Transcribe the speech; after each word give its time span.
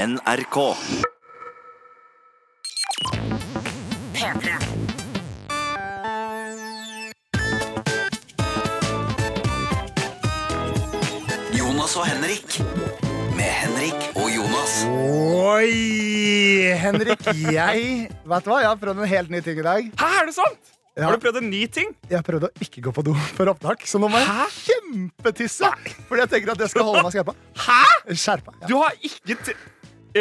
NRK. 0.00 0.56
P3. 4.14 4.52
Jonas 11.52 11.96
og 11.96 12.06
Henrik. 12.06 12.62
Med 13.36 13.44
Henrik 13.44 14.06
og 14.14 14.30
Jonas. 14.32 14.78
Oi, 14.88 15.68
Henrik, 16.80 17.26
jeg 17.28 18.08
Vet 18.08 18.46
du 18.46 18.48
hva, 18.48 18.62
jeg 18.62 18.70
har 18.70 18.80
prøvd 18.80 19.02
en 19.02 19.10
helt 19.10 19.28
ny 19.28 19.42
ting 19.44 19.60
i 19.60 19.66
dag. 19.66 19.90
Hæ, 20.00 20.08
er 20.22 20.30
det 20.30 20.36
sant? 20.38 20.72
Ja. 20.96 21.10
Har 21.10 21.12
du 21.12 21.26
prøvd 21.26 21.42
en 21.42 21.50
ny 21.52 21.66
ting? 21.68 21.92
Jeg 22.08 22.24
prøvde 22.24 22.48
å 22.48 22.64
ikke 22.64 22.86
gå 22.88 22.94
på 22.96 23.04
do 23.04 23.12
for 23.34 23.52
opptak, 23.52 23.84
så 23.84 24.00
nå 24.00 24.08
må 24.08 24.24
jeg 24.24 24.48
kjempetisse. 24.62 25.68
Fordi 26.08 26.24
jeg 26.24 26.32
tenker 26.38 26.54
at 26.54 26.64
jeg 26.64 26.72
skal 26.72 26.88
holde 26.88 27.04
meg 27.04 27.12
skjerpa. 27.18 27.36
Hæ? 27.66 27.84
Skjerpa. 28.16 28.56
Ja. 28.62 28.72
Du 28.72 28.74
har 28.80 28.96
ikke 29.04 29.52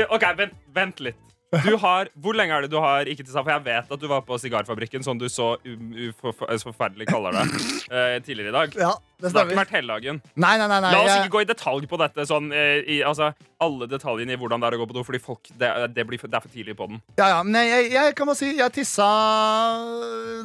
OK, 0.10 0.30
vent, 0.38 0.62
vent 0.76 1.04
litt. 1.04 1.26
Du 1.50 1.72
har, 1.82 2.10
hvor 2.22 2.36
lenge 2.38 2.54
er 2.54 2.66
det 2.66 2.70
du 2.70 2.78
har 2.78 3.08
ikke 3.10 3.24
tissa? 3.26 3.42
For 3.42 3.50
jeg 3.50 3.64
vet 3.66 3.94
at 3.96 4.02
du 4.02 4.06
var 4.10 4.22
på 4.26 4.38
Sigarfabrikken, 4.38 5.02
som 5.06 5.18
du 5.18 5.26
så 5.34 5.56
um, 5.66 5.96
forferdelig 6.62 7.08
kaller 7.10 7.34
det, 7.40 7.46
uh, 7.90 8.18
tidligere 8.22 8.52
i 8.52 8.54
dag. 8.54 8.78
ja, 8.78 8.92
Det 9.18 9.32
det 9.32 9.40
har 9.40 9.50
ikke 9.50 9.62
vært 9.64 9.74
hele 9.74 9.96
dagen. 9.96 10.22
Nei, 10.38 10.54
nei, 10.62 10.68
nei. 10.70 10.94
La 10.94 11.02
oss 11.02 11.16
ikke 11.16 11.34
gå 11.40 11.42
i 11.42 11.50
detalj 11.50 11.90
på 11.90 11.98
dette. 12.04 12.28
Sånn, 12.30 12.52
uh, 12.54 12.78
i, 12.86 13.00
altså, 13.02 13.32
alle 13.66 13.90
detaljene 13.90 14.38
i 14.38 14.40
hvordan 14.40 14.62
det 14.62 14.70
er 14.70 14.78
å 14.78 14.82
gå 14.84 14.90
på 14.92 15.00
do. 15.00 15.06
Fordi 15.08 15.24
folk, 15.26 15.50
det, 15.58 15.74
det, 15.98 16.06
blir, 16.06 16.22
det 16.22 16.38
er 16.38 16.46
for 16.46 16.54
tidlig 16.54 16.78
på 16.78 16.92
den. 16.92 17.02
ja, 17.18 17.34
ja, 17.34 17.42
men 17.42 17.58
jeg, 17.66 17.90
jeg 17.98 18.18
kan 18.20 18.30
bare 18.30 18.44
si 18.44 18.54
jeg 18.54 18.76
tissa 18.78 19.10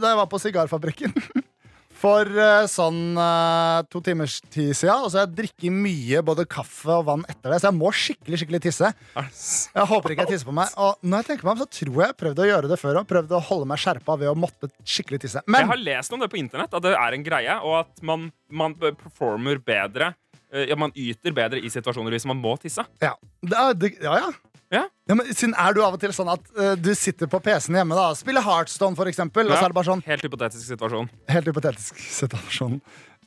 da 0.01 0.15
jeg 0.15 0.23
var 0.25 0.31
på 0.33 0.41
sigarfabrikken. 0.41 1.13
For 1.95 2.27
uh, 2.37 2.67
sånn 2.69 3.15
uh, 3.17 3.81
to 3.89 4.01
timers 4.05 4.41
tid 4.53 4.73
siden. 4.77 5.05
Og 5.07 5.13
så 5.13 5.21
har 5.21 5.29
jeg 5.29 5.37
drikket 5.39 5.73
mye 5.73 6.21
både 6.27 6.45
kaffe 6.51 6.91
og 6.93 7.07
vann 7.07 7.23
etter 7.31 7.55
det, 7.55 7.61
så 7.63 7.71
jeg 7.71 7.77
må 7.79 7.93
skikkelig 7.95 8.41
skikkelig 8.43 8.61
tisse. 8.67 8.91
Jeg 9.15 9.87
håper 9.93 10.13
ikke 10.15 10.27
jeg 10.27 10.33
tisser 10.35 10.49
på 10.51 10.57
meg. 10.59 10.75
Og 10.77 10.99
når 11.07 11.23
jeg 11.23 11.29
tenker 11.31 11.49
meg 11.49 11.55
om, 11.55 11.63
så 11.63 11.69
tror 11.79 12.01
jeg 12.03 12.11
jeg 12.11 12.19
prøvde 12.25 12.45
å 12.45 12.49
gjøre 12.51 12.71
det 12.75 12.81
før. 12.83 12.99
òg. 13.01 13.07
prøvde 13.15 13.39
å 13.39 13.43
holde 13.49 13.69
meg 13.71 13.81
skjerpa 13.85 14.19
ved 14.21 14.33
å 14.33 14.35
måtte 14.37 14.69
skikkelig 14.85 15.23
tisse. 15.25 15.45
Jeg 15.47 15.71
har 15.71 15.81
lest 15.81 16.13
om 16.17 16.21
det 16.25 16.29
på 16.35 16.41
internett, 16.43 16.75
at 16.75 16.85
det 16.85 16.97
er 16.99 17.17
en 17.19 17.25
greie, 17.31 17.57
og 17.63 17.79
at 17.85 18.03
man, 18.05 18.27
man 18.51 18.75
performer 18.81 19.63
bedre. 19.65 20.13
eh, 20.53 20.67
Ja, 20.69 20.77
man 20.77 20.93
yter 20.99 21.33
bedre 21.35 21.63
i 21.63 21.71
situasjoner 21.73 22.11
hvis 22.19 22.27
man 22.29 22.43
må 22.43 22.57
tisse. 22.61 22.85
ja, 23.01 23.15
det 23.43 23.57
er, 23.63 23.75
det, 23.79 23.95
ja, 24.03 24.19
ja. 24.27 24.33
Ja. 24.75 24.85
Ja, 25.09 25.15
men 25.19 25.29
siden 25.37 25.53
Er 25.61 25.75
du 25.77 25.83
av 25.85 25.95
og 25.95 26.01
til 26.03 26.13
sånn 26.17 26.31
at 26.33 26.47
uh, 26.59 26.73
du 26.81 26.91
sitter 26.99 27.29
på 27.31 27.39
PC-en 27.45 27.77
hjemme 27.79 27.95
da 27.99 28.09
spiller 28.19 28.43
Heartstone, 28.45 28.97
for 28.99 29.07
eksempel, 29.11 29.47
og 29.51 29.55
så 29.59 29.67
er 29.69 29.75
det 29.75 29.77
bare 29.79 29.91
sånn 29.93 30.03
Helt 30.09 30.25
hypotetisk 30.27 30.65
situasjon. 30.73 31.11
Helt 31.31 31.51
hypotetisk 31.51 32.01
situasjon. 32.19 32.81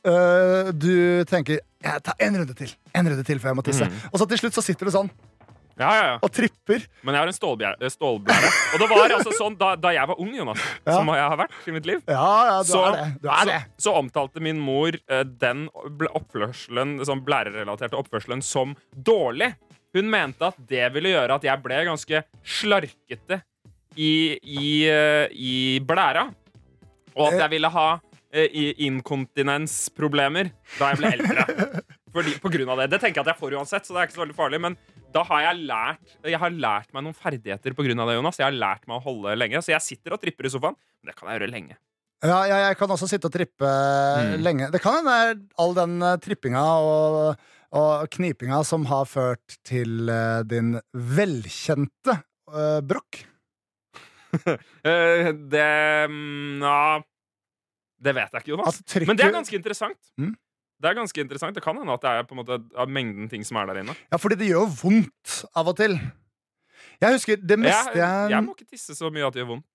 Uh, 0.06 0.68
du 0.74 1.24
tenker 1.30 1.62
jeg 1.82 2.02
tar 2.06 2.14
en 2.22 2.36
runde 2.40 2.54
til 2.58 2.70
En 2.94 3.06
runde 3.08 3.24
til 3.26 3.38
før 3.42 3.52
jeg 3.52 3.58
må 3.58 3.64
tisse. 3.66 3.86
Mm. 3.86 3.98
Og 4.12 4.20
så 4.20 4.26
til 4.30 4.40
slutt 4.42 4.56
så 4.58 4.62
sitter 4.66 4.90
du 4.90 4.94
sånn 4.94 5.10
Ja, 5.78 5.88
ja, 5.94 6.04
ja. 6.10 6.14
og 6.26 6.32
tripper. 6.34 6.82
Men 7.06 7.14
jeg 7.14 7.22
har 7.22 7.30
en 7.30 7.36
stålbjære. 7.36 7.78
eh, 7.86 7.92
stålblære. 7.94 8.48
Og 8.74 8.80
det 8.82 8.88
var 8.90 9.12
altså 9.14 9.34
sånn 9.38 9.54
da, 9.60 9.68
da 9.78 9.92
jeg 9.94 10.10
var 10.10 10.18
ung, 10.18 10.32
Jonas, 10.34 10.58
Ja. 10.82 10.96
som 10.96 11.06
jeg 11.14 11.22
har 11.22 11.38
vært 11.38 11.68
i 11.70 11.74
mitt 11.76 11.86
liv, 11.86 12.00
Ja, 12.10 12.24
ja, 12.48 12.56
du 12.66 12.72
så, 12.72 12.80
det. 12.96 13.04
Du 13.22 13.28
så, 13.28 13.44
det. 13.46 13.60
så 13.86 13.94
omtalte 13.94 14.42
min 14.42 14.58
mor 14.58 14.98
den 15.38 15.68
oppførselen, 16.18 16.98
sånn 17.06 17.22
blærerelaterte 17.22 17.94
oppførselen 17.94 18.42
som 18.42 18.74
dårlig. 18.90 19.52
Hun 19.98 20.10
mente 20.12 20.48
at 20.52 20.58
det 20.70 20.86
ville 20.94 21.10
gjøre 21.16 21.36
at 21.40 21.46
jeg 21.50 21.62
ble 21.64 21.82
ganske 21.90 22.22
slarkete 22.46 23.40
i, 23.98 24.12
i, 24.38 24.68
eh, 24.88 25.26
i 25.34 25.54
blæra. 25.82 26.28
Og 27.18 27.32
at 27.32 27.40
jeg 27.42 27.50
ville 27.56 27.70
ha 27.74 27.88
eh, 28.30 28.46
inkontinensproblemer 28.86 30.52
da 30.78 30.92
jeg 30.92 31.00
ble 31.00 31.10
eldre. 31.16 31.46
Fordi, 32.14 32.32
på 32.40 32.48
grunn 32.50 32.70
av 32.72 32.78
det. 32.80 32.86
Det 32.94 33.00
tenker 33.02 33.20
jeg 33.20 33.26
at 33.26 33.32
jeg 33.34 33.40
får 33.42 33.54
uansett, 33.58 33.84
så 33.84 33.92
det 33.94 34.00
er 34.00 34.06
ikke 34.08 34.16
så 34.16 34.22
veldig 34.22 34.36
farlig. 34.38 34.60
Men 34.64 34.76
da 35.12 35.22
har 35.28 35.42
jeg 35.44 35.66
lært 35.68 36.14
Jeg 36.24 36.40
har 36.40 36.54
lært 36.54 36.88
meg 36.96 37.04
noen 37.04 37.16
ferdigheter 37.16 37.74
på 37.76 37.84
grunn 37.84 38.00
av 38.00 38.08
det, 38.08 38.16
Jonas. 38.16 38.38
Jeg 38.40 38.46
har 38.48 38.56
lært 38.56 38.86
meg 38.88 38.96
å 38.96 39.04
holde 39.04 39.34
lenge. 39.36 39.60
Så 39.64 39.74
jeg 39.74 39.84
sitter 39.84 40.16
og 40.16 40.22
tripper 40.22 40.48
i 40.48 40.52
sofaen. 40.54 40.78
Men 41.02 41.10
det 41.12 41.18
kan 41.18 41.28
jeg 41.28 41.40
gjøre 41.40 41.50
lenge. 41.52 41.76
Ja, 42.24 42.38
jeg, 42.50 42.62
jeg 42.64 42.78
kan 42.80 42.90
også 42.96 43.06
sitte 43.10 43.28
og 43.28 43.34
trippe 43.36 43.68
Mm. 44.18 44.32
lenge. 44.42 44.70
Det 44.74 44.80
kan 44.82 44.96
hende 44.98 45.44
all 45.62 45.76
den 45.76 46.00
eh, 46.02 46.16
trippinga 46.24 46.64
og, 46.82 47.44
og 47.76 48.08
knipinga 48.14 48.62
som 48.64 48.86
har 48.88 49.08
ført 49.08 49.58
til 49.66 50.08
uh, 50.08 50.40
din 50.48 50.76
velkjente 50.92 52.20
uh, 52.52 52.80
brokk. 52.84 53.24
Eh, 54.84 55.30
det 55.32 56.08
mm, 56.12 56.60
Ja 56.60 56.98
Det 57.96 58.12
vet 58.12 58.34
jeg 58.34 58.42
ikke, 58.42 58.50
Jonas. 58.50 58.66
Altså, 58.66 58.82
trykker... 58.84 59.08
Men 59.08 59.16
det 59.16 59.24
er 59.24 59.32
ganske 59.32 59.56
interessant. 59.56 60.10
Mm. 60.20 60.34
Det 60.78 60.90
er 60.90 60.96
ganske 60.98 61.22
interessant 61.24 61.56
Det 61.56 61.62
kan 61.64 61.78
hende 61.80 61.94
at 61.96 62.04
det 62.04 62.12
er 62.12 62.26
på 62.28 62.36
en 62.36 62.42
måte 62.42 62.58
av 62.76 62.92
mengden 62.92 63.30
ting 63.32 63.46
som 63.48 63.56
er 63.56 63.70
der 63.70 63.80
inne. 63.80 63.96
Ja, 64.12 64.20
fordi 64.20 64.36
det 64.42 64.50
gjør 64.50 64.66
jo 64.66 64.74
vondt 64.82 65.38
av 65.56 65.72
og 65.72 65.78
til. 65.80 65.96
Jeg 67.00 67.16
husker 67.16 67.40
det 67.40 67.56
meste 67.56 67.96
Jeg, 67.96 68.02
jeg, 68.04 68.30
jeg 68.34 68.44
må 68.44 68.54
ikke 68.58 68.68
tisse 68.68 68.98
så 69.00 69.08
mye 69.08 69.26
at 69.30 69.32
det 69.32 69.46
gjør 69.46 69.52
vondt. 69.54 69.68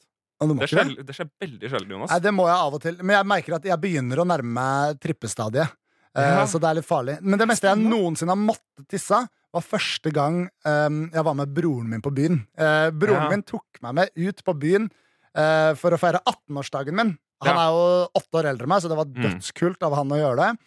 Det? 0.43 0.67
skjer, 0.69 0.93
det 1.07 1.15
skjer 1.15 1.27
veldig 1.39 1.69
sjelden, 1.71 1.91
Jonas. 1.95 2.11
Nei, 2.11 2.23
det 2.25 2.33
må 2.35 2.45
jeg 2.49 2.57
av 2.57 2.77
og 2.77 2.81
til. 2.83 2.97
Men 3.01 3.17
jeg 3.17 3.27
merker 3.31 3.57
at 3.57 3.67
jeg 3.69 3.79
begynner 3.79 4.21
å 4.21 4.25
nærme 4.27 4.53
meg 4.57 5.01
trippestadiet. 5.01 5.71
Eh, 6.15 6.29
Ja. 6.37 6.45
Så 6.45 6.59
det 6.61 6.69
er 6.69 6.75
litt 6.75 6.85
farlig. 6.87 7.17
Men 7.21 7.39
det 7.39 7.47
meste 7.47 7.67
jeg 7.67 7.77
noensinne 7.81 8.29
har 8.35 8.37
måttet 8.41 8.87
tisse, 8.89 9.17
var 9.53 9.61
første 9.61 10.11
gang 10.13 10.49
um, 10.65 11.09
jeg 11.13 11.23
var 11.25 11.33
med 11.37 11.51
broren 11.53 11.89
min 11.89 12.01
på 12.01 12.09
byen. 12.13 12.39
Uh, 12.57 12.89
broren 12.91 13.23
Ja. 13.27 13.29
min 13.29 13.43
tok 13.43 13.65
meg 13.81 13.93
med 13.93 14.09
ut 14.17 14.43
på 14.43 14.53
byen 14.57 14.89
uh, 15.37 15.73
for 15.77 15.91
å 15.93 15.99
feire 16.01 16.21
18-årsdagen 16.25 16.93
min. 16.97 17.17
Han 17.43 17.55
Ja. 17.55 17.67
er 17.67 17.69
jo 17.73 18.09
åtte 18.17 18.39
år 18.39 18.45
eldre 18.49 18.63
enn 18.65 18.69
meg, 18.69 18.81
så 18.81 18.89
det 18.89 18.97
var 18.97 19.05
Mm. 19.05 19.23
dødskult 19.23 19.83
av 19.83 19.93
han 19.95 20.09
å 20.09 20.17
gjøre 20.21 20.37
det. 20.41 20.57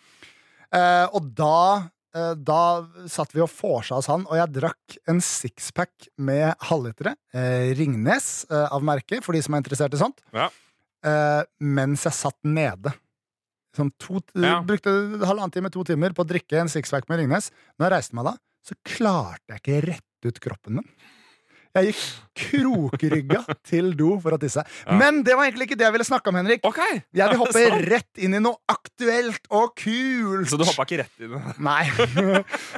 Uh, 0.74 1.06
og 1.14 1.34
da 1.34 1.90
da 2.16 2.80
satt 3.12 3.34
vi 3.34 3.42
og 3.42 3.50
vorsa 3.50 3.94
hos 3.98 4.06
han, 4.08 4.22
og 4.24 4.36
jeg 4.38 4.48
drakk 4.54 4.94
en 5.06 5.18
sixpack 5.20 6.06
med 6.16 6.54
halvlitere. 6.64 7.12
Ringnes 7.76 8.46
av 8.50 8.80
merket, 8.82 9.22
for 9.22 9.32
de 9.36 9.42
som 9.42 9.52
er 9.52 9.60
interessert 9.60 9.92
i 9.92 9.98
sånt. 10.00 10.22
Ja. 10.32 10.48
Mens 11.60 12.04
jeg 12.04 12.12
satt 12.16 12.38
nede. 12.42 12.94
Sånn 13.76 13.92
to, 14.00 14.22
Ja. 14.40 14.62
Brukte 14.64 14.90
halvannen 15.20 15.52
time, 15.52 15.70
to 15.74 15.84
timer 15.84 16.16
på 16.16 16.24
å 16.24 16.28
drikke 16.30 16.62
en 16.62 16.72
sixpack 16.72 17.08
med 17.12 17.20
Ringnes. 17.22 17.50
Når 17.78 17.88
jeg 17.90 17.96
reiste 17.98 18.16
meg 18.16 18.30
da, 18.30 18.36
så 18.66 18.74
klarte 18.88 19.52
jeg 19.52 19.62
ikke 19.62 19.82
rett 19.92 20.30
ut 20.30 20.40
kroppen 20.40 20.80
min. 20.80 20.88
Jeg 21.76 21.90
gikk 21.90 22.04
krokrygga 22.40 23.42
til 23.68 23.90
do 23.98 24.14
for 24.24 24.32
å 24.32 24.38
tisse. 24.40 24.62
Ja. 24.86 24.94
Men 24.96 25.18
det 25.26 25.34
var 25.36 25.44
egentlig 25.44 25.66
ikke 25.68 25.76
det 25.76 25.84
jeg 25.84 25.92
ville 25.92 26.06
snakke 26.08 26.32
om, 26.32 26.38
Henrik. 26.40 26.62
Okay. 26.64 27.02
Jeg 27.12 27.28
vil 27.34 27.40
hoppe 27.42 27.60
Sånn. 27.66 27.84
rett 27.92 28.22
inn 28.24 28.36
i 28.38 28.40
noe 28.40 28.56
aktuelt 28.72 29.44
og 29.52 29.74
kult. 29.76 30.48
Så 30.48 30.56
du 30.56 30.64
hoppa 30.64 30.86
ikke 30.88 31.02
rett 31.02 31.20
i 31.20 31.28
det? 31.28 31.42
Nei. 31.68 31.82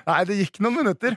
Nei, 0.03 0.19
det 0.27 0.41
gikk 0.41 0.59
noen 0.67 0.81
minutter. 0.81 1.15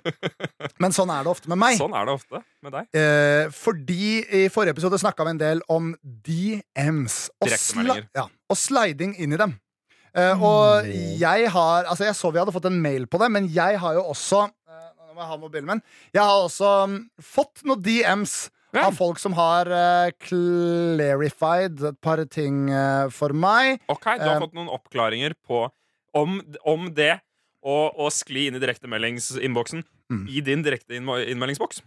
Men 0.78 0.94
sånn 0.94 1.10
er 1.10 1.26
det 1.26 1.34
ofte 1.34 1.50
med 1.50 1.58
meg. 1.64 1.80
Sånn 1.82 1.98
er 1.98 2.06
det 2.06 2.16
ofte 2.20 2.44
med 2.62 2.78
deg. 2.78 2.92
Eh, 3.02 3.50
fordi 3.50 4.12
i 4.30 4.46
forrige 4.54 4.78
episode 4.78 5.02
snakka 5.02 5.26
vi 5.26 5.34
en 5.34 5.42
del 5.42 5.66
om 5.74 5.90
DMs. 6.06 7.32
Og, 7.42 7.50
sli 7.58 7.98
ja, 8.14 8.28
og 8.30 8.62
sliding 8.62 9.18
inn 9.18 9.34
i 9.34 9.42
dem. 9.42 9.58
Eh, 10.12 10.42
og 10.44 10.88
jeg 11.22 11.50
har 11.54 11.86
Altså, 11.88 12.04
jeg 12.10 12.16
så 12.20 12.32
vi 12.34 12.40
hadde 12.42 12.52
fått 12.52 12.66
en 12.68 12.82
mail 12.84 13.06
på 13.08 13.20
det, 13.22 13.30
men 13.32 13.48
jeg 13.52 13.78
har 13.80 13.94
jo 13.96 14.02
også 14.12 14.42
uh, 14.50 14.90
Nå 15.08 15.14
må 15.16 15.22
jeg 15.24 15.30
ha 15.30 15.38
mobilen 15.40 15.70
min. 15.70 15.84
Jeg 16.14 16.24
har 16.24 16.42
også 16.48 16.72
um, 16.90 16.98
fått 17.22 17.64
noen 17.68 17.84
DMs 17.86 18.50
Ja. 18.72 18.86
av 18.88 18.96
folk 18.96 19.20
som 19.20 19.34
har 19.36 19.68
uh, 19.68 20.12
clarified 20.24 21.82
et 21.90 21.98
par 22.04 22.22
ting 22.32 22.70
for 23.12 23.34
meg. 23.36 23.82
Ok, 23.92 24.06
Du 24.16 24.24
har 24.28 24.40
fått 24.46 24.56
noen 24.56 24.72
oppklaringer 24.72 25.36
på 25.48 25.66
om, 26.16 26.38
om 26.68 26.88
det 26.96 27.18
å, 27.62 28.08
skli 28.12 28.48
inn 28.50 28.56
i 28.58 28.64
direktemeldingsinnboksen 28.64 29.84
Mm. 30.12 30.26
i 30.28 30.42
din 30.44 30.60
direkte 30.60 30.98
innmeldingsboks. 31.00 31.78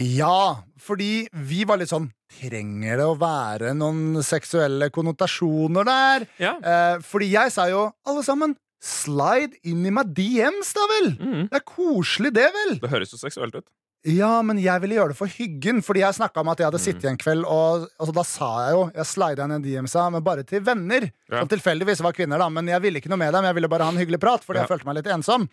Ja, 0.00 0.62
fordi 0.80 1.28
vi 1.32 1.62
var 1.68 1.80
litt 1.80 1.92
sånn 1.92 2.10
Trenger 2.32 2.96
det 2.96 3.04
å 3.04 3.16
være 3.20 3.74
noen 3.76 4.22
seksuelle 4.24 4.88
konnotasjoner 4.94 5.84
der? 5.84 6.24
Ja. 6.40 6.54
Eh, 6.64 6.94
fordi 7.04 7.28
jeg 7.34 7.52
sa 7.52 7.66
jo, 7.68 7.82
alle 8.08 8.22
sammen, 8.24 8.54
slide 8.82 9.58
inn 9.68 9.84
i 9.86 9.92
meg 9.92 10.14
DMs, 10.16 10.72
da 10.74 10.86
vel! 10.94 11.10
Mm. 11.20 11.42
Det 11.52 11.60
er 11.60 11.66
koselig, 11.68 12.32
det, 12.34 12.48
vel? 12.56 12.78
Det 12.80 12.88
høres 12.90 13.12
jo 13.12 13.20
seksuelt 13.20 13.54
ut. 13.60 13.66
Ja, 14.08 14.40
men 14.42 14.58
jeg 14.58 14.80
ville 14.82 14.96
gjøre 14.96 15.12
det 15.12 15.18
for 15.20 15.30
hyggen. 15.30 15.78
Fordi 15.86 16.00
jeg 16.02 16.16
snakka 16.16 16.40
om 16.42 16.48
at 16.50 16.58
jeg 16.58 16.66
hadde 16.66 16.80
sittet 16.82 17.04
en 17.12 17.20
kveld, 17.20 17.44
og 17.46 17.84
altså, 18.00 18.14
da 18.16 18.24
sa 18.26 18.48
jeg 18.64 18.72
jo 18.74 18.80
Jeg 18.96 19.06
slida 19.12 19.44
inn 19.46 19.54
en 19.60 19.62
DMs-a, 19.68 20.08
men 20.10 20.24
bare 20.26 20.42
til 20.48 20.64
venner. 20.66 21.06
Ja. 21.30 21.44
Som 21.44 21.52
tilfeldigvis 21.52 22.02
var 22.02 22.16
kvinner, 22.16 22.40
da. 22.42 22.48
Men 22.50 22.66
jeg 22.72 22.82
ville 22.82 22.98
ikke 22.98 23.12
noe 23.12 23.20
med 23.22 23.30
dem. 23.36 23.46
Jeg 23.46 23.60
ville 23.60 23.70
bare 23.70 23.86
ha 23.86 23.94
en 23.94 24.00
hyggelig 24.02 24.18
prat, 24.24 24.42
fordi 24.42 24.58
Ja. 24.58 24.64
jeg 24.66 24.72
følte 24.72 24.88
meg 24.90 24.98
litt 24.98 25.12
ensom. 25.14 25.46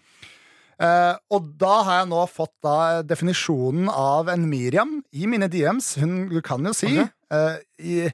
Eh, 0.79 1.15
og 1.35 1.41
da 1.59 1.73
har 1.83 1.97
jeg 2.01 2.07
nå 2.13 2.21
fått 2.31 2.53
da 2.63 3.01
definisjonen 3.03 3.89
av 3.91 4.29
en 4.31 4.45
Miriam 4.49 5.01
i 5.11 5.25
mine 5.27 5.49
DMs. 5.51 5.97
Hun 5.99 6.29
du 6.31 6.39
kan 6.45 6.63
jo 6.63 6.71
si 6.77 6.87
okay. 6.93 7.09
uh, 7.35 7.57
i, 7.83 8.05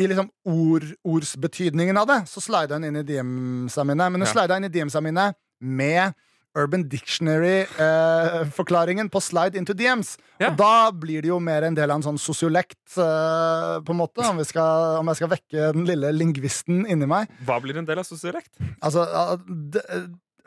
i 0.00 0.06
liksom 0.08 0.30
ord, 0.48 0.86
ordsbetydningen 1.04 1.98
av 2.00 2.06
det, 2.08 2.20
så 2.30 2.40
slida 2.40 2.74
hun 2.78 2.84
inn 2.88 2.96
i 3.02 3.04
DMs-a 3.04 3.84
mine. 3.84 4.06
Men 4.08 4.20
hun 4.22 4.28
Ja. 4.28 4.32
slida 4.32 4.56
inn 4.56 4.64
i 4.70 4.72
DMs-a 4.72 5.00
mine 5.04 5.34
med 5.60 6.14
Urban 6.56 6.88
Dictionary-forklaringen 6.88 9.08
på 9.10 9.20
slide 9.22 9.56
into 9.58 9.74
DMs. 9.74 10.16
Ja. 10.38 10.48
Og 10.50 10.56
da 10.58 10.90
blir 10.94 11.22
det 11.24 11.28
jo 11.32 11.38
mer 11.42 11.62
en 11.66 11.74
del 11.76 11.90
av 11.90 11.96
en 11.98 12.04
sånn 12.06 12.18
sosiolekt, 12.20 12.78
uh, 12.98 13.80
på 13.84 13.90
en 13.94 13.98
måte, 14.00 14.20
om, 14.26 14.36
vi 14.38 14.44
skal, 14.48 14.98
om 15.00 15.06
jeg 15.10 15.16
skal 15.20 15.32
vekke 15.34 15.60
den 15.76 15.84
lille 15.88 16.12
lingvisten 16.14 16.84
inni 16.86 17.06
meg. 17.10 17.28
Hva 17.46 17.56
blir 17.62 17.76
en 17.80 17.88
del 17.88 17.98
av 18.02 18.06
sosiolekt? 18.08 18.52
Altså, 18.80 19.00
d- 19.74 19.86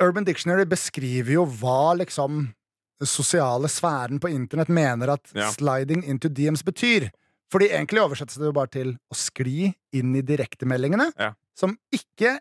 Urban 0.01 0.23
Dictionary 0.27 0.65
beskriver 0.69 1.31
jo 1.33 1.45
hva 1.45 1.95
liksom 1.97 2.53
sosiale 3.03 3.69
sfæren 3.69 4.19
på 4.21 4.29
internett 4.33 4.69
mener 4.73 5.09
at 5.13 5.31
Ja. 5.35 5.51
sliding 5.51 6.03
into 6.03 6.29
DMs 6.29 6.63
betyr. 6.63 7.09
Fordi 7.51 7.69
egentlig 7.69 8.01
oversettes 8.01 8.35
det 8.37 8.45
jo 8.45 8.51
bare 8.51 8.67
til 8.67 8.97
å 9.11 9.15
skli 9.15 9.73
inn 9.93 10.15
i 10.15 10.21
direktemeldingene, 10.21 11.11
Ja. 11.17 11.33
som 11.55 11.77
ikke 11.93 12.39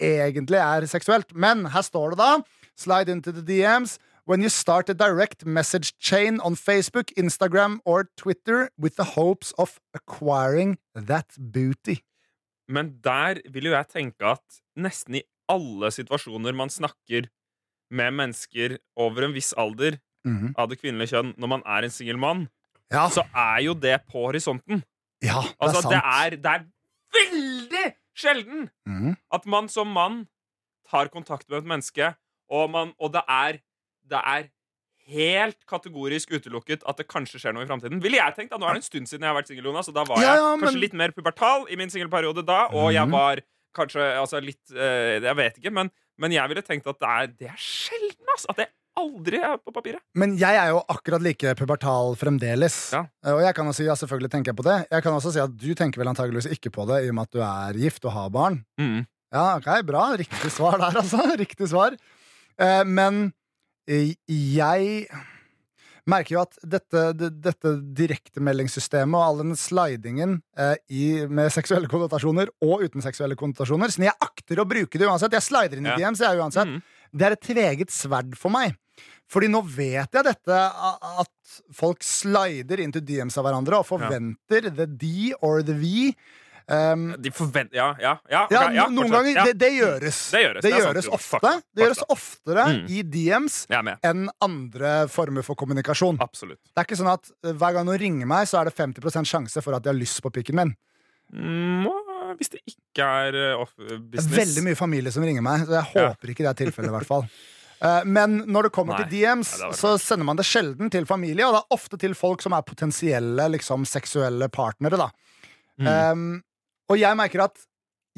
egentlig 0.00 0.56
er 0.58 0.86
seksuelt. 0.86 1.34
Men 1.34 1.66
her 1.66 1.82
står 1.82 2.10
det 2.10 2.18
da 2.18 2.42
Slide 2.76 3.10
into 3.10 3.30
the 3.30 3.42
DMs 3.42 3.98
when 4.26 4.40
you 4.40 4.48
start 4.48 4.88
a 4.88 4.94
direct 4.94 5.44
message 5.44 5.92
chain 5.98 6.40
on 6.40 6.54
Facebook, 6.56 7.10
Instagram 7.16 7.80
or 7.84 8.04
Twitter 8.16 8.70
with 8.78 8.96
the 8.96 9.04
hopes 9.04 9.52
of 9.58 9.78
acquiring 9.94 10.78
that 10.94 11.26
booty. 11.38 11.98
Men 12.68 13.00
der 13.04 13.40
vil 13.50 13.64
jo 13.64 13.70
jeg 13.72 13.88
tenke 13.88 14.22
at 14.22 14.60
nesten 14.78 15.16
i 15.16 15.22
alle 15.50 15.90
situasjoner 15.94 16.54
man 16.56 16.70
snakker 16.72 17.26
med 17.90 18.14
mennesker 18.14 18.76
over 18.96 19.26
en 19.26 19.34
viss 19.34 19.52
alder 19.58 19.98
Mhm. 20.24 20.54
av 20.60 20.68
det 20.68 20.76
kvinnelige 20.82 21.14
kjønn, 21.14 21.34
når 21.40 21.48
man 21.48 21.62
er 21.66 21.84
en 21.86 21.90
singel 21.90 22.18
mann, 22.20 22.48
Ja, 22.92 23.08
så 23.08 23.22
er 23.34 23.62
jo 23.64 23.74
det 23.74 24.02
på 24.06 24.26
horisonten. 24.28 24.82
ja, 25.22 25.40
det 25.42 25.56
Altså, 25.62 25.78
er 25.78 25.82
sant. 25.82 25.94
det 25.94 26.02
er, 26.04 26.30
det 26.36 26.52
er 26.54 26.66
veldig 27.14 27.94
sjelden 28.14 28.70
Mhm. 28.86 29.16
at 29.32 29.46
man 29.46 29.68
som 29.68 29.88
mann 29.88 30.28
tar 30.90 31.08
kontakt 31.08 31.48
med 31.48 31.58
et 31.62 31.64
menneske, 31.64 32.16
og, 32.50 32.70
man, 32.70 32.94
og 33.00 33.12
det 33.12 33.22
er 33.28 33.60
Det 34.10 34.18
er 34.26 34.48
helt 35.06 35.56
kategorisk 35.68 36.30
utelukket 36.34 36.82
at 36.88 36.96
det 36.96 37.06
kanskje 37.06 37.38
skjer 37.38 37.54
noe 37.54 37.62
i 37.62 37.66
framtiden. 37.68 38.00
Ville 38.02 38.16
jeg 38.18 38.34
tenkt 38.34 38.50
da, 38.50 38.58
Nå 38.58 38.66
er 38.66 38.74
det 38.74 38.82
en 38.82 38.88
stund 38.88 39.06
siden 39.06 39.20
jeg 39.22 39.30
har 39.30 39.36
vært 39.40 39.46
singel, 39.46 39.64
Jonas, 39.70 39.86
og 39.88 39.94
da 39.94 40.02
var 40.04 40.16
Ja, 40.20 40.32
jeg 40.34 40.36
ja, 40.40 40.56
men- 40.56 40.66
kanskje 40.68 40.80
litt 40.80 40.92
mer 40.94 41.12
pubertal 41.12 41.66
i 41.70 41.76
min 41.76 41.88
singelperiode 41.90 42.44
da, 42.44 42.66
og 42.72 42.92
jeg 42.92 43.06
Mhm. 43.06 43.10
var 43.12 43.38
kanskje 43.76 44.04
altså 44.20 44.40
litt 44.42 44.72
eh, 44.74 45.18
Jeg 45.22 45.36
vet 45.38 45.58
ikke, 45.60 45.72
men, 45.74 45.90
men 46.20 46.34
jeg 46.34 46.50
ville 46.52 46.62
tenkt 46.66 46.86
at 46.90 46.98
det 47.00 47.10
er, 47.16 47.32
det 47.44 47.48
er 47.52 47.58
sjelden, 47.60 48.26
altså. 48.34 48.50
At 48.54 48.60
det 48.62 48.68
aldri 49.00 49.38
er 49.38 49.54
på 49.62 49.72
papiret. 49.72 50.02
Men 50.18 50.34
jeg 50.36 50.58
er 50.58 50.72
jo 50.74 50.80
akkurat 50.92 51.22
like 51.24 51.54
pubertal 51.56 52.16
fremdeles. 52.20 52.78
Ja. 52.92 53.04
Eh, 53.24 53.32
Og 53.36 53.42
jeg 53.46 53.54
kan 53.56 53.70
jo 53.70 53.74
si, 53.76 53.86
ja, 53.86 53.94
selvfølgelig 53.96 54.32
tenker 54.34 54.52
jeg 54.52 54.58
på 54.60 54.66
det. 54.66 54.78
Jeg 54.90 55.06
kan 55.06 55.16
også 55.16 55.32
si 55.34 55.40
at 55.42 55.54
du 55.56 55.68
tenker 55.78 56.02
vel 56.02 56.10
antageligvis 56.12 56.50
ikke 56.58 56.72
på 56.74 56.84
det, 56.90 57.04
i 57.06 57.12
og 57.12 57.16
med 57.20 57.28
at 57.30 57.36
du 57.38 57.42
er 57.46 57.78
gift 57.86 58.04
og 58.10 58.16
har 58.18 58.32
barn. 58.34 58.60
Mm. 58.80 59.04
Ja, 59.30 59.44
ok, 59.60 59.68
bra. 59.86 60.08
Riktig 60.18 60.50
svar 60.52 60.80
der, 60.82 60.98
altså. 61.04 61.22
Riktig 61.44 61.70
svar. 61.70 61.94
Eh, 62.60 62.82
men 62.84 63.28
eh, 63.88 64.16
jeg 64.28 65.06
merker 66.06 66.34
jo 66.36 66.40
at 66.42 66.56
dette, 66.64 67.02
det- 67.18 67.40
dette 67.42 67.72
direktemeldingssystemet 67.98 69.14
og 69.18 69.24
all 69.24 69.38
den 69.42 69.56
slidingen 69.58 70.38
eh, 70.56 70.76
i, 70.90 71.26
med 71.26 71.50
seksuelle 71.52 71.88
konnotasjoner 71.90 72.48
og 72.62 72.84
uten 72.86 73.02
seksuelle 73.04 73.36
konnotasjoner 73.38 73.90
Siden 73.92 74.08
jeg 74.08 74.18
akter 74.20 74.62
å 74.62 74.68
bruke 74.68 74.98
det 74.98 75.06
uansett. 75.08 75.32
Jeg 75.36 75.42
slider 75.46 75.78
inn 75.80 75.86
i 75.86 75.90
Ja. 75.90 75.96
DMs, 75.96 76.20
jeg 76.24 76.38
uansett. 76.38 76.66
Mm. 76.68 76.82
Det 77.12 77.26
er 77.26 77.32
et 77.32 77.40
tveget 77.42 77.90
sverd 77.90 78.36
for 78.38 78.50
meg. 78.54 78.76
Fordi 79.30 79.46
nå 79.48 79.60
vet 79.64 80.10
jeg 80.12 80.24
dette, 80.26 80.56
at 81.20 81.30
folk 81.72 82.02
slider 82.02 82.80
into 82.82 83.00
DMs 83.00 83.36
av 83.38 83.44
hverandre 83.46 83.78
og 83.78 83.86
forventer 83.86 84.70
the 84.74 84.86
de 84.86 85.32
or 85.40 85.62
the 85.62 85.72
we. 85.74 86.14
Um, 86.70 87.16
De 87.18 87.30
forventer 87.34 87.74
Ja, 87.74 87.88
ja. 87.98 88.12
ja, 88.30 88.44
okay, 88.46 88.56
ja, 88.56 88.70
ja 88.76 88.84
noen 88.94 89.10
ganger. 89.10 89.32
Ja. 89.34 89.44
Det, 89.48 89.56
det 89.58 89.70
gjøres. 89.74 90.18
Det 90.30 90.42
gjøres, 90.44 90.62
Det 90.62 90.70
det 90.70 90.78
gjøres 90.84 91.04
sant, 91.08 91.14
ofte. 91.16 91.30
Fakta, 91.40 91.52
Det 91.74 91.82
gjøres 91.86 92.02
oftere 92.14 92.66
Mm. 92.70 92.84
i 92.94 93.02
DMs 93.02 93.56
enn 94.06 94.28
andre 94.40 94.92
former 95.10 95.42
for 95.42 95.58
kommunikasjon. 95.58 96.20
Absolutt. 96.22 96.60
Det 96.70 96.78
er 96.78 96.86
ikke 96.86 97.00
sånn 97.00 97.10
at 97.12 97.30
uh, 97.44 97.52
hver 97.52 97.74
gang 97.74 97.86
noen 97.88 97.98
ringer 97.98 98.26
meg, 98.30 98.46
så 98.46 98.60
er 98.60 98.70
det 98.70 98.76
50 98.78 99.26
sjanse 99.26 99.62
for 99.62 99.74
at 99.74 99.82
de 99.82 99.90
har 99.90 99.98
lyst 99.98 100.22
på 100.22 100.30
pikken 100.30 100.54
min. 100.60 100.74
Mm, 101.34 101.86
hvis 102.38 102.50
det 102.54 102.60
ikke 102.66 103.06
er 103.06 103.36
off 103.58 103.74
business. 103.76 104.10
Det 104.10 104.22
er 104.34 104.44
veldig 104.44 104.64
mye 104.66 104.78
familie 104.78 105.12
som 105.14 105.22
ringer 105.26 105.42
meg, 105.42 105.66
så 105.66 105.78
jeg 105.80 105.94
Ja. 105.94 106.08
håper 106.10 106.28
ikke 106.32 106.44
det 106.46 106.50
er 106.54 106.58
tilfellet. 106.64 106.90
i 106.90 106.96
hvert 106.98 107.06
fall 107.06 107.26
Eh, 107.82 108.02
Men 108.04 108.42
når 108.44 108.64
det 108.64 108.72
kommer 108.76 108.92
Nei. 108.98 109.08
til 109.08 109.22
DMs, 109.22 109.54
vært 109.56 109.72
så 109.78 109.94
sender 109.98 110.26
man 110.28 110.36
det 110.36 110.44
sjelden 110.44 110.90
til 110.92 111.06
familie, 111.06 111.46
og 111.46 111.54
det 111.54 111.62
er 111.62 111.72
ofte 111.78 111.96
til 111.98 112.12
folk 112.12 112.42
som 112.42 112.52
er 112.52 112.60
potensielle 112.60 113.46
liksom, 113.54 113.86
seksuelle 113.88 114.50
partnere. 114.52 114.98
Da. 115.00 115.06
Mm. 115.80 115.86
Um, 115.88 116.42
og 116.90 116.98
jeg 116.98 117.16
merker 117.16 117.44
at 117.46 117.56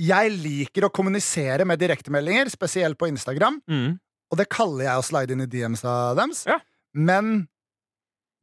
jeg 0.00 0.32
liker 0.32 0.86
å 0.88 0.92
kommunisere 0.94 1.66
med 1.68 1.78
direktemeldinger, 1.82 2.48
spesielt 2.50 2.96
på 2.98 3.10
Instagram, 3.12 3.60
Mm. 3.68 3.98
og 4.32 4.38
det 4.40 4.48
kaller 4.48 4.86
jeg 4.88 4.98
å 4.98 5.04
slide 5.04 5.30
inn 5.36 5.44
i 5.44 5.46
DMs 5.52 5.84
av 5.84 6.16
dems. 6.16 6.46
Ja. 6.48 6.58
Men 6.94 7.48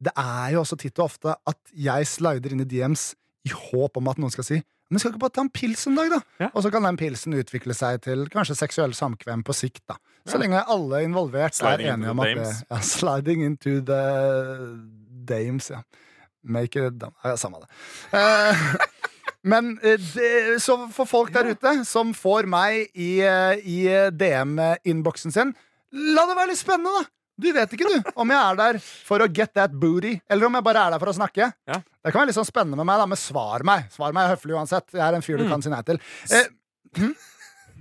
det 0.00 0.12
er 0.16 0.52
jo 0.54 0.62
også 0.62 0.78
titt 0.78 0.98
og 0.98 1.10
ofte 1.10 1.34
at 1.46 1.58
jeg 1.76 2.06
slider 2.06 2.52
inn 2.54 2.62
i 2.62 2.68
DMs 2.70 3.14
i 3.44 3.50
håp 3.52 3.96
om 3.98 4.08
at 4.08 4.16
noen 4.18 4.30
skal 4.32 4.44
si 4.46 4.62
men 4.90 4.98
skal 4.98 5.12
ikke 5.12 5.20
bare 5.22 5.30
ta 5.36 5.40
en 5.44 5.48
pils 5.54 5.84
en 5.86 5.94
dag, 5.94 6.08
da? 6.10 6.16
Ja. 6.40 6.48
Og 6.52 6.64
så 6.64 6.70
kan 6.74 6.82
den 6.82 6.96
pilsen 6.98 7.32
utvikle 7.38 7.76
seg 7.78 8.00
til 8.02 8.24
kanskje 8.26 8.56
seksuell 8.58 8.90
samkvem 8.90 9.44
på 9.46 9.54
sikt. 9.54 9.84
da 9.86 9.94
Så 10.26 10.34
Ja. 10.34 10.38
lenge 10.40 10.64
alle 10.66 11.04
involvert 11.06 11.54
Sliding 11.54 11.86
er 11.86 11.92
enige 11.94 12.10
om 12.10 12.18
at 12.18 12.34
det 12.34 12.64
ja, 12.72 12.80
Sliding 12.80 13.44
into 13.44 13.80
the 13.80 14.02
dames, 15.24 15.70
ja. 15.70 15.82
Make 16.42 16.74
it 16.74 16.98
dumb. 16.98 17.14
Ja, 17.22 17.36
samme 17.36 17.60
det. 17.60 17.68
Eh, 18.12 18.74
men 19.44 19.78
eh, 19.82 19.96
det, 20.14 20.60
så 20.62 20.76
for 20.92 21.06
folk 21.08 21.32
der 21.32 21.52
ute 21.54 21.84
som 21.88 22.12
får 22.16 22.46
meg 22.50 22.90
i, 22.94 23.20
eh, 23.24 23.62
i 23.64 23.78
DM-innboksen 24.12 25.32
sin, 25.32 25.54
la 25.92 26.26
det 26.28 26.36
være 26.36 26.52
litt 26.52 26.60
spennende, 26.60 26.92
da! 27.00 27.08
Du 27.40 27.46
vet 27.56 27.70
ikke, 27.72 27.88
du, 27.88 28.10
om 28.20 28.28
jeg 28.28 28.36
er 28.36 28.56
der 28.58 28.78
for 28.84 29.22
å 29.24 29.28
get 29.32 29.54
that 29.56 29.72
booty, 29.72 30.18
eller 30.28 30.44
om 30.50 30.58
jeg 30.58 30.64
bare 30.66 30.82
er 30.84 30.90
der 30.92 31.00
for 31.00 31.08
å 31.08 31.16
snakke. 31.16 31.46
Ja. 31.70 31.78
Det 31.80 32.12
kan 32.12 32.20
være 32.20 32.28
litt 32.28 32.36
sånn 32.36 32.44
spennende 32.44 32.76
med 32.76 32.84
meg, 32.90 33.00
da, 33.00 33.06
men 33.08 33.16
svar 33.16 33.64
meg. 33.64 33.86
Svar 33.94 34.12
meg 34.12 34.28
høflig 34.34 34.58
uansett. 34.58 34.92
Jeg 34.92 35.00
er 35.06 35.16
en 35.16 35.24
fyr 35.24 35.38
du 35.40 35.46
Mm. 35.46 35.54
kan 35.54 35.62
si 35.64 35.72
nei 35.72 35.80
til. 35.88 36.00
Eh, 36.36 36.48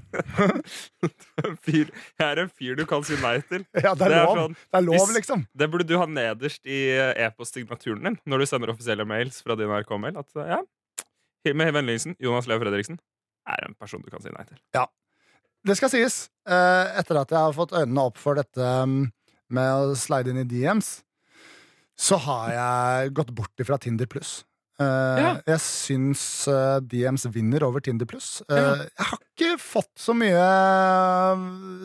fyr, 1.66 1.90
jeg 1.92 2.26
er 2.26 2.42
en 2.46 2.50
fyr 2.50 2.80
du 2.80 2.86
kan 2.90 3.04
si 3.06 3.18
nei 3.22 3.36
til. 3.52 3.66
ja, 3.84 3.92
det 4.00 4.08
er, 4.08 4.10
Det 4.10 4.16
er 4.16 4.26
lov. 4.26 4.40
sånn, 4.40 4.56
det 4.56 4.80
er 4.80 4.86
lov, 4.88 4.96
hvis- 5.04 5.16
liksom. 5.20 5.44
Det 5.60 5.70
burde 5.76 5.88
du 5.92 5.96
ha 6.00 6.08
nederst 6.08 6.64
i 6.66 6.80
eh, 6.96 7.14
e-postsignaturen 7.28 8.04
din 8.08 8.18
når 8.26 8.40
du 8.40 8.46
sender 8.50 8.72
offisielle 8.74 9.06
mails 9.08 9.42
fra 9.44 9.56
din 9.60 9.70
RK-mail. 9.76 10.18
At 10.24 10.30
eh, 10.40 10.54
ja, 10.56 10.62
Med 11.48 11.72
vennlig 11.74 11.96
hilsen 11.96 12.18
Jonas 12.20 12.50
Leo 12.50 12.60
Fredriksen 12.60 13.00
er 13.50 13.66
en 13.66 13.76
person 13.80 14.02
du 14.04 14.10
kan 14.12 14.24
si 14.24 14.32
nei 14.34 14.46
til. 14.48 14.60
Ja. 14.76 14.88
Det 15.66 15.76
skal 15.76 15.92
sies, 15.92 16.18
eh, 16.48 17.00
etter 17.00 17.20
at 17.20 17.32
jeg 17.34 17.40
har 17.40 17.56
fått 17.56 17.76
øynene 17.76 18.06
opp 18.08 18.20
for 18.20 18.40
dette 18.40 18.64
um, 18.84 19.10
med 19.52 19.72
å 19.76 19.96
slide 20.00 20.32
inn 20.32 20.40
i 20.40 20.48
DMs, 20.48 21.02
så 22.00 22.20
har 22.24 22.54
jeg 22.54 23.14
gått 23.18 23.34
bort 23.36 23.60
ifra 23.60 23.80
Tinder 23.82 24.08
pluss. 24.08 24.46
Eh, 24.80 25.18
Ja. 25.20 25.32
Jeg 25.48 25.60
syns 25.60 26.22
eh, 26.48 26.78
DMs 26.88 27.26
vinner 27.34 27.64
over 27.68 27.82
Tinder 27.84 28.08
pluss. 28.08 28.42
Eh, 28.50 28.56
Ja. 28.56 28.76
Jeg 28.86 29.08
har 29.10 29.20
ikke 29.20 29.50
fått 29.60 29.92
så 30.00 30.14
mye 30.16 30.44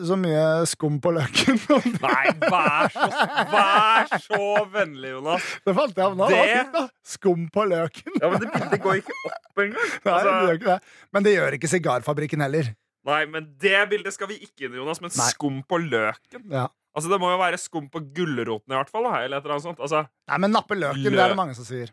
Så 0.07 0.15
mye 0.19 0.45
skum 0.69 0.99
på 1.03 1.11
løken. 1.15 1.59
Nei, 2.03 2.23
vær 2.45 2.89
så, 2.93 3.09
vær 3.51 4.15
så 4.25 4.39
vennlig, 4.73 5.11
Jonas! 5.15 5.49
det 5.65 5.75
falt 5.77 5.99
jeg 5.99 6.05
av 6.05 6.15
nå. 6.19 6.29
Det. 6.31 6.85
Skum 7.15 7.45
på 7.53 7.65
løken. 7.69 8.15
Ja, 8.21 8.29
men 8.31 8.39
Det 8.43 8.51
bildet 8.55 8.81
går 8.83 9.01
ikke 9.01 9.19
opp 9.29 9.63
engang. 9.65 9.91
Nei, 10.05 10.15
det 10.15 10.15
gjør 10.15 10.39
Altså, 10.39 10.55
ikke 10.59 10.71
det. 10.71 10.79
Men 11.15 11.27
det 11.27 11.35
gjør 11.35 11.57
ikke 11.59 11.71
sigarfabrikken 11.75 12.43
heller. 12.47 12.71
nei, 13.05 13.19
men 13.29 13.51
det 13.61 13.83
bildet 13.91 14.15
skal 14.15 14.27
vi 14.31 14.39
ikke 14.41 14.65
inn 14.65 14.73
i, 14.73 14.79
Jonas. 14.81 15.01
Men 15.03 15.11
Nei. 15.13 15.27
skum 15.35 15.59
på 15.69 15.77
løken. 15.83 16.47
Ja. 16.51 16.67
Altså, 16.95 17.11
Det 17.11 17.19
må 17.21 17.27
jo 17.33 17.37
være 17.41 17.59
skum 17.59 17.89
på 17.91 17.99
gulroten, 18.15 18.71
i 18.71 18.77
hvert 18.79 18.89
fall. 18.89 19.03
Da, 19.09 19.19
eller 19.25 19.37
et 19.37 19.43
eller 19.45 19.57
annet 19.57 19.67
sånt. 19.67 19.83
Altså, 19.83 20.05
Nei, 20.31 20.37
men 20.41 20.55
nappe 20.55 20.77
løken, 20.79 21.03
det 21.11 21.19
er 21.19 21.33
det 21.35 21.37
mange 21.39 21.55
som 21.57 21.67
sier. 21.67 21.91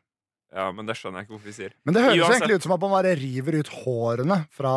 Ja, 0.54 0.71
Men 0.73 0.87
det 0.87 0.97
skjønner 0.97 1.18
jeg 1.23 1.28
ikke 1.28 1.35
hvorfor 1.38 1.50
vi 1.50 1.56
sier. 1.56 1.73
Men 1.85 1.94
det 1.94 2.02
høres 2.04 2.18
Uansett. 2.23 2.42
egentlig 2.42 2.56
ut 2.61 2.62
som 2.62 2.73
at 2.73 2.80
man 2.80 2.90
bare 2.90 3.16
river 3.16 3.59
ut 3.62 3.68
hårene 3.82 4.47
fra 4.52 4.76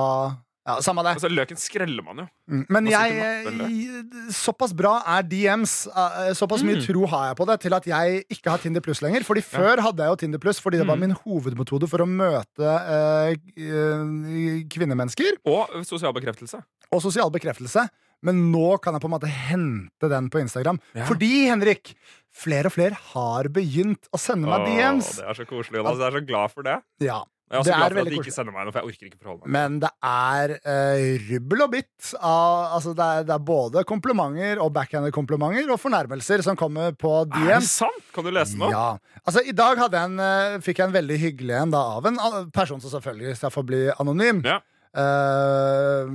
Ja, 0.67 0.79
samme 0.81 1.03
det. 1.05 1.11
Altså, 1.19 1.29
Løken 1.29 1.59
skreller 1.61 2.01
man 2.03 2.17
jo. 2.17 2.23
Mm, 2.49 2.65
Men 2.73 2.83
Man 2.85 2.87
jeg, 2.89 4.31
såpass 4.33 4.71
bra 4.73 4.95
er 5.05 5.21
DMs, 5.29 5.85
eh, 5.85 6.31
såpass 6.33 6.63
mye 6.65 6.79
Mm. 6.79 6.85
tro 6.87 7.05
har 7.05 7.27
jeg 7.27 7.37
på 7.37 7.45
det, 7.45 7.59
til 7.61 7.73
at 7.75 7.85
jeg 7.85 8.23
ikke 8.33 8.49
har 8.49 8.57
Tinder 8.57 8.81
Pluss 8.81 8.99
lenger. 9.01 9.21
Fordi 9.23 9.41
før 9.45 9.77
hadde 9.79 10.01
jeg 10.01 10.09
jo 10.09 10.15
Tinder 10.15 10.39
Pluss 10.39 10.59
fordi 10.59 10.77
det 10.79 10.87
var 10.87 10.95
Mm. 10.95 11.01
min 11.01 11.11
hovedmetode 11.21 11.87
for 11.87 11.99
å 11.99 12.07
møte 12.09 12.65
øh, 12.65 13.35
øh, 13.61 14.63
kvinnemennesker 14.69 15.37
Og 15.45 15.85
sosial 15.85 16.13
bekreftelse. 16.13 16.63
og 16.91 17.01
sosial 17.01 17.29
bekreftelse. 17.29 17.87
Men 18.23 18.51
nå 18.51 18.81
kan 18.81 18.93
jeg 18.93 19.01
på 19.01 19.05
en 19.05 19.19
måte 19.19 19.27
hente 19.29 20.09
den 20.09 20.29
på 20.31 20.39
Instagram. 20.41 20.79
Ja. 20.95 21.05
Fordi, 21.05 21.45
Henrik, 21.47 21.93
flere 22.35 22.69
og 22.69 22.75
flere 22.75 22.97
har 23.13 23.49
begynt 23.53 24.09
å 24.13 24.19
sende 24.19 24.49
meg 24.49 24.65
Åh, 24.65 24.99
det 24.99 25.29
er 25.29 25.37
så 25.37 25.47
koselig, 25.47 25.79
Jonas. 25.79 26.01
Jeg 26.01 26.09
er 26.09 26.19
så 26.19 26.25
glad 26.27 26.53
for 26.53 26.67
det. 26.67 26.75
Ja, 27.03 27.21
Jeg 27.45 27.55
er 27.55 27.61
også 27.61 27.69
Det 27.69 27.77
glad 27.77 27.93
for 27.95 28.01
at 28.01 28.11
de 28.11 28.19
ikke 28.19 28.33
sender 28.35 28.55
meg 28.55 28.65
noe, 28.65 28.73
for 28.73 28.81
jeg 28.81 28.91
orker 28.91 29.09
ikke 29.09 29.19
forholde 29.21 29.45
meg. 29.45 29.53
Men 29.55 29.79
det 29.83 29.91
er 30.09 30.53
uh, 30.65 31.25
rubbel 31.29 31.65
og 31.65 31.73
bitt. 31.75 32.11
Av, 32.17 32.75
altså 32.77 32.95
det, 32.97 33.07
er, 33.07 33.27
det 33.29 33.35
er 33.37 33.47
både 33.47 33.85
komplimenter 33.87 34.61
og 34.65 34.73
backhanded 34.75 35.15
komplimenter 35.15 35.71
og 35.71 35.81
fornærmelser 35.81 36.43
som 36.45 36.59
kommer 36.59 36.95
på 36.97 37.13
DM. 37.31 37.49
Er 37.55 37.63
det 37.63 37.71
sant? 37.71 38.07
Kan 38.15 38.27
du 38.27 38.33
lese 38.35 38.59
noe? 38.59 38.71
Ja. 38.73 39.19
Altså, 39.23 39.45
I 39.45 39.55
dag 39.55 39.79
jeg 39.85 39.99
en, 40.01 40.19
uh, 40.19 40.61
fikk 40.65 40.81
jeg 40.81 40.89
en 40.89 40.97
veldig 40.97 41.19
hyggelig 41.21 41.59
en 41.63 41.75
da, 41.77 41.83
av 41.99 42.09
en 42.11 42.19
person 42.55 42.83
som 42.83 42.97
selvfølgelig 42.97 43.37
skal 43.39 43.53
få 43.53 43.63
bli 43.67 43.85
anonym. 43.95 44.43
Ja. 44.45 44.59
Eh, 44.95 46.05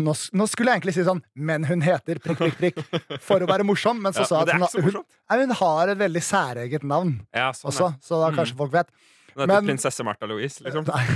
nå, 0.00 0.14
nå 0.32 0.46
skulle 0.48 0.72
jeg 0.72 0.80
egentlig 0.80 0.94
si 0.96 1.04
sånn 1.04 1.20
'men 1.36 1.64
hun 1.68 1.82
heter 1.84 2.18
prikk, 2.24 2.38
prikk, 2.40 2.56
prikk' 2.60 3.20
for 3.20 3.44
å 3.44 3.48
være 3.50 3.66
morsom, 3.68 4.00
men 4.00 4.12
så 4.16 4.20
Ja, 4.24 4.28
sa 4.30 4.38
jeg 4.44 4.62
at 4.62 4.72
hun, 4.78 4.82
hun, 4.92 5.04
hun 5.30 5.50
har 5.60 5.88
et 5.92 5.98
veldig 6.00 6.22
særeget 6.24 6.82
navn 6.88 7.18
Ja, 7.34 7.50
sånn, 7.52 7.68
også, 7.70 7.90
så 8.00 8.20
da 8.22 8.30
Mm. 8.30 8.36
kanskje 8.38 8.56
folk 8.56 8.72
vet. 8.72 8.88
Hun 9.34 9.42
heter 9.48 9.62
Men- 9.62 9.66
prinsesse 9.76 10.04
Märtha 10.06 10.26
Louise, 10.28 10.60
liksom. 10.64 10.86
Nei. 10.88 11.06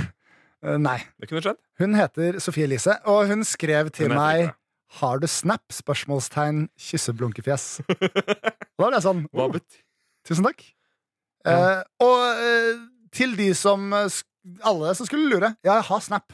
Eh, 0.61 0.77
nei. 0.77 0.97
Det 1.19 1.29
kunne 1.29 1.41
skjedd. 1.41 1.57
Hun 1.79 1.93
heter 1.95 2.39
Sofie 2.39 2.65
Elise, 2.67 2.99
og 3.05 3.27
hun 3.27 3.43
skrev 3.43 3.89
til 3.91 4.09
Hun 4.09 4.17
meg. 4.17 4.53
Har 4.99 5.19
du 5.19 5.27
snap? 5.27 5.61
Spørsmålstegn, 5.71 6.67
kysseblunkefjes. 6.77 7.81
Da 8.79 8.87
ble 8.87 8.95
jeg 8.95 9.03
sånn 9.03 9.25
oh, 9.33 9.51
Tusen 10.25 10.43
takk. 10.45 10.61
Ja. 11.45 11.79
Uh, 11.79 11.83
og 11.99 12.19
uh, 12.37 12.87
til 13.11 13.35
de 13.35 13.53
som 13.53 13.93
Alle 13.93 14.93
som 14.95 15.05
skulle 15.05 15.29
lure. 15.29 15.55
Ja, 15.63 15.75
jeg 15.79 15.83
har 15.89 15.99
Snap. 16.01 16.33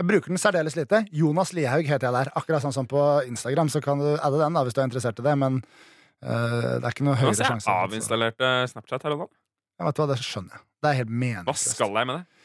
Jeg 0.00 0.08
bruker 0.08 0.32
den 0.32 0.40
særdeles 0.40 0.76
lite. 0.78 1.02
Jonas 1.12 1.52
Lihaug 1.52 1.84
heter 1.84 2.08
jeg 2.08 2.16
der. 2.16 2.30
Akkurat 2.38 2.64
sånn 2.64 2.74
som 2.74 2.88
på 2.88 3.00
Instagram, 3.28 3.68
så 3.72 3.82
kan 3.84 4.00
du 4.00 4.14
adde 4.14 4.40
den 4.40 4.56
da, 4.56 4.64
hvis 4.64 4.76
du 4.76 4.80
er 4.80 4.88
interessert 4.88 5.20
i 5.20 5.26
det. 5.26 5.34
Men 5.38 5.60
uh, 5.60 6.80
det 6.80 6.86
er 6.86 6.94
ikke 6.94 7.06
noe 7.08 7.18
høyere 7.20 7.34
Altså, 7.34 7.44
jeg 7.44 7.52
sjanse. 7.52 7.76
avinstallerte 7.84 8.52
Snapchat 8.72 9.04
her 9.06 9.16
og 9.16 9.24
nå. 9.24 9.30
Vet 9.82 9.98
du 9.98 10.02
hva, 10.02 10.08
Det 10.14 10.18
skjønner 10.24 10.56
jeg. 10.56 10.64
Det 10.82 10.90
er 10.90 10.98
helt 11.02 11.16
Hva 11.46 11.56
skal 11.60 11.98
jeg 12.00 12.08
med 12.08 12.20
det? 12.20 12.44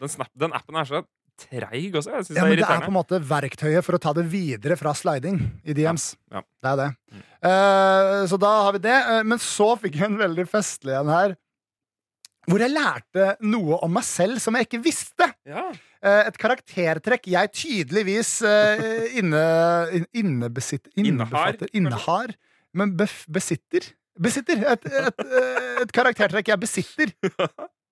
Den, 0.00 0.12
snap, 0.14 0.30
den 0.40 0.56
appen 0.56 0.78
er 0.80 0.88
så 0.88 1.02
treig 1.40 1.94
også. 1.96 2.14
Jeg 2.14 2.26
synes 2.26 2.36
Ja, 2.36 2.44
det 2.44 2.48
er 2.48 2.52
er 2.52 2.60
det 2.60 2.68
er 2.68 2.84
på 2.84 2.92
en 2.92 2.96
måte 2.96 3.20
verktøyet 3.24 3.84
for 3.84 3.96
å 3.96 4.00
ta 4.00 4.12
det 4.16 4.24
videre 4.32 4.76
fra 4.80 4.92
sliding 4.96 5.38
i 5.64 5.76
DMs. 5.76 6.14
Ja, 6.32 6.40
ja. 6.40 6.42
Det 6.60 6.72
er 6.72 6.80
det. 6.80 6.88
Eh, 7.50 8.24
så 8.32 8.40
da 8.40 8.50
har 8.66 8.74
vi 8.76 8.82
det. 8.88 8.96
Uh, 9.08 9.20
men 9.28 9.40
så 9.44 9.70
fikk 9.80 10.00
jeg 10.00 10.10
en 10.10 10.18
veldig 10.20 10.46
festlig 10.50 10.96
en 10.96 11.12
her. 11.12 11.36
Hvor 12.50 12.64
jeg 12.64 12.72
lærte 12.72 13.34
noe 13.44 13.78
om 13.84 13.92
meg 13.94 14.04
selv 14.08 14.40
som 14.42 14.56
jeg 14.56 14.68
ikke 14.68 14.82
visste. 14.84 15.28
Ja. 15.48 15.68
Eh, 16.02 16.22
et 16.30 16.36
karaktertrekk 16.40 17.26
jeg 17.28 17.50
tydeligvis 17.52 18.30
eh, 18.48 19.18
inne, 19.20 19.40
in- 19.98 20.06
innebesitt, 20.16 20.88
innebefatter, 20.96 21.68
innehar, 21.76 22.32
men 22.72 22.94
bef, 22.96 23.26
besitter. 23.28 23.90
Besitter! 24.20 24.62
Et, 24.72 24.86
et, 24.86 25.20
eh, 25.26 25.82
et 25.84 25.92
karaktertrekk 25.96 26.48
jeg 26.54 26.60
besitter. 26.62 27.12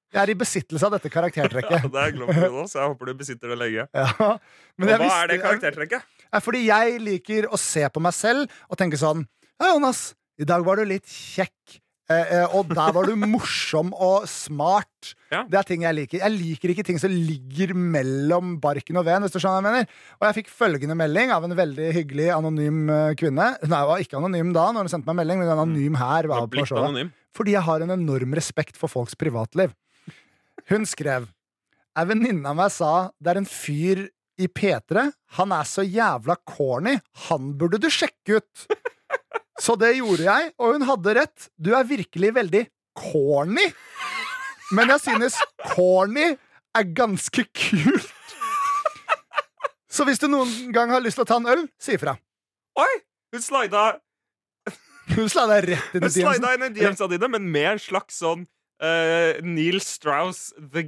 Jeg 0.09 0.23
er 0.23 0.31
i 0.33 0.37
besittelse 0.41 0.87
av 0.89 0.95
dette 0.97 1.11
karaktertrekket. 1.13 1.85
det 1.93 2.01
er 2.07 2.15
glad 2.17 2.31
for 2.33 2.65
så 2.73 2.79
Jeg 2.81 2.93
håper 2.95 3.11
du 3.11 3.19
besitter 3.21 3.53
det 3.53 3.59
lenge. 3.61 3.85
Ja. 3.93 4.29
Men 4.81 4.89
hva 4.95 4.99
visste- 5.03 5.19
er 5.19 5.29
det 5.35 5.41
karaktertrekket? 5.43 6.07
er 6.33 6.41
fordi 6.45 6.63
jeg 6.67 6.97
liker 7.01 7.47
å 7.53 7.59
se 7.61 7.85
på 7.93 8.01
meg 8.05 8.13
selv 8.17 8.49
og 8.71 8.77
tenke 8.81 8.97
sånn 9.01 9.27
Ja, 9.61 9.71
Jonas, 9.75 10.15
i 10.41 10.45
dag 10.49 10.65
var 10.65 10.77
du 10.81 10.85
litt 10.89 11.05
kjekk. 11.09 11.79
Eh, 12.09 12.31
eh, 12.39 12.55
og 12.57 12.71
der 12.73 12.93
var 12.97 13.05
du 13.05 13.13
morsom 13.21 13.93
og 13.95 14.29
smart. 14.31 14.87
Ja. 15.29 15.43
Det 15.45 15.59
er 15.59 15.67
ting 15.69 15.83
jeg 15.85 15.93
liker. 15.93 16.23
Jeg 16.23 16.33
liker 16.33 16.71
ikke 16.73 16.83
ting 16.89 16.97
som 16.97 17.13
ligger 17.13 17.75
mellom 17.77 18.55
barken 18.63 18.97
og 18.97 19.05
veden. 19.05 19.27
Hvis 19.27 19.35
du 19.35 19.37
skjønner 19.37 19.61
hva 19.61 19.75
jeg 19.75 19.85
mener 19.85 19.99
Og 20.17 20.25
jeg 20.25 20.37
fikk 20.39 20.49
følgende 20.57 20.97
melding 20.97 21.35
av 21.35 21.45
en 21.45 21.53
veldig 21.53 21.91
hyggelig 21.93 22.31
anonym 22.33 22.79
eh, 22.89 23.11
kvinne. 23.21 23.51
Hun 23.61 23.75
var 23.75 24.01
ikke 24.01 24.17
anonym 24.17 24.55
da, 24.57 24.71
når 24.73 24.87
hun 24.87 24.93
sendte 24.95 25.11
meg 25.11 25.19
melding, 25.21 25.43
men 25.43 25.53
anonym 25.53 25.99
her. 26.01 26.31
Var 26.33 26.49
på 26.49 26.65
showet. 26.71 27.13
Fordi 27.37 27.53
jeg 27.59 27.65
har 27.69 27.85
en 27.85 27.93
enorm 27.93 28.33
respekt 28.41 28.81
for 28.81 28.89
folks 28.89 29.19
privatliv. 29.21 29.77
Hun 30.73 30.89
skrev 30.89 31.29
Ei 31.99 32.07
venninne 32.09 32.49
av 32.49 32.57
meg 32.57 32.73
sa 32.73 32.93
det 33.21 33.35
er 33.35 33.43
en 33.43 33.53
fyr 33.53 34.07
i 34.39 34.49
P3. 34.49 35.11
Han 35.37 35.53
er 35.53 35.69
så 35.69 35.85
jævla 35.85 36.39
corny. 36.49 36.97
Han 37.29 37.53
burde 37.61 37.81
du 37.83 37.91
sjekke 37.93 38.41
ut. 38.41 38.69
Så 39.59 39.75
det 39.79 39.97
gjorde 39.97 40.27
jeg, 40.27 40.53
og 40.59 40.77
hun 40.77 40.87
hadde 40.87 41.15
rett. 41.19 41.49
Du 41.59 41.73
er 41.75 41.87
virkelig 41.89 42.31
veldig 42.37 42.63
corny. 42.99 43.67
Men 44.75 44.93
jeg 44.95 45.03
synes 45.07 45.39
corny 45.73 46.37
er 46.77 46.91
ganske 46.95 47.45
kult. 47.57 48.15
Så 49.89 50.05
hvis 50.07 50.21
du 50.21 50.29
noen 50.31 50.71
gang 50.75 50.93
har 50.93 51.03
lyst 51.03 51.19
til 51.19 51.25
å 51.25 51.29
ta 51.29 51.39
en 51.41 51.49
øl, 51.51 51.65
si 51.81 51.97
ifra. 51.97 52.15
Oi! 52.79 52.91
Hun 53.35 53.43
slida, 53.45 53.87
Hun 55.17 55.27
slida 55.29 55.59
rett 55.65 55.97
inn 55.97 56.07
i 56.07 56.13
DMs-ene 56.13 57.11
dine, 57.17 57.31
men 57.33 57.49
med 57.51 57.73
en 57.75 57.83
slags 57.83 58.21
sånn 58.23 58.45
uh, 58.85 59.41
Neil 59.45 59.81
Strauss 59.85 60.53
The 60.61 60.85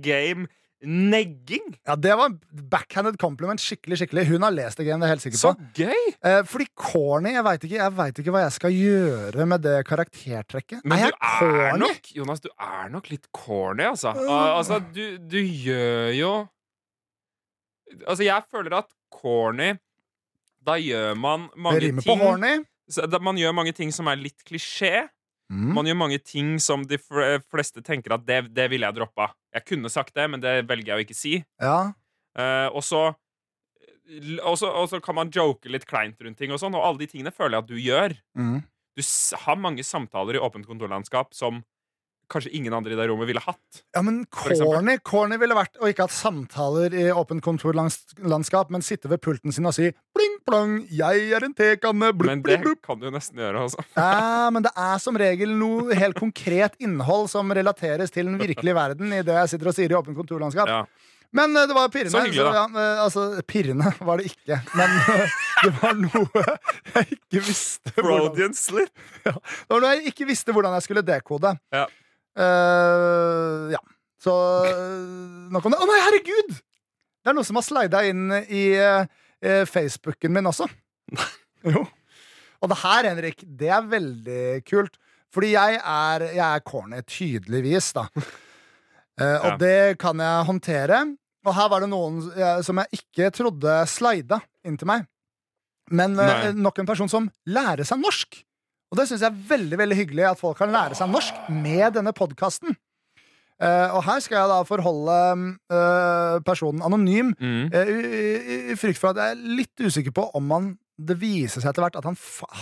Game-negging. 0.82 1.78
Ja, 1.84 1.96
Det 1.96 2.14
var 2.16 2.30
backhanded 2.70 3.18
compliment. 3.20 3.60
Skikkelig, 3.60 3.98
skikkelig 3.98 4.26
Hun 4.28 4.42
har 4.42 4.50
lest 4.50 4.78
det 4.78 4.86
game, 4.86 5.00
det 5.00 5.08
er 5.08 5.14
helt 5.14 5.22
sikker 5.22 5.38
Så 5.38 5.52
på. 5.54 5.66
gøy! 5.74 6.14
Eh, 6.24 6.42
fordi 6.44 6.66
corny 6.74 7.32
Jeg 7.34 7.44
veit 7.44 7.64
ikke, 7.64 7.90
vet 7.96 8.18
ikke 8.18 8.30
hva 8.32 8.42
jeg 8.44 8.52
skal 8.52 8.70
gjøre 8.72 9.46
med 9.46 9.60
det 9.62 9.86
karaktertrekket. 9.86 10.80
Men 10.84 10.98
er 10.98 11.10
du 11.10 11.16
er 11.20 11.38
corny? 11.38 11.78
nok 11.84 12.10
Jonas, 12.16 12.40
du 12.40 12.48
er 12.58 12.88
nok 12.90 13.10
litt 13.10 13.28
corny, 13.32 13.84
altså. 13.84 14.14
Uh. 14.16 14.56
altså 14.56 14.80
du, 14.94 15.18
du 15.18 15.38
gjør 15.38 16.12
jo 16.16 16.32
Altså, 18.06 18.22
jeg 18.24 18.42
føler 18.50 18.76
at 18.78 18.86
corny 19.10 19.72
Da 20.64 20.76
gjør 20.78 21.16
man 21.18 21.48
Det 21.50 21.58
mange 21.58 21.80
rimer 21.80 22.02
på 22.02 22.12
ting 22.14 22.20
horny. 22.24 22.64
Man 23.20 23.36
gjør 23.38 23.52
mange 23.54 23.72
ting 23.72 23.92
som 23.94 24.06
er 24.10 24.16
litt 24.18 24.42
klisjé. 24.46 25.08
Mm. 25.50 25.72
Man 25.74 25.88
gjør 25.88 25.98
mange 25.98 26.20
ting 26.22 26.54
som 26.62 26.84
de 26.86 26.98
fleste 27.00 27.82
tenker 27.82 28.14
at 28.14 28.26
det, 28.26 28.44
det 28.54 28.68
ville 28.70 28.86
jeg 28.86 28.98
droppa. 29.00 29.32
Jeg 29.54 29.66
kunne 29.66 29.90
sagt 29.90 30.14
det, 30.14 30.28
men 30.30 30.42
det 30.42 30.60
velger 30.68 30.92
jeg 30.92 31.00
å 31.00 31.04
ikke 31.06 31.18
si. 31.18 31.34
Ja. 31.62 31.90
Uh, 32.38 32.68
og 32.70 32.84
så 32.86 33.10
og 34.42 34.56
så, 34.58 34.66
og 34.66 34.88
så 34.90 34.98
kan 35.02 35.14
man 35.14 35.30
joke 35.30 35.70
litt 35.70 35.84
kleint 35.86 36.18
rundt 36.18 36.38
ting, 36.40 36.50
og 36.50 36.58
sånn 36.58 36.74
Og 36.74 36.82
alle 36.82 36.98
de 37.02 37.06
tingene 37.12 37.30
føler 37.30 37.56
jeg 37.56 37.62
at 37.62 37.68
du 37.68 37.76
gjør. 37.78 38.14
Mm. 38.38 38.56
Du 38.98 39.02
har 39.44 39.60
mange 39.62 39.84
samtaler 39.86 40.34
i 40.34 40.42
åpent 40.42 40.66
kontorlandskap 40.66 41.30
som 41.36 41.60
kanskje 42.30 42.52
ingen 42.56 42.74
andre 42.76 42.94
i 42.94 42.98
det 42.98 43.06
rommet 43.10 43.28
ville 43.28 43.42
hatt. 43.44 43.82
ja, 43.94 44.02
men 44.06 44.22
corny 44.30 44.96
Corny 45.04 45.38
ville 45.40 45.56
vært 45.56 45.80
å 45.80 45.90
ikke 45.90 46.06
hatt 46.06 46.14
samtaler 46.14 46.94
i 46.96 47.08
åpent 47.12 47.42
kontorlandskap, 47.44 48.70
men 48.70 48.84
sitte 48.86 49.10
ved 49.10 49.22
pulten 49.24 49.54
sin 49.54 49.68
og 49.68 49.76
si 49.76 49.90
bling, 50.16 50.38
plong, 50.46 50.78
jeg 50.90 51.28
er 51.36 51.46
en 51.46 51.56
tekanne, 51.56 52.12
blupp, 52.16 52.30
Men 52.30 52.44
det 52.46 52.76
kan 52.86 53.00
du 53.00 53.08
nesten 53.12 53.42
gjøre, 53.42 53.66
altså. 53.66 53.84
Ja, 54.00 54.48
men 54.54 54.66
det 54.66 54.72
er 54.78 54.98
som 55.02 55.18
regel 55.20 55.54
noe 55.58 55.96
helt 55.98 56.18
konkret 56.18 56.78
innhold 56.82 57.30
som 57.32 57.52
relateres 57.54 58.14
til 58.14 58.30
den 58.30 58.40
virkelige 58.40 58.76
verden 58.76 59.14
i 59.14 59.22
det 59.26 59.38
jeg 59.42 59.54
sitter 59.54 59.72
og 59.72 59.78
sier 59.78 59.92
i 59.92 59.98
åpent 59.98 60.18
kontorlandskap. 60.18 60.70
Ja. 60.70 60.84
Men 61.32 61.56
eh, 61.56 61.66
det 61.66 61.74
var 61.74 61.88
pirrende. 61.88 62.10
Så 62.10 62.24
hyggelig, 62.24 62.44
da. 62.44 62.54
ja, 62.54 62.64
eh, 62.82 63.02
altså, 63.04 63.42
pirrende 63.46 63.92
var 64.00 64.20
det 64.20 64.30
ikke. 64.32 64.58
Men 64.74 64.96
eh, 65.14 65.38
det 65.64 65.72
var 65.78 65.98
noe 65.98 66.44
jeg 66.94 67.18
ikke 67.18 67.42
visste 67.46 67.94
hvordan, 68.04 68.56
ja, 69.24 69.34
det 69.34 69.74
var 69.74 69.84
noe 69.84 69.94
jeg 69.94 70.14
ikke 70.14 70.28
visste 70.30 70.54
hvordan 70.56 70.76
jeg 70.78 70.88
skulle 70.88 71.06
dekode. 71.06 71.54
Ja. 71.74 71.86
Eh, 72.38 73.70
ja. 73.74 73.80
Så 74.20 74.34
nok 75.50 75.64
om 75.66 75.72
det. 75.74 75.80
Å 75.80 75.88
nei, 75.88 76.00
herregud! 76.04 76.50
Det 77.20 77.32
er 77.32 77.36
noe 77.36 77.46
som 77.46 77.58
har 77.58 77.64
slida 77.66 78.02
inn 78.08 78.26
i 78.48 78.64
uh, 78.80 79.64
Facebooken 79.68 80.32
min 80.32 80.48
også. 80.48 80.66
jo. 81.74 81.82
Og 82.60 82.68
det 82.72 82.78
her, 82.82 83.08
Henrik, 83.08 83.42
det 83.44 83.70
er 83.72 83.88
veldig 83.88 84.42
kult. 84.68 84.96
Fordi 85.32 85.52
jeg 85.54 85.78
er, 85.78 86.24
jeg 86.34 86.44
er 86.46 86.64
corny, 86.66 87.00
tydeligvis, 87.08 87.92
da. 87.96 88.06
Og 89.20 89.50
Ja. 89.50 89.56
det 89.60 89.98
kan 90.00 90.20
jeg 90.22 90.46
håndtere. 90.48 91.00
Og 91.44 91.52
her 91.56 91.68
var 91.72 91.84
det 91.84 91.90
noen 91.92 92.22
som 92.64 92.78
jeg 92.80 93.00
ikke 93.02 93.28
trodde 93.36 93.74
slida 93.88 94.38
inn 94.64 94.78
til 94.80 94.88
meg. 94.88 95.04
Men 95.92 96.16
uh, 96.16 96.48
nok 96.56 96.80
en 96.80 96.88
person 96.88 97.08
som 97.10 97.28
lærer 97.48 97.84
seg 97.88 98.00
norsk. 98.00 98.38
Og 98.90 98.98
det 98.98 99.06
syns 99.06 99.22
jeg 99.22 99.30
er 99.30 99.42
veldig 99.50 99.78
veldig 99.78 99.96
hyggelig 100.00 100.24
at 100.32 100.40
folk 100.40 100.58
kan 100.58 100.72
lære 100.74 100.96
seg 100.98 101.10
norsk 101.12 101.36
med 101.54 101.94
denne 101.94 102.12
podkasten. 102.16 102.74
og 103.92 104.02
her 104.06 104.20
skal 104.24 104.38
jeg 104.40 104.48
da 104.48 104.62
forholde 104.64 105.16
uh, 105.70 106.40
personen 106.46 106.80
anonym, 106.82 107.34
Mm. 107.38 107.68
uh, 107.74 107.90
i, 107.92 108.72
i, 108.72 108.76
frykt 108.80 108.98
for 108.98 109.10
at 109.12 109.20
jeg 109.20 109.36
er 109.36 109.42
litt 109.60 109.76
usikker 109.84 110.14
på 110.16 110.24
om 110.34 110.50
han 110.50 110.70
det 111.00 111.16
viser 111.20 111.60
seg 111.62 111.70
etter 111.70 111.84
hvert 111.84 111.96
at 111.96 112.04
han, 112.08 112.16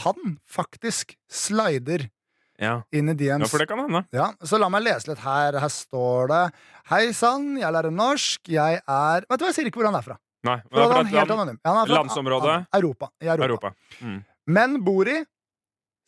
han 0.05 0.37
faktisk 0.47 1.17
slider 1.31 2.09
Ja. 2.61 2.83
inn 2.93 3.09
i 3.09 3.15
DMs. 3.15 3.47
ja, 3.47 3.49
for 3.51 3.59
det 3.63 3.69
kan 3.71 3.79
hende. 3.79 4.05
Ja, 4.13 4.33
så 4.43 4.59
la 4.59 4.69
meg 4.69 4.83
lese 4.83 5.09
litt 5.13 5.23
her. 5.23 5.55
Her 5.59 5.69
står 5.71 6.29
det 6.29 6.43
Hei 6.91 7.13
sann, 7.15 7.57
jeg 7.59 7.71
lærer 7.73 7.91
norsk. 7.95 8.49
Jeg 8.51 8.81
er 8.83 9.25
Vet 9.31 9.39
du 9.39 9.45
hva, 9.45 9.49
jeg 9.53 9.55
sier 9.55 9.71
ikke 9.71 9.79
hvor 9.81 9.87
han 9.91 9.99
er 9.99 10.03
fra. 10.07 10.19
Nei, 10.47 10.57
For 10.67 10.79
men 10.79 10.91
han 10.91 11.07
er 11.07 11.11
helt 11.15 11.29
land, 11.29 11.31
anonym. 11.41 11.59
Ja, 11.65 11.71
han 11.71 11.83
er 11.83 11.87
fra 11.89 12.57
Europa. 12.75 13.11
I 13.23 13.27
Europa. 13.31 13.47
Europa. 13.47 13.75
Mm. 14.03 14.19
Men 14.59 14.85
bor 14.85 15.07
i 15.11 15.21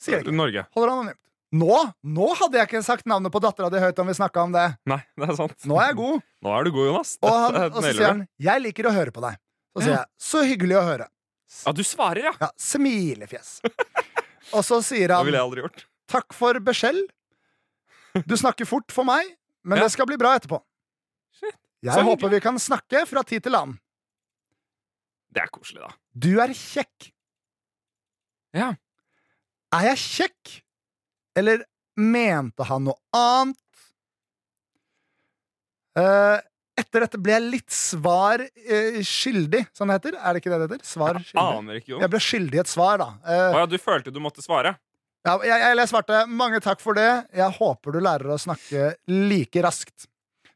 Sier 0.00 0.16
jeg 0.18 0.24
ikke. 0.26 0.34
Norge. 0.36 0.64
Holder 0.76 0.92
anonymt. 0.94 1.18
Nå, 1.60 1.76
nå 2.06 2.26
hadde 2.38 2.60
jeg 2.60 2.68
ikke 2.68 2.80
sagt 2.86 3.08
navnet 3.10 3.32
på 3.34 3.40
dattera 3.42 3.68
di 3.74 3.80
høyt 3.82 3.98
om 3.98 4.06
vi 4.06 4.14
snakka 4.14 4.44
om 4.46 4.52
det. 4.54 4.66
Nei, 4.86 5.00
det 5.18 5.28
er 5.32 5.38
sant. 5.38 5.56
Nå 5.66 5.80
er 5.82 5.88
jeg 5.90 5.96
god. 5.98 6.20
Nå 6.46 6.52
er 6.54 6.64
du 6.68 6.70
god, 6.76 6.86
Jonas. 6.92 7.14
Og, 7.26 7.32
han, 7.34 7.56
og 7.66 7.78
så 7.80 7.90
sier 7.90 8.06
han 8.06 8.20
'Jeg 8.38 8.62
liker 8.62 8.86
å 8.86 8.92
høre 8.94 9.10
på 9.16 9.20
deg'. 9.24 9.38
Så 9.74 9.82
sier 9.82 9.96
jeg 9.96 10.06
'Så 10.18 10.42
hyggelig 10.46 10.76
å 10.78 10.84
høre'. 10.86 11.08
Ja, 11.66 11.72
du 11.74 11.82
svarer, 11.82 12.22
ja. 12.30 12.32
Ja, 12.40 12.50
Smilefjes. 12.56 13.60
og 14.54 14.62
så 14.62 14.78
sier 14.86 15.08
Det 15.10 15.16
han 15.16 15.26
ville 15.26 15.38
jeg 15.42 15.48
aldri 15.48 15.60
gjort. 15.66 15.86
'Takk 16.06 16.32
for 16.38 16.54
beskjell'. 16.54 17.02
Du 18.26 18.36
snakker 18.38 18.64
fort 18.66 18.90
for 18.94 19.04
meg, 19.04 19.26
men 19.64 19.78
Ja. 19.78 19.84
det 19.84 19.92
skal 19.92 20.06
bli 20.06 20.16
bra 20.16 20.36
etterpå. 20.38 20.62
Shit. 21.34 21.56
Jeg 21.82 21.94
Så 21.94 22.02
håper 22.06 22.28
hyggelig. 22.28 22.30
vi 22.30 22.40
kan 22.46 22.58
snakke 22.58 23.06
fra 23.08 23.22
tid 23.24 23.42
til 23.42 23.54
annen. 23.58 23.78
Det 25.32 25.42
er 25.42 25.50
koselig, 25.50 25.82
da. 25.82 25.90
Du 26.14 26.38
er 26.40 26.48
kjekk. 26.54 27.10
Ja. 28.54 28.74
Er 29.76 29.90
jeg 29.92 30.00
kjekk? 30.02 30.54
Eller 31.38 31.62
mente 32.00 32.64
han 32.66 32.88
noe 32.88 32.98
annet? 33.14 33.56
Eh, 36.00 36.38
etter 36.80 37.04
dette 37.04 37.18
ble 37.20 37.34
jeg 37.34 37.46
litt 37.52 37.74
svar 37.74 38.42
eh, 38.46 39.00
skyldig, 39.04 39.64
som 39.76 39.90
det 39.90 39.98
heter. 39.98 40.16
Er 40.18 40.34
det 40.36 40.42
ikke 40.42 40.52
det 40.54 40.60
det 40.62 40.68
heter? 40.70 40.86
Svar 40.88 41.18
Jeg 41.18 41.28
skyldig. 41.32 41.58
aner 41.58 41.80
ikke, 41.80 41.98
Jeg 42.00 42.12
ble 42.14 42.22
skyldig 42.24 42.62
et 42.62 42.70
svar, 42.72 43.02
da. 43.02 43.08
Eh, 43.26 43.48
Å 43.54 43.58
ja, 43.62 43.66
du 43.70 43.76
følte 43.82 44.14
du 44.14 44.20
måtte 44.22 44.42
svare? 44.44 44.76
ja, 45.26 45.34
jeg, 45.44 45.52
jeg, 45.60 45.76
jeg 45.82 45.88
svarte 45.90 46.22
'mange 46.26 46.60
takk 46.64 46.80
for 46.80 46.94
det'. 46.96 47.26
Jeg 47.36 47.52
håper 47.58 47.92
du 47.92 48.00
lærer 48.00 48.30
å 48.32 48.38
snakke 48.40 48.94
like 49.06 49.62
raskt. 49.62 50.06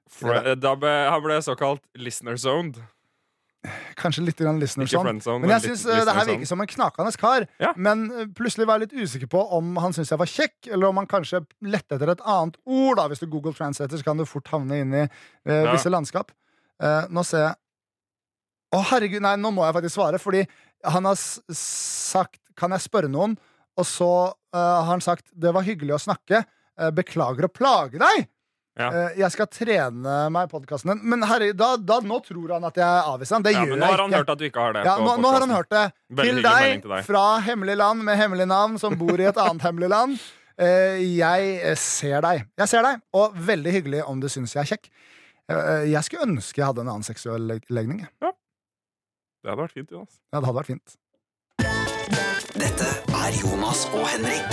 For, 0.09 0.55
da 0.57 0.75
ble, 0.79 0.93
han 1.11 1.23
ble 1.23 1.37
såkalt 1.43 1.83
listener 1.99 2.37
zoned. 2.39 2.79
Kanskje 3.99 4.25
litt 4.27 4.39
grann 4.41 4.59
listener 4.61 4.89
sånn. 4.91 5.09
Men 5.43 5.53
jeg 5.55 5.63
syns 5.69 5.85
eh, 5.87 6.01
det 6.05 6.13
her 6.15 6.21
sånn. 6.27 6.31
virker 6.35 6.51
som 6.51 6.61
en 6.65 6.71
knakende 6.71 7.13
kar. 7.21 7.47
Ja. 7.63 7.73
Men 7.77 8.05
eh, 8.13 8.27
plutselig 8.37 8.67
var 8.69 8.79
jeg 8.81 8.89
litt 8.91 9.05
usikker 9.07 9.31
på 9.33 9.43
om 9.57 9.75
han 9.81 9.95
syntes 9.97 10.13
jeg 10.13 10.21
var 10.21 10.31
kjekk, 10.31 10.57
eller 10.71 10.91
om 10.91 11.01
han 11.01 11.09
kanskje 11.11 11.41
lette 11.65 11.97
etter 11.97 12.13
et 12.13 12.25
annet 12.29 12.59
ord. 12.65 12.99
da 13.01 13.07
Hvis 13.13 13.23
du 13.23 13.27
Google 13.33 13.55
Translator, 13.57 13.97
så 14.01 14.05
kan 14.07 14.21
du 14.21 14.27
fort 14.29 14.51
havne 14.53 14.81
inn 14.85 14.93
i 14.95 15.03
eh, 15.05 15.09
Ja. 15.49 15.73
visse 15.73 15.93
landskap. 15.93 16.33
Nå 17.09 17.23
ser 17.23 17.39
jeg 17.45 17.55
Å, 18.75 18.81
herregud, 18.91 19.23
nei, 19.23 19.37
nå 19.39 19.53
må 19.55 19.63
jeg 19.65 19.77
faktisk 19.77 19.95
svare, 19.95 20.19
fordi 20.19 20.41
han 20.83 21.07
har 21.07 21.15
sagt 21.17 22.41
Kan 22.59 22.75
jeg 22.75 22.83
spørre 22.83 23.09
noen? 23.09 23.37
Og 23.79 23.87
så 23.87 24.09
har 24.53 24.85
han 24.91 25.01
sagt 25.03 25.31
det 25.35 25.53
var 25.55 25.63
hyggelig 25.67 25.95
å 25.97 26.03
snakke. 26.03 26.45
beklager 26.95 27.47
å 27.47 27.51
plage 27.51 27.99
deg. 28.03 28.27
Ja. 28.75 28.89
Eh, 28.91 29.19
jeg 29.21 29.31
skal 29.31 29.47
trene 29.55 30.15
meg 30.35 30.49
i 30.49 30.51
podkasten 30.51 30.91
din. 30.91 31.03
Men 31.13 31.23
herre, 31.31 31.53
da, 31.55 31.77
da, 31.79 32.01
nå 32.03 32.17
tror 32.27 32.57
han 32.57 32.65
at 32.67 32.79
jeg 32.81 33.03
avviser 33.13 33.37
han. 33.37 33.45
Det 33.47 33.53
Ja, 33.55 33.61
gjør 33.63 33.71
men 33.77 33.79
nå 33.79 33.87
jeg 33.87 33.95
har 33.95 34.03
han 34.03 34.17
hørt 34.19 34.33
at 34.35 34.39
du 34.41 34.45
ikke 34.49 34.65
har 34.65 34.73
det. 34.75 34.83
Ja, 34.89 34.95
på 34.99 35.05
nå, 35.07 35.13
nå 35.23 35.31
har 35.37 35.45
han 35.45 35.55
hørt 35.55 35.71
det. 35.71 35.85
Til 36.19 36.41
deg, 36.43 36.71
til 36.83 36.91
deg. 36.91 37.05
fra 37.07 37.25
hemmelig 37.47 37.77
land 37.79 38.03
med 38.09 38.19
hemmelig 38.19 38.49
navn, 38.51 38.79
som 38.83 38.97
bor 38.99 39.15
i 39.23 39.29
et 39.31 39.39
annet 39.39 39.63
hemmelig 39.69 39.93
land. 39.95 40.19
Eh, 40.59 40.99
jeg 41.19 41.53
eh, 41.63 41.75
ser 41.79 42.21
deg. 42.27 42.45
Jeg 42.59 42.69
ser 42.71 42.83
deg, 42.87 42.99
og 43.15 43.39
veldig 43.47 43.73
hyggelig 43.79 44.03
om 44.11 44.19
du 44.23 44.27
syns 44.31 44.55
jeg 44.57 44.63
er 44.65 44.73
kjekk. 44.75 44.91
Eh, 45.51 45.87
jeg 45.93 46.03
skulle 46.09 46.27
ønske 46.27 46.59
jeg 46.63 46.67
hadde 46.73 46.83
en 46.83 46.91
annen 46.97 47.07
seksuell 47.07 47.47
leg- 47.53 47.71
legning. 47.71 48.03
Ja. 48.23 48.33
Det 49.45 49.51
hadde 49.53 49.61
vært 49.69 49.75
fint, 49.79 49.91
Jonas. 49.93 50.19
Ja, 50.33 50.41
det 50.41 50.47
hadde 50.49 50.59
vært 50.59 50.73
fint. 50.73 50.99
Dette 52.55 52.91
er 53.23 53.35
Jonas 53.39 53.87
og 53.93 54.07
Henrik. 54.09 54.51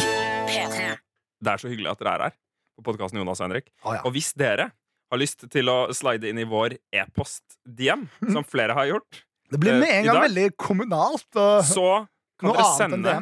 Det 1.42 1.54
er 1.54 1.62
så 1.62 1.70
hyggelig 1.72 1.94
at 1.96 2.02
dere 2.02 2.14
er 2.18 2.26
her 2.30 2.36
på 2.82 2.90
podkasten 2.92 3.22
Jonas 3.22 3.40
og 3.42 3.48
Henrik. 3.50 3.70
Å, 3.86 3.96
ja. 3.98 4.02
Og 4.08 4.16
hvis 4.16 4.32
dere 4.38 4.72
har 5.12 5.20
lyst 5.20 5.46
til 5.52 5.70
å 5.72 5.78
slide 5.96 6.30
inn 6.30 6.40
i 6.42 6.48
vår 6.48 6.78
e-post-DM, 6.96 8.08
som 8.32 8.48
flere 8.48 8.74
har 8.78 8.90
gjort, 8.90 9.22
Det 9.52 9.60
blir 9.60 9.80
med 9.80 9.90
Eh, 9.90 9.98
en 10.00 10.06
gang 10.06 10.16
dag- 10.16 10.30
veldig 10.30 10.58
kommunalt. 10.58 11.28
Og 11.36 11.64
så 11.68 12.08
kan 12.40 12.54
dere 12.56 12.68
sende 12.78 13.16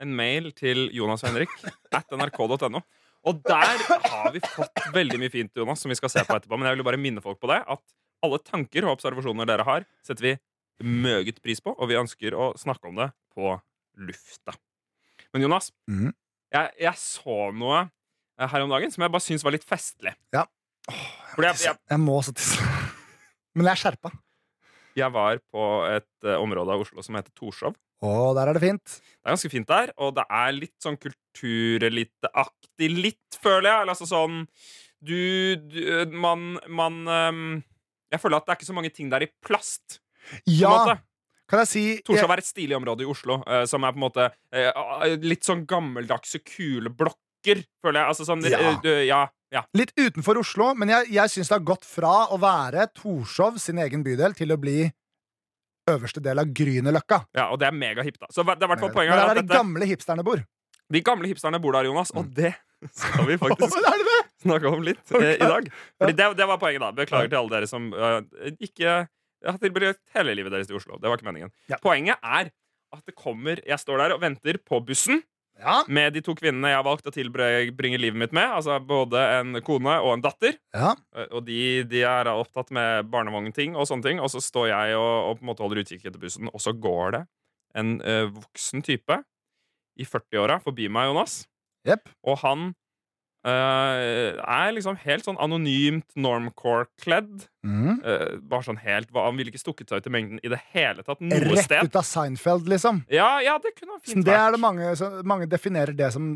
en 0.00 0.16
mail 0.16 0.50
til 0.52 0.90
Jonas 0.92 1.24
og 1.24 1.30
Henrik 1.30 1.48
at 1.96 2.10
nrk.no. 2.12 2.82
Og 3.24 3.40
der 3.44 3.80
har 4.04 4.30
vi 4.32 4.40
fått 4.40 4.84
veldig 4.92 5.18
mye 5.20 5.32
fint, 5.32 5.50
Jonas, 5.56 5.80
som 5.80 5.90
vi 5.92 5.96
skal 5.96 6.12
se 6.12 6.22
på 6.24 6.36
etterpå. 6.36 6.56
Men 6.56 6.68
jeg 6.70 6.76
vil 6.78 6.84
bare 6.84 7.00
minne 7.00 7.20
folk 7.24 7.40
på 7.40 7.48
det, 7.48 7.62
at 7.68 7.82
alle 8.24 8.38
tanker 8.44 8.84
og 8.84 8.98
observasjoner 8.98 9.48
dere 9.48 9.64
har, 9.64 9.84
setter 10.04 10.24
vi 10.24 10.36
meget 10.80 11.40
pris 11.44 11.60
på, 11.60 11.72
og 11.76 11.88
vi 11.88 11.98
ønsker 12.00 12.36
å 12.36 12.52
snakke 12.56 12.88
om 12.88 12.96
det 13.00 13.10
på 13.34 13.54
lufta. 14.00 14.54
Men 15.32 15.44
Jonas, 15.44 15.70
mm. 15.88 16.12
jeg, 16.52 16.70
jeg 16.80 17.00
så 17.00 17.38
noe 17.56 17.86
her 18.48 18.64
om 18.64 18.72
dagen 18.72 18.92
som 18.92 19.04
jeg 19.04 19.12
bare 19.12 19.24
syns 19.24 19.44
var 19.44 19.54
litt 19.54 19.66
festlig. 19.66 20.14
Ja. 20.34 20.46
Åh, 20.88 21.04
jeg, 21.44 21.60
jeg, 21.66 21.76
Jeg 21.92 22.00
må 22.02 22.16
også 22.20 22.34
tisse. 22.36 22.56
Men 23.54 23.68
jeg 23.68 23.72
er 23.74 23.82
skjerpa. 23.82 24.10
jeg 24.96 25.12
var 25.14 25.40
på 25.52 25.64
et 25.90 26.26
uh, 26.26 26.36
område 26.40 26.74
av 26.74 26.82
Oslo 26.84 27.02
som 27.04 27.18
heter 27.18 27.32
Torshov. 27.36 27.76
Å, 28.00 28.10
der 28.36 28.48
er 28.48 28.56
det 28.56 28.62
fint. 28.62 28.94
Det 28.96 29.26
er 29.26 29.34
ganske 29.34 29.52
fint 29.52 29.68
der, 29.68 29.90
og 30.00 30.14
det 30.16 30.24
er 30.32 30.54
litt 30.56 30.76
sånn 30.80 30.96
kultureliteaktig. 31.00 32.88
Litt, 32.96 33.40
føler 33.42 33.68
jeg. 33.68 33.82
Eller 33.82 33.92
altså 33.92 34.08
sånn 34.08 34.46
Du, 35.00 35.20
du 35.68 36.12
Man, 36.12 36.54
man 36.68 36.96
um, 37.08 37.44
Jeg 38.12 38.20
føler 38.22 38.40
at 38.40 38.46
det 38.46 38.54
er 38.54 38.58
ikke 38.60 38.70
så 38.70 38.76
mange 38.76 38.92
ting 38.94 39.12
der 39.12 39.26
i 39.26 39.30
plast. 39.44 40.00
Ja, 40.48 40.96
kan 41.50 41.64
jeg 41.64 41.68
si 41.70 41.82
Torshov 42.06 42.30
er 42.30 42.40
et 42.42 42.46
stilig 42.46 42.76
område 42.76 43.02
i 43.02 43.08
Oslo, 43.10 43.40
uh, 43.42 43.64
som 43.66 43.82
er 43.82 43.94
på 43.94 43.98
en 43.98 44.04
måte 44.04 44.28
uh, 44.30 45.04
litt 45.24 45.42
sånn 45.46 45.64
gammeldagse, 45.68 46.38
kule 46.46 46.92
blokker, 46.94 47.18
føler 47.44 48.00
jeg. 48.00 48.06
Altså 48.08 48.24
sånn 48.28 48.42
Ja. 48.48 48.58
eh, 48.58 48.80
du- 48.82 49.04
ja, 49.06 49.28
ja. 49.52 49.62
Litt 49.74 49.92
utenfor 49.96 50.38
Oslo, 50.38 50.74
men 50.74 50.88
jeg, 50.88 51.10
jeg 51.12 51.28
syns 51.30 51.48
det 51.48 51.56
har 51.58 51.64
gått 51.64 51.84
fra 51.84 52.26
å 52.30 52.38
være 52.38 52.86
Torshov 52.94 53.58
sin 53.58 53.78
egen 53.78 54.04
bydel 54.04 54.34
til 54.34 54.48
å 54.52 54.56
bli 54.60 54.90
øverste 55.88 56.22
del 56.22 56.38
av 56.38 56.46
Grünerløkka. 56.46 57.24
ja, 57.34 57.48
og 57.50 57.58
det 57.58 57.66
er 57.68 57.72
megahipt, 57.72 58.20
da. 58.20 58.26
Så 58.30 58.44
det 58.44 58.62
er 58.62 58.68
hvert 58.68 58.78
fall 58.80 58.88
Men 58.92 58.96
poenget 58.96 59.16
der 59.16 59.24
er 59.24 59.30
at 59.30 59.36
de 59.36 59.42
dette, 59.42 59.56
gamle 59.56 59.86
hipsterne 59.86 60.24
bor. 60.24 60.44
de 60.90 61.00
gamle 61.02 61.26
hipsterne 61.26 61.60
bor 61.60 61.72
der, 61.72 61.84
Jonas, 61.84 62.10
og 62.14 62.32
det 62.34 62.54
skal 62.92 63.26
vi 63.26 63.36
faktisk 63.42 63.74
snakke 64.42 64.66
om 64.70 64.82
litt 64.82 65.00
eh, 65.18 65.34
i 65.34 65.38
dag. 65.38 65.66
Fordi 65.98 66.12
det, 66.16 66.36
det 66.36 66.46
var 66.46 66.58
poenget, 66.58 66.80
da. 66.80 66.92
Beklager 66.92 67.28
til 67.28 67.38
alle 67.40 67.50
dere 67.50 67.66
som 67.70 67.92
uh, 67.92 68.20
ikke 68.60 69.08
har 69.46 69.58
tilbrakt 69.58 70.00
hele 70.14 70.34
livet 70.36 70.52
deres 70.52 70.70
i 70.70 70.74
Oslo. 70.76 70.98
Det 71.00 71.08
var 71.10 71.16
ikke 71.18 71.26
meningen. 71.32 71.50
Ja. 71.68 71.76
Poenget 71.82 72.18
er 72.22 72.50
at 72.92 73.04
det 73.06 73.14
kommer 73.14 73.60
Jeg 73.66 73.78
står 73.78 73.98
der 74.02 74.12
og 74.16 74.20
venter 74.20 74.58
på 74.66 74.80
bussen 74.84 75.22
Ja. 75.60 75.82
med 75.92 76.14
de 76.16 76.22
to 76.24 76.32
kvinnene 76.34 76.70
jeg 76.72 76.78
har 76.78 76.86
valgt 76.86 77.06
å 77.06 77.12
tilbringe 77.12 77.98
livet 78.00 78.16
mitt 78.18 78.32
med. 78.36 78.48
Altså 78.48 78.78
både 78.80 79.20
en 79.40 79.58
kone 79.66 79.98
og 80.00 80.14
en 80.14 80.22
datter. 80.24 80.56
ja. 80.74 80.94
Eh, 81.16 81.26
Og 81.36 81.44
de, 81.44 81.82
de 81.84 82.00
er 82.08 82.30
opptatt 82.32 82.70
med 82.72 83.10
barnevognting 83.12 83.76
og 83.76 83.86
sånne 83.90 84.02
ting. 84.08 84.20
Og 84.24 84.30
så 84.32 84.40
står 84.40 84.70
jeg 84.72 84.96
og, 84.96 85.12
og 85.30 85.38
på 85.38 85.44
en 85.44 85.50
måte 85.52 85.62
holder 85.66 85.82
utkikk 85.84 86.06
etter 86.08 86.20
bussen, 86.22 86.48
og 86.52 86.60
så 86.64 86.72
går 86.72 87.12
det 87.18 87.22
en 87.78 88.00
ø, 88.02 88.14
voksen 88.34 88.82
type 88.82 89.20
i 90.00 90.04
40-åra 90.08 90.56
forbi 90.64 90.88
meg, 90.90 91.06
Jonas. 91.12 91.44
Yep. 91.86 92.08
Og 92.26 92.38
han 92.42 92.72
eh, 93.46 94.36
er 94.40 94.72
liksom 94.76 94.98
helt 95.00 95.24
sånn 95.26 95.38
anonymt 95.40 96.06
normcore-kledd. 96.16 97.46
Mm. 97.64 98.00
Uh, 98.00 98.38
bare 98.48 98.64
sånn 98.64 98.78
helt 98.80 99.10
Han 99.12 99.36
ville 99.36 99.52
ikke 99.52 99.60
stukket 99.60 99.90
seg 99.92 100.00
ut 100.00 100.06
i 100.08 100.12
mengden 100.14 100.38
i 100.40 100.48
det 100.48 100.58
hele 100.72 101.02
tatt 101.04 101.20
noe 101.20 101.40
Rett 101.44 101.66
sted. 101.66 101.84
ut 101.84 101.98
av 102.00 102.06
Seinfeld, 102.08 102.68
liksom. 102.72 103.02
Ja, 103.12 103.34
ja, 103.44 103.58
det 103.60 103.74
kunne 103.76 103.98
han 103.98 104.00
fint 104.04 104.24
Det 104.24 104.32
er 104.32 104.46
vært. 104.46 104.56
det 104.56 104.60
mange, 104.64 104.92
så 104.96 105.10
mange 105.28 105.48
definerer 105.50 105.92
det 105.96 106.08
som 106.14 106.30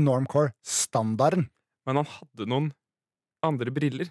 normcore-standarden. 0.00 1.48
Men 1.88 2.00
han 2.00 2.08
hadde 2.08 2.48
noen 2.48 2.70
andre 3.44 3.72
briller. 3.74 4.08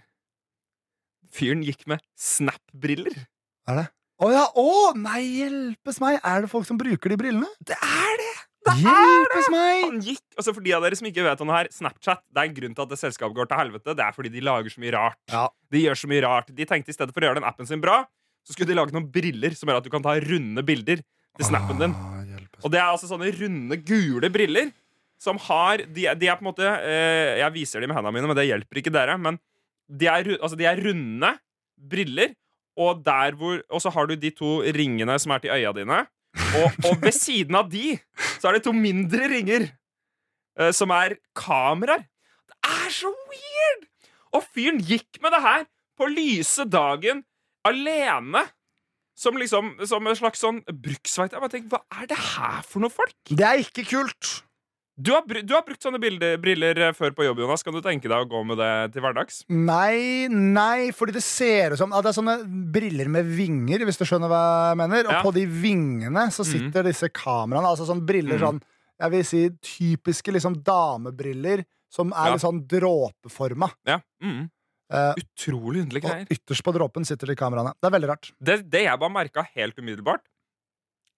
Fyren 1.34 1.62
gikk 1.66 1.86
med 1.90 2.02
Snap-briller. 2.18 3.26
Er 3.70 3.84
det? 3.84 3.88
Å 4.20 4.30
ja! 4.34 4.46
Å, 4.58 4.70
nei, 5.00 5.22
hjelpes 5.40 6.00
meg! 6.04 6.18
Er 6.26 6.44
det 6.44 6.50
folk 6.52 6.66
som 6.68 6.80
bruker 6.80 7.14
de 7.14 7.18
brillene? 7.22 7.50
Det 7.64 7.78
er 7.78 8.16
det! 8.20 8.32
Det 8.68 8.74
er 8.76 8.80
Hjelpes 8.84 9.50
meg! 9.54 9.84
Han 9.86 10.00
gikk, 10.04 10.24
altså 10.36 10.54
For 10.56 10.66
de 10.66 10.74
av 10.76 10.84
dere 10.84 10.98
som 11.00 11.08
ikke 11.08 11.24
vet 11.26 11.44
om 11.44 11.52
det 11.52 11.56
her, 11.56 11.70
Snapchat 11.74 12.22
Det 12.28 12.42
er 12.42 12.50
en 12.50 12.58
grunn 12.58 12.76
til 12.76 12.86
at 12.86 12.92
det 12.92 13.00
selskapet 13.00 13.38
går 13.38 13.50
til 13.50 13.62
helvete. 13.62 13.96
Det 13.96 14.06
er 14.06 14.16
fordi 14.16 14.32
de 14.34 14.44
lager 14.46 14.74
så 14.74 14.84
mye 14.84 14.96
rart. 14.96 15.20
Ja. 15.32 15.46
De 15.72 15.84
gjør 15.86 16.02
så 16.02 16.10
mye 16.12 16.24
rart 16.26 16.52
De 16.56 16.68
tenkte 16.68 16.92
i 16.92 16.98
stedet 16.98 17.16
for 17.16 17.24
å 17.24 17.30
gjøre 17.30 17.40
den 17.40 17.48
appen 17.48 17.70
sin 17.70 17.84
bra, 17.84 18.02
så 18.44 18.56
skulle 18.56 18.72
de 18.72 18.78
lage 18.80 18.96
noen 18.96 19.08
briller 19.14 19.56
som 19.58 19.70
gjør 19.70 19.82
at 19.82 19.88
du 19.88 19.94
kan 19.94 20.04
ta 20.06 20.18
runde 20.24 20.66
bilder 20.66 21.04
til 21.40 21.48
snappen 21.48 21.80
din. 21.80 21.96
Ah. 21.96 22.20
Og 22.66 22.74
det 22.74 22.82
er 22.82 22.90
altså 22.90 23.08
sånne 23.08 23.32
runde, 23.38 23.80
gule 23.88 24.32
briller 24.34 24.74
som 25.20 25.40
har 25.50 25.84
De, 25.84 26.06
de 26.16 26.28
er 26.32 26.38
på 26.40 26.46
en 26.46 26.48
måte 26.48 26.64
eh, 26.64 27.40
Jeg 27.42 27.56
viser 27.56 27.84
dem 27.84 27.92
med 27.92 28.00
hendene 28.00 28.16
mine, 28.16 28.30
men 28.32 28.40
det 28.40 28.48
hjelper 28.48 28.80
ikke 28.82 28.94
dere. 28.96 29.18
Men 29.20 29.40
de 29.90 30.08
er, 30.08 30.30
altså, 30.38 30.56
de 30.60 30.68
er 30.70 30.80
runde 30.86 31.34
briller, 31.90 32.36
og, 32.80 33.02
der 33.04 33.36
hvor, 33.40 33.60
og 33.68 33.82
så 33.84 33.92
har 33.92 34.08
du 34.08 34.16
de 34.20 34.32
to 34.36 34.60
ringene 34.76 35.16
som 35.20 35.34
er 35.36 35.44
til 35.44 35.54
øya 35.56 35.74
dine. 35.76 36.04
Og, 36.60 36.78
og 36.90 37.02
ved 37.04 37.14
siden 37.16 37.58
av 37.60 37.70
de 37.72 37.94
så 38.40 38.50
er 38.50 38.58
det 38.58 38.66
to 38.66 38.74
mindre 38.76 39.30
ringer 39.32 39.68
uh, 40.60 40.72
som 40.76 40.92
er 40.96 41.18
kameraer. 41.38 42.06
Det 42.50 42.58
er 42.66 42.94
så 42.94 43.12
weird! 43.30 43.86
Og 44.36 44.46
fyren 44.54 44.80
gikk 44.82 45.20
med 45.24 45.34
det 45.36 45.42
her 45.46 45.68
på 46.00 46.10
lyse 46.10 46.66
dagen 46.70 47.24
alene. 47.68 48.46
Som 49.20 49.36
liksom 49.36 49.74
Som 49.84 50.08
en 50.08 50.16
slags 50.16 50.40
sånn 50.40 50.62
tenker, 50.64 51.68
Hva 51.68 51.82
er 52.00 52.08
det 52.08 52.18
her 52.18 52.62
for 52.64 52.80
noe 52.84 52.94
folk? 52.94 53.18
Det 53.28 53.46
er 53.46 53.60
ikke 53.66 53.84
kult. 53.90 54.30
Du 55.00 55.14
har, 55.16 55.24
du 55.24 55.54
har 55.56 55.64
brukt 55.64 55.86
sånne 55.86 56.00
bilder, 56.02 56.36
briller 56.44 56.80
eh, 56.84 56.96
før 56.96 57.14
på 57.16 57.24
jobb, 57.24 57.40
Jonas. 57.46 57.64
Kan 57.64 57.76
du 57.76 57.80
tenke 57.84 58.10
deg 58.12 58.26
å 58.26 58.28
gå 58.28 58.42
med 58.44 58.60
det 58.60 58.72
til 58.92 59.04
hverdags? 59.06 59.38
Nei, 59.48 60.28
nei, 60.28 60.90
fordi 60.96 61.16
det 61.16 61.24
ser 61.24 61.72
ut 61.76 61.80
som 61.80 61.94
at 61.96 62.04
det 62.04 62.12
er 62.12 62.18
sånne 62.18 62.36
briller 62.74 63.08
med 63.12 63.30
vinger, 63.38 63.86
hvis 63.88 64.02
du 64.02 64.04
skjønner 64.04 64.32
hva 64.32 64.44
jeg 64.74 64.80
mener. 64.82 65.08
Og 65.08 65.16
Ja. 65.16 65.22
på 65.24 65.32
de 65.38 65.46
vingene 65.48 66.28
så 66.36 66.44
sitter 66.44 66.84
disse 66.84 67.08
kameraene. 67.16 67.72
Altså 67.72 67.88
sånne 67.88 68.04
briller 68.10 68.36
mm. 68.42 68.44
sånn 68.44 68.62
Jeg 69.00 69.12
vil 69.14 69.24
si 69.24 69.42
typiske 69.64 70.34
liksom 70.36 70.58
damebriller 70.60 71.64
som 71.90 72.12
er 72.12 72.26
Ja. 72.28 72.34
litt 72.34 72.44
sånn 72.44 72.66
dråpeforma. 72.68 73.72
Ja. 73.88 74.02
Mm. 74.22 74.50
Uh, 74.92 75.14
Utrolig 75.22 75.84
underlige 75.86 76.10
og 76.10 76.32
ytterst 76.34 76.66
på 76.66 76.74
dråpen 76.74 77.06
sitter 77.06 77.30
de 77.30 77.36
kameraene. 77.38 77.72
Det 77.78 77.88
er 77.88 77.94
veldig 77.94 78.10
rart. 78.10 78.32
Det, 78.42 78.56
det 78.68 78.84
jeg 78.84 79.00
bare 79.00 79.14
merka 79.14 79.46
helt 79.56 79.78
umiddelbart, 79.78 80.26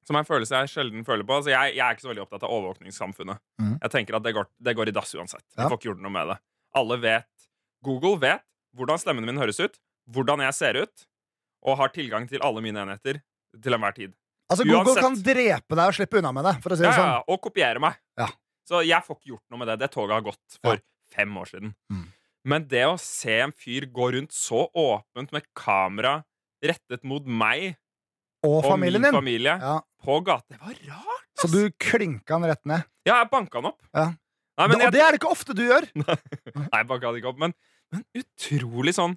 som 0.08 0.18
er 0.18 0.24
en 0.24 0.28
følelse 0.28 0.62
jeg 0.64 0.72
sjelden 0.72 1.06
føler 1.08 1.26
på 1.28 1.36
altså 1.38 1.52
jeg, 1.54 1.76
jeg 1.78 1.84
er 1.86 1.96
ikke 1.96 2.06
så 2.06 2.12
veldig 2.12 2.24
opptatt 2.24 2.46
av 2.48 2.54
overvåkningssamfunnet. 2.56 3.42
Mm. 3.62 3.76
Jeg 3.76 3.94
tenker 3.94 4.18
at 4.18 4.26
det 4.26 4.34
går, 4.38 4.48
det 4.58 4.76
går 4.78 4.92
i 4.92 4.96
dass 4.96 5.14
uansett. 5.18 5.46
Ja. 5.54 5.64
Jeg 5.64 5.74
får 5.74 5.80
ikke 5.80 5.90
gjort 5.92 6.04
noe 6.06 6.16
med 6.16 6.32
det. 6.34 6.38
Alle 6.82 6.98
vet 7.04 7.48
Google 7.86 8.18
vet 8.22 8.46
hvordan 8.78 9.02
stemmen 9.02 9.28
min 9.28 9.42
høres 9.42 9.60
ut, 9.62 9.76
hvordan 10.12 10.44
jeg 10.46 10.58
ser 10.58 10.80
ut, 10.86 11.06
og 11.62 11.78
har 11.78 11.92
tilgang 11.94 12.26
til 12.30 12.42
alle 12.46 12.64
mine 12.64 12.82
enheter 12.82 13.20
til 13.62 13.76
enhver 13.76 13.94
tid. 13.98 14.16
Altså 14.52 14.66
Google 14.68 14.92
Uansett. 14.92 15.04
kan 15.06 15.20
drepe 15.24 15.78
deg 15.78 15.92
og 15.92 15.96
slippe 15.96 16.20
unna 16.20 16.32
med 16.36 16.48
det. 16.48 16.56
For 16.64 16.74
å 16.74 16.78
si 16.80 16.84
det 16.84 16.90
ja, 16.90 16.96
sånn 16.98 17.12
ja, 17.12 17.20
og 17.28 17.44
kopiere 17.44 17.84
meg. 17.84 18.00
Ja. 18.20 18.28
Så 18.68 18.82
jeg 18.86 19.06
får 19.06 19.20
ikke 19.20 19.34
gjort 19.36 19.46
noe 19.52 19.62
med 19.62 19.72
det. 19.72 19.78
Det 19.84 19.92
toget 19.94 20.16
har 20.18 20.26
gått 20.26 20.58
for 20.58 20.82
fem 21.12 21.38
år 21.38 21.52
siden. 21.52 21.74
Mm. 21.92 22.08
Men 22.52 22.66
det 22.72 22.84
å 22.90 22.98
se 23.00 23.38
en 23.46 23.54
fyr 23.54 23.86
gå 23.94 24.10
rundt 24.16 24.34
så 24.36 24.66
åpent 24.68 25.34
med 25.36 25.46
kamera 25.58 26.22
rettet 26.66 27.06
mot 27.08 27.26
meg 27.26 27.76
Og 28.44 28.58
og 28.64 28.66
familien 28.72 29.02
min 29.02 29.12
din. 29.12 29.18
familie 29.20 29.58
Ja. 29.62 29.80
på 30.04 30.20
gata 30.26 30.46
Det 30.50 30.60
var 30.62 30.76
rart! 30.90 31.28
Så 31.42 31.48
du 31.52 31.70
klinka 31.80 32.34
han 32.40 32.44
rett 32.50 32.66
ned. 32.66 32.84
Ja, 33.06 33.20
jeg 33.24 33.30
banka 33.32 33.58
han 33.62 33.66
opp. 33.72 33.82
Ja. 33.94 34.08
Nei, 34.58 34.68
men 34.68 34.76
og 34.78 34.82
jeg, 34.88 34.92
det 34.94 35.02
er 35.02 35.12
det 35.12 35.20
ikke 35.22 35.32
ofte 35.32 35.54
du 35.58 35.62
gjør. 35.66 35.86
nei, 35.96 36.70
jeg 36.74 36.88
banka 36.90 37.08
han 37.08 37.16
ikke 37.22 37.30
opp, 37.32 37.38
men, 37.40 37.54
men 37.94 38.04
utrolig 38.20 38.94
sånn 38.98 39.16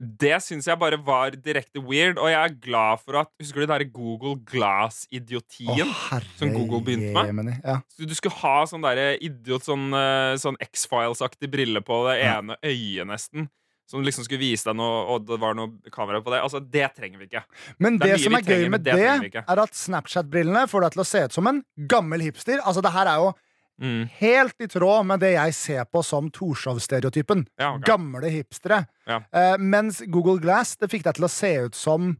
Det 0.00 0.38
syns 0.40 0.64
jeg 0.70 0.78
bare 0.80 0.96
var 1.04 1.34
direkte 1.36 1.82
weird, 1.84 2.16
og 2.16 2.30
jeg 2.30 2.38
er 2.40 2.54
glad 2.64 3.02
for 3.02 3.18
at 3.20 3.28
Husker 3.42 3.60
du 3.60 3.66
den 3.66 3.74
der 3.74 3.84
Google 3.92 4.36
Glass-idiotien? 4.48 5.90
som 6.38 6.52
Google 6.54 6.80
begynte 6.86 7.32
med? 7.36 7.60
Ja. 7.64 7.80
Så 7.92 8.06
Du 8.08 8.14
skulle 8.16 8.36
ha 8.40 8.64
sånn 8.70 8.80
derre 8.84 9.18
idiot, 9.20 9.66
sånn, 9.66 9.90
eh, 9.92 10.36
sånn 10.40 10.56
X-Files-aktig 10.60 11.50
brille 11.52 11.82
på 11.84 12.00
det 12.08 12.20
Ja. 12.22 12.38
ene 12.40 12.56
øyet, 12.64 13.06
nesten. 13.06 13.50
Som 13.90 14.04
liksom 14.06 14.22
skulle 14.24 14.38
vise 14.44 14.68
deg 14.70 14.76
noe, 14.78 15.02
og 15.10 15.24
det 15.26 15.36
var 15.42 15.56
noe 15.58 15.90
kamera 15.90 16.20
på 16.22 16.30
det. 16.30 16.38
Altså, 16.46 16.60
Det 16.62 16.86
trenger 16.94 17.18
vi 17.18 17.26
ikke. 17.26 17.42
Men 17.82 17.98
Det 17.98 18.06
det, 18.06 18.12
er 18.14 18.22
som 18.22 18.36
er 18.38 18.42
trenger, 18.46 18.62
gøy 18.64 18.70
med 18.70 18.84
det 18.86 18.94
det, 18.94 19.42
er 19.42 19.62
at 19.64 19.72
Snapchat-brillene 19.74 20.66
får 20.70 20.84
deg 20.86 20.92
til 20.94 21.02
å 21.02 21.06
se 21.10 21.22
ut 21.26 21.32
som 21.34 21.46
en 21.50 21.62
gammel 21.90 22.22
hipster. 22.22 22.60
Altså, 22.62 22.82
det 22.86 22.92
her 22.94 23.06
er 23.10 23.24
jo 23.24 23.32
Mm. 23.80 24.10
helt 24.20 24.54
i 24.60 24.66
tråd 24.68 25.06
med 25.08 25.20
det 25.20 25.30
jeg 25.32 25.54
ser 25.56 25.84
på 25.88 26.02
som 26.04 26.26
Torshov-stereotypen. 26.30 27.46
Ja, 27.58 27.70
okay. 27.78 27.86
Gamle 27.88 28.28
hipstere. 28.28 28.82
Ja. 29.08 29.22
Eh, 29.32 29.56
mens 29.56 30.02
Google 30.06 30.36
Glass 30.38 30.76
det 30.76 30.90
fikk 30.92 31.02
deg 31.06 31.14
til 31.16 31.24
å 31.24 31.30
se 31.32 31.52
ut 31.64 31.74
som 31.74 32.18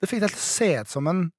Det 0.00 0.08
fikk 0.08 0.20
deg 0.22 0.30
til 0.30 0.38
å 0.38 0.46
se 0.46 0.68
ut 0.80 0.88
som 0.88 1.08
en 1.10 1.32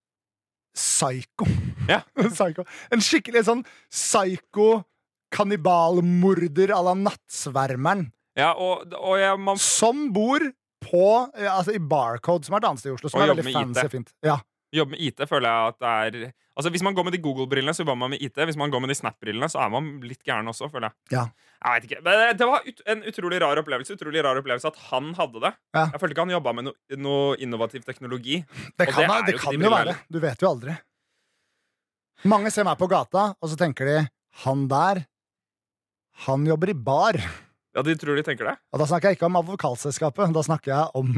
psycho. 0.75 1.47
Ja. 1.87 2.01
En 2.19 2.29
psycho. 2.35 2.65
En 2.91 2.99
skikkelig 2.99 3.45
sånn 3.47 3.63
psycho 3.89 4.83
kannibalmorder 5.31 6.69
à 6.75 6.81
la 6.83 6.93
Nattsvermeren. 6.93 8.11
Ja, 8.39 8.53
og, 8.55 8.93
og 8.95 9.17
jeg, 9.19 9.39
man 9.43 9.59
Som 9.59 10.05
bor 10.15 10.43
på 10.81 11.07
eh, 11.35 11.49
Altså 11.51 11.75
i 11.75 11.81
Barcode, 11.83 12.47
som 12.47 12.55
er 12.55 12.63
et 12.63 12.69
annet 12.69 12.83
sted 12.83 12.93
i 12.93 12.95
Oslo. 12.95 13.11
Som 13.11 13.19
Og 13.19 13.25
er 13.25 13.33
veldig 13.33 13.47
med 13.49 13.57
fancy 13.57 13.83
og 13.83 13.91
fint. 13.91 14.13
Ja. 14.25 14.37
Jobbe 14.71 14.95
med 14.95 15.03
IT, 15.03 15.19
føler 15.27 15.49
jeg 15.51 15.73
at 15.73 15.81
det 15.81 15.91
er 16.27 16.31
Altså 16.51 16.71
Hvis 16.73 16.83
man 16.83 16.95
går 16.95 17.05
med 17.07 17.13
de 17.15 17.21
Google-brillene, 17.23 17.73
så 17.73 17.81
jobber 17.83 17.95
man 17.95 18.11
med 18.11 18.21
IT. 18.23 18.35
Hvis 18.35 18.57
man 18.59 18.71
går 18.71 18.81
med 18.83 18.91
de 18.91 18.95
Snap-brillene, 18.99 19.47
så 19.49 19.61
er 19.63 19.69
man 19.71 19.85
litt 20.03 20.19
gæren 20.27 20.51
også, 20.51 20.67
føler 20.71 20.89
jeg. 20.89 21.15
Ja. 21.15 21.23
Jeg 21.61 21.75
vet 21.77 21.85
ikke, 21.87 21.99
men 22.03 22.37
Det 22.37 22.47
var 22.49 22.65
ut, 22.67 22.81
en 22.91 23.03
utrolig 23.07 23.39
rar 23.41 23.59
opplevelse 23.61 23.95
Utrolig 23.95 24.23
rar 24.25 24.39
opplevelse 24.39 24.67
at 24.67 24.79
han 24.89 25.13
hadde 25.15 25.43
det. 25.45 25.51
Ja. 25.75 25.85
Jeg 25.93 26.01
følte 26.01 26.15
ikke 26.15 26.25
han 26.25 26.33
jobba 26.35 26.53
med 26.57 26.67
no, 26.67 26.73
noe 27.05 27.37
innovativ 27.39 27.85
teknologi. 27.87 28.41
Det 28.77 28.89
kan, 28.89 29.07
det 29.07 29.31
det 29.31 29.37
jo 29.37 29.43
kan 29.45 29.63
jo 29.67 29.71
være. 29.73 29.95
Du 30.11 30.19
vet 30.23 30.43
jo 30.43 30.49
aldri. 30.51 30.75
Mange 32.31 32.51
ser 32.53 32.67
meg 32.67 32.77
på 32.77 32.89
gata, 32.91 33.31
og 33.41 33.49
så 33.49 33.57
tenker 33.57 33.87
de 33.87 33.95
han 34.43 34.67
der, 34.69 35.05
han 36.27 36.45
jobber 36.45 36.69
i 36.69 36.77
bar. 36.77 37.17
Ja, 37.75 37.81
de 37.87 37.95
tror 37.95 38.17
de 38.19 38.23
tenker 38.27 38.49
det. 38.51 38.57
Og 38.73 38.81
da 38.81 38.85
snakker 38.89 39.09
jeg 39.11 39.19
ikke 39.19 39.29
om 39.29 39.37
advokatselskapet, 39.39 40.33
da 40.35 40.41
snakker 40.43 40.73
jeg 40.73 40.85
om 40.99 41.13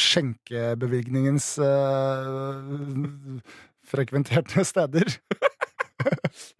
skjenkebevilgningens 0.00 1.52
øh, 1.58 3.40
frekventerte 3.90 4.64
steder. 4.66 5.06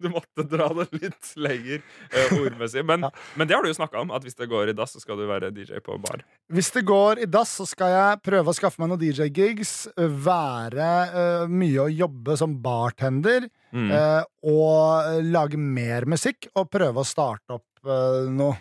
Du 0.01 0.05
måtte 0.13 0.43
dra 0.45 0.67
det 0.77 0.83
litt 1.01 1.29
lenger 1.41 1.79
eh, 2.13 2.33
ordmessig. 2.37 2.83
Men, 2.85 3.07
Ja. 3.07 3.09
men 3.39 3.47
det 3.49 3.55
har 3.55 3.63
du 3.65 3.69
jo 3.71 3.77
snakka 3.77 3.97
om, 4.03 4.11
at 4.13 4.21
hvis 4.25 4.35
det 4.37 4.45
går 4.51 4.69
i 4.69 4.75
dass, 4.77 4.91
så 4.93 4.99
skal 5.01 5.17
du 5.17 5.23
være 5.25 5.49
DJ 5.55 5.79
på 5.81 5.95
bar. 6.03 6.21
Hvis 6.53 6.69
det 6.75 6.83
går 6.85 7.23
i 7.23 7.25
dass, 7.25 7.55
så 7.57 7.65
skal 7.65 7.89
jeg 7.89 8.19
prøve 8.21 8.51
å 8.51 8.53
skaffe 8.53 8.77
meg 8.83 8.91
noen 8.91 9.01
DJ-gigs, 9.01 9.87
være 9.97 10.89
øh, 11.09 11.49
mye 11.49 11.81
å 11.81 11.89
jobbe 11.89 12.37
som 12.37 12.53
bartender, 12.61 13.49
Mm. 13.71 13.87
øh, 13.95 14.23
og 14.51 15.21
lage 15.31 15.55
mer 15.57 16.03
musikk, 16.11 16.49
og 16.59 16.67
prøve 16.69 16.99
å 17.01 17.07
starte 17.07 17.55
opp 17.55 17.70
øh, 17.85 18.27
nå. 18.33 18.51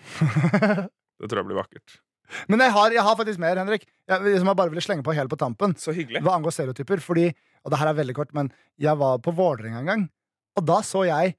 Det 1.21 1.29
tror 1.29 1.43
jeg 1.43 1.49
blir 1.51 1.61
vakkert. 1.61 1.99
Men 2.49 2.63
jeg 2.63 2.73
har, 2.73 2.95
jeg 2.95 3.05
har 3.05 3.17
faktisk 3.19 3.41
mer, 3.43 3.59
Henrik. 3.59 3.85
Jeg, 4.09 4.39
som 4.41 4.49
jeg 4.49 4.57
bare 4.57 4.73
ville 4.73 4.85
slenge 4.85 5.05
på 5.05 5.15
helt 5.17 5.31
på 5.33 5.39
tampen. 5.41 5.75
Så 5.77 5.93
hyggelig. 5.93 6.23
Hva 6.25 6.37
angår 6.39 6.55
stereotyper. 6.55 7.03
Fordi, 7.05 7.27
og 7.65 7.73
det 7.73 7.81
her 7.81 7.91
er 7.91 7.99
veldig 7.99 8.17
kort, 8.17 8.33
men 8.37 8.53
jeg 8.81 8.97
var 9.01 9.21
på 9.25 9.35
Vålerenga 9.37 9.83
en 9.83 9.91
gang, 9.91 10.05
og 10.57 10.67
da 10.67 10.79
så 10.87 11.05
jeg 11.09 11.35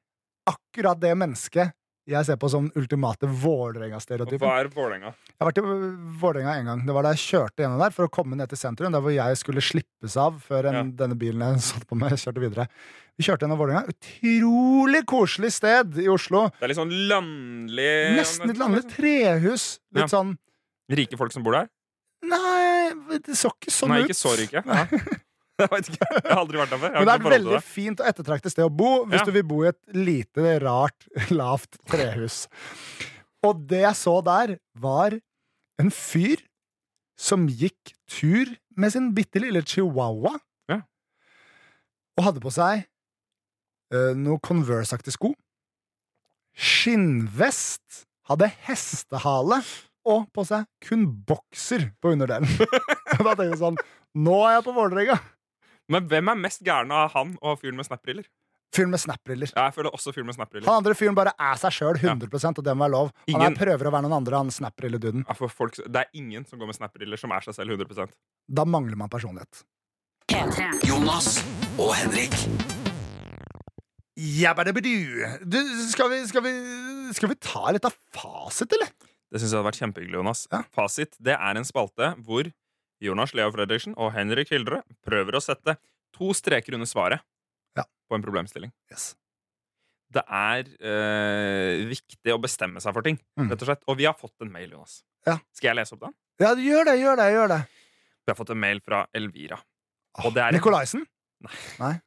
akkurat 0.49 0.99
det 1.01 1.13
mennesket 1.17 1.73
jeg 2.09 2.25
ser 2.25 2.37
på 2.41 2.49
som 2.49 2.71
ultimate 2.75 3.27
Vålerenga-stereotypen. 3.29 4.41
Hva 4.41 4.59
er 4.63 4.69
Vålerenga? 4.73 5.11
Jeg 5.29 5.37
har 5.39 5.49
vært 5.51 5.59
i 5.61 5.65
Vålerenga 6.21 6.55
en 6.59 6.65
gang. 6.71 6.85
Det 6.87 6.93
var 6.95 7.03
da 7.05 7.11
jeg 7.13 7.21
kjørte 7.27 7.63
gjennom 7.63 7.79
der 7.83 7.93
for 7.95 8.07
å 8.07 8.11
komme 8.11 8.35
ned 8.39 8.49
til 8.49 8.57
sentrum, 8.57 8.91
der 8.95 9.03
hvor 9.05 9.13
jeg 9.13 9.37
skulle 9.37 9.61
slippes 9.61 10.17
av 10.17 10.39
før 10.41 10.69
en, 10.71 10.73
Ja. 10.75 10.83
denne 11.05 11.17
bilen 11.17 11.39
jeg 11.45 11.61
satt 11.61 11.85
på 11.87 11.95
med, 11.95 12.11
kjørte 12.17 12.41
videre. 12.41 12.67
Vi 13.17 13.23
kjørte 13.27 13.45
gjennom 13.45 13.59
Vålerenga. 13.61 13.85
Utrolig 13.93 15.03
koselig 15.05 15.51
sted 15.53 15.97
i 16.01 16.07
Oslo. 16.09 16.47
Det 16.57 16.63
er 16.65 16.73
litt 16.73 16.77
sånn 16.81 16.95
landlig 17.11 18.15
Nesten 18.17 18.47
litt 18.49 18.57
landlig 18.57 18.85
trehus. 18.89 19.79
Litt 19.93 20.07
Ja. 20.07 20.07
sånn 20.07 20.37
Rike 20.91 21.17
folk 21.17 21.31
som 21.31 21.43
bor 21.43 21.53
der? 21.53 21.69
Nei, 22.23 22.91
det 23.19 23.35
så 23.37 23.49
ikke 23.53 23.71
sånn 23.71 23.89
Nei, 23.89 24.01
ut. 24.01 24.09
ikke 24.09 24.17
så 24.17 24.35
rike. 24.37 24.63
Ja. 24.65 24.85
Jeg 25.61 25.69
vet 25.71 25.89
ikke. 25.93 26.07
Jeg 26.11 26.27
har 26.27 26.39
aldri 26.41 26.59
vært 26.61 26.71
der 26.73 26.81
før. 26.81 26.93
Men 26.97 27.07
det 27.07 27.13
er 27.13 27.21
et 27.21 27.31
veldig 27.35 27.59
fint 27.65 28.01
og 28.03 28.07
ettertraktet 28.11 28.53
sted 28.53 28.65
å 28.67 28.71
bo 28.73 28.91
hvis 29.05 29.21
Ja. 29.21 29.25
du 29.27 29.31
vil 29.35 29.45
bo 29.47 29.61
i 29.65 29.69
et 29.71 29.79
lite, 29.95 30.53
rart, 30.63 31.07
lavt 31.41 31.77
trehus. 31.91 32.43
Og 33.45 33.61
det 33.69 33.83
jeg 33.85 33.97
så 33.97 34.15
der, 34.25 34.55
var 34.77 35.15
en 35.81 35.89
fyr 35.93 36.41
som 37.21 37.47
gikk 37.49 37.93
tur 38.09 38.49
med 38.77 38.93
sin 38.93 39.11
bitte 39.17 39.41
lille 39.41 39.61
chihuahua. 39.65 40.35
Ja. 40.71 40.79
Og 42.17 42.25
hadde 42.27 42.41
på 42.43 42.51
seg 42.53 42.85
uh, 43.93 44.11
noe 44.17 44.37
Converse-aktig 44.45 45.13
sko. 45.17 45.33
Skinnvest. 46.57 48.05
Hadde 48.29 48.49
hestehale. 48.67 49.61
Og 50.09 50.23
på 50.33 50.41
seg 50.49 50.65
kun 50.81 51.03
bokser 51.29 51.91
på 52.01 52.15
underdelen. 52.15 52.49
Da 53.21 53.35
tenkte 53.35 53.51
jeg 53.51 53.59
sånn 53.59 53.75
Nå 54.17 54.37
er 54.47 54.55
jeg 54.55 54.63
på 54.65 54.71
Vålerenga! 54.73 55.17
Men 55.91 56.07
hvem 56.07 56.31
er 56.31 56.39
mest 56.39 56.63
gæren 56.63 56.91
av 56.95 57.11
han 57.15 57.35
og 57.41 57.59
fyren 57.59 57.75
med 57.79 57.87
snap-briller? 57.87 58.27
Fyren 58.71 58.93
med 58.93 59.01
snap-briller. 59.03 59.51
Ja, 59.51 59.65
jeg 59.67 59.75
føler 59.75 59.91
også 59.91 60.13
fyren 60.15 60.29
med 60.29 60.37
snap-briller. 60.37 60.69
Han 60.69 60.79
andre 60.79 60.95
fyren 60.95 61.17
bare 61.17 61.33
er 61.35 61.57
seg 61.59 61.73
sjøl 61.75 61.97
100 61.99 62.31
og 62.55 62.63
det 62.63 62.75
må 62.77 62.85
være 62.85 62.93
lov. 62.93 63.09
Han 63.27 63.33
Ingen- 63.35 63.51
er 63.51 63.57
prøver 63.59 63.89
å 63.89 63.91
være 63.91 64.05
noen 64.07 64.15
andre, 64.21 64.37
han 64.39 64.51
snap-brille-duden. 64.55 65.25
Ja, 65.27 65.33
folk, 65.35 65.75
det 65.75 65.95
er 66.05 66.07
ingen 66.15 66.45
som 66.47 66.59
går 66.59 66.67
med 66.71 66.75
snap-briller 66.79 67.19
som 67.19 67.31
er 67.35 67.41
seg 67.43 67.55
selv 67.59 67.75
100% 67.75 68.15
Da 68.47 68.63
mangler 68.63 68.95
man 68.95 69.09
personlighet. 69.09 69.65
Jonas 70.87 71.43
og 71.77 71.91
Henrik. 71.99 72.31
Jabba-dabba-du. 74.15 75.25
Du, 75.43 75.59
skal, 75.91 76.09
vi, 76.13 76.21
skal, 76.27 76.43
vi, 76.45 76.53
skal 77.15 77.29
vi 77.33 77.35
ta 77.41 77.71
litt 77.75 77.85
av 77.87 77.95
fasit, 78.15 78.71
eller? 78.71 78.87
Det 79.31 79.39
syns 79.39 79.51
jeg 79.51 79.57
hadde 79.59 79.67
vært 79.67 79.79
kjempehyggelig, 79.81 80.15
Jonas. 80.19 80.47
Ja. 80.51 80.63
Fasit 80.75 81.15
det 81.19 81.35
er 81.35 81.59
en 81.59 81.67
spalte 81.67 82.13
hvor 82.23 82.47
Jonas 83.01 83.33
Leo 83.37 83.49
Fredriksen 83.51 83.95
og 83.97 84.11
Henrik 84.13 84.51
Hildre 84.53 84.83
prøver 85.05 85.37
å 85.37 85.41
sette 85.43 85.77
to 86.13 86.31
streker 86.37 86.73
under 86.77 86.85
svaret 86.89 87.21
Ja. 87.77 87.83
på 88.09 88.15
en 88.15 88.21
problemstilling. 88.25 88.71
Yes. 88.91 89.15
Det 90.11 90.23
er 90.27 90.67
øh, 90.83 91.85
viktig 91.87 92.33
å 92.35 92.39
bestemme 92.43 92.81
seg 92.83 92.93
for 92.93 93.01
ting, 93.01 93.17
Mm. 93.39 93.49
rett 93.49 93.61
og 93.61 93.67
slett. 93.69 93.83
Og 93.87 93.97
vi 93.97 94.05
har 94.05 94.13
fått 94.13 94.35
en 94.43 94.51
mail, 94.51 94.69
Jonas. 94.75 95.03
Ja. 95.25 95.37
Skal 95.55 95.69
jeg 95.71 95.77
lese 95.79 95.93
opp 95.95 96.01
den? 96.01 96.13
Ja, 96.41 96.53
gjør 96.55 96.85
det, 96.85 96.95
gjør 96.99 97.15
det. 97.17 97.27
gjør 97.33 97.47
det 97.55 97.61
Vi 98.27 98.31
har 98.31 98.35
fått 98.35 98.49
en 98.51 98.59
mail 98.59 98.79
fra 98.81 99.05
Elvira. 99.15 99.57
Åh, 100.19 100.25
Og 100.25 100.33
det 100.33 100.43
er- 100.43 100.51
Nikolaisen? 100.57 101.05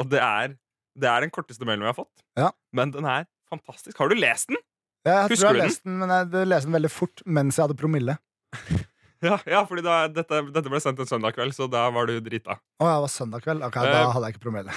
Og 0.00 0.08
det 0.08 0.20
er, 0.22 0.54
det 0.96 1.08
er 1.10 1.20
den 1.26 1.30
korteste 1.34 1.66
mailen 1.66 1.82
vi 1.84 1.90
har 1.90 1.96
fått. 1.98 2.22
Ja. 2.38 2.50
Men 2.72 2.90
den 2.94 3.04
er 3.04 3.26
fantastisk. 3.50 3.96
Har 3.98 4.08
du 4.08 4.14
lest 4.16 4.48
den? 4.48 4.56
Ja, 5.04 5.22
jeg 5.22 5.30
Husker 5.32 5.36
tror 5.36 5.54
jeg 5.56 5.60
har 5.60 5.68
lest 5.68 5.84
den, 5.84 5.98
men 6.00 6.08
jeg 6.12 6.48
leste 6.48 6.68
den 6.70 6.76
veldig 6.76 6.90
fort 6.92 7.22
mens 7.26 7.56
jeg 7.58 7.64
hadde 7.66 7.76
promille. 7.80 8.16
Ja, 9.20 9.36
ja 9.44 9.58
fordi 9.68 9.82
da, 9.84 10.06
dette, 10.08 10.38
dette 10.48 10.70
ble 10.72 10.78
sendt 10.80 11.00
en 11.02 11.08
søndag 11.10 11.34
kveld, 11.36 11.52
så 11.52 11.66
da 11.68 11.82
var 11.92 12.06
du 12.08 12.14
drita. 12.24 12.54
Å, 12.80 12.86
ja, 12.88 12.94
det 12.96 13.02
var 13.04 13.10
søndag 13.12 13.42
kveld? 13.44 13.60
Ok, 13.66 13.74
Da 13.76 13.98
Eh, 13.98 14.12
hadde 14.14 14.30
jeg 14.30 14.36
ikke 14.38 14.44
promille. 14.46 14.72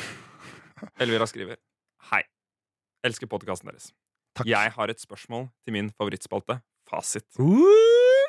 Elvira 1.05 1.27
skriver 1.31 1.55
Hei. 2.09 2.19
Elsker 3.07 3.29
podkasten 3.31 3.69
deres. 3.71 3.85
Takk. 4.35 4.49
Jeg 4.51 4.73
har 4.75 4.91
et 4.91 4.99
spørsmål 4.99 5.45
til 5.63 5.77
min 5.77 5.91
favorittspalte, 5.95 6.57
Fasit. 6.91 7.23
Uh, 7.39 8.27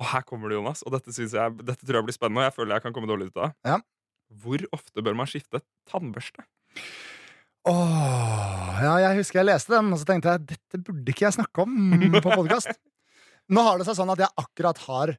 Og 0.00 0.08
her 0.14 0.24
kommer 0.24 0.48
det, 0.48 0.56
Jonas. 0.56 0.80
Og 0.88 0.96
dette, 0.96 1.12
jeg, 1.12 1.56
dette 1.60 1.84
tror 1.84 2.00
jeg 2.00 2.08
blir 2.08 2.16
spennende. 2.16 2.40
Og 2.40 2.48
jeg 2.48 2.56
føler 2.56 2.78
jeg 2.78 2.86
kan 2.86 2.96
komme 2.96 3.10
dårlig 3.10 3.28
ut 3.28 3.42
av. 3.44 3.52
Ja. 3.68 3.76
Hvor 4.40 4.64
ofte 4.72 5.04
bør 5.04 5.18
man 5.20 5.28
skifte 5.28 5.60
tannbørste? 5.92 6.46
Åh, 7.68 8.80
ja, 8.84 8.94
jeg 9.06 9.20
husker 9.20 9.40
jeg 9.40 9.48
leste 9.48 9.72
den, 9.72 9.92
og 9.92 10.00
så 10.00 10.08
tenkte 10.08 10.34
jeg 10.34 10.48
dette 10.52 10.80
burde 10.84 11.12
ikke 11.12 11.24
jeg 11.28 11.36
snakke 11.38 11.64
om 11.64 11.76
på 12.24 12.32
podkast. 12.32 12.72
Nå 13.50 13.60
har 13.66 13.78
det 13.78 13.86
seg 13.86 13.96
sånn 13.98 14.10
at 14.14 14.18
jeg 14.24 14.28
akkurat 14.40 14.78
har 14.88 15.16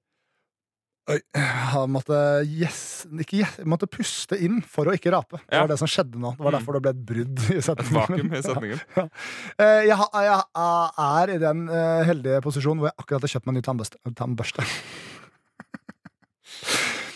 Oi, 1.06 1.20
har 1.38 1.84
måttet, 1.86 2.48
yes, 2.50 3.06
ikke 3.22 3.38
yes, 3.44 3.60
måtte 3.70 3.86
puste 3.86 4.40
inn 4.42 4.56
for 4.66 4.90
å 4.90 4.94
ikke 4.98 5.12
rape. 5.14 5.38
Det 5.38 5.54
Ja. 5.54 5.60
var 5.62 5.68
det 5.70 5.78
som 5.78 5.86
skjedde 5.88 6.18
nå. 6.18 6.32
Det 6.34 6.42
var 6.42 6.52
Mm. 6.52 6.58
derfor 6.58 6.74
det 6.74 6.82
ble 6.82 6.90
et 6.96 7.06
brudd 7.06 7.40
i 7.52 7.58
Et 7.58 7.64
setningen. 7.64 7.94
vakuum 7.94 8.34
i 8.34 8.42
setningen. 8.50 8.82
Ja. 8.98 9.04
Jeg, 9.86 9.98
har- 10.00 10.10
jeg 10.26 10.42
er 10.98 11.30
i 11.30 11.38
den 11.38 11.70
eh, 11.70 12.04
heldige 12.10 12.42
posisjonen 12.42 12.80
hvor 12.82 12.90
jeg 12.90 12.98
akkurat 12.98 13.22
har 13.22 13.30
kjøpt 13.36 13.46
meg 13.46 13.54
ny 13.54 13.62
tannbørste. 14.18 14.66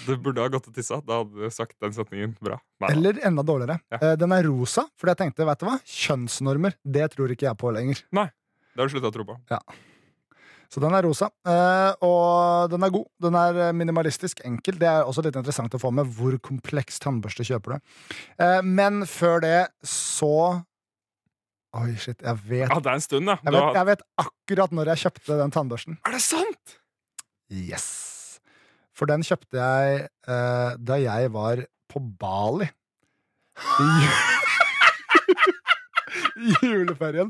Du 0.05 0.15
burde 0.17 0.41
ha 0.41 0.47
gått 0.49 0.67
og 0.69 0.73
tissa. 0.73 1.01
Da 1.05 1.19
hadde 1.23 1.35
du 1.37 1.49
sagt 1.53 1.75
den 1.81 1.91
setningen 1.93 2.31
bra. 2.41 2.57
Nei. 2.81 2.91
Eller 2.95 3.19
enda 3.25 3.43
dårligere. 3.45 3.79
Ja. 3.91 3.97
Eh, 4.01 4.15
Den 4.17 4.31
er 4.33 4.43
rosa, 4.47 4.85
fordi 4.97 5.13
jeg 5.13 5.19
tenkte, 5.23 5.45
vet 5.45 5.59
du 5.59 5.65
hva? 5.67 5.75
Kjønnsnormer, 5.85 6.73
det 6.85 7.11
tror 7.13 7.29
ikke 7.33 7.45
jeg 7.49 7.57
på 7.57 7.73
lenger. 7.75 8.01
Nei, 8.11 8.25
det 8.73 8.79
har 8.81 8.87
du 8.89 8.93
slutta 8.95 9.11
å 9.11 9.13
tro 9.13 9.25
på. 9.25 9.37
Så 10.69 10.77
den 10.83 10.93
er 10.93 11.01
rosa, 11.01 11.31
eh, 11.49 11.91
og 12.05 12.69
den 12.69 12.83
er 12.85 12.91
god. 12.93 13.05
Den 13.25 13.33
er 13.39 13.57
eh, 13.67 13.71
minimalistisk 13.73 14.43
enkel. 14.45 14.75
Det 14.77 14.85
er 14.85 15.01
også 15.09 15.23
litt 15.25 15.37
interessant 15.39 15.73
å 15.73 15.79
få 15.81 15.89
med 15.97 16.05
hvor 16.13 16.35
kompleks 16.45 16.99
tannbørste 17.01 17.41
kjøper 17.47 17.73
du. 17.77 17.93
Eh, 18.37 18.59
Men 18.61 19.01
før 19.09 19.41
det 19.45 19.55
så 19.83 20.29
Oi, 21.77 21.91
shit, 22.01 22.17
jeg 22.25 22.37
vet, 22.49 22.65
Ja, 22.71 22.79
det 22.81 22.89
er 22.89 22.95
en 22.97 23.03
stund, 23.05 23.29
ja. 23.29 23.35
jeg 23.45 23.53
vet, 23.53 23.75
jeg 23.77 23.85
vet 23.91 23.99
akkurat 24.23 24.71
når 24.73 24.89
jeg 24.89 25.01
kjøpte 25.03 25.35
den 25.37 25.51
tannbørsten. 25.53 25.99
Er 26.05 26.15
det 26.17 26.21
sant?! 26.25 26.77
Yes. 27.53 27.85
For 28.97 29.05
den 29.09 29.21
kjøpte 29.25 29.57
jeg 29.61 29.99
eh, 30.05 30.71
da 30.81 30.97
jeg 31.01 31.29
var 31.33 31.61
på 31.93 32.01
Bali. 32.21 32.65
I 33.69 33.89
juleferien. 36.65 37.29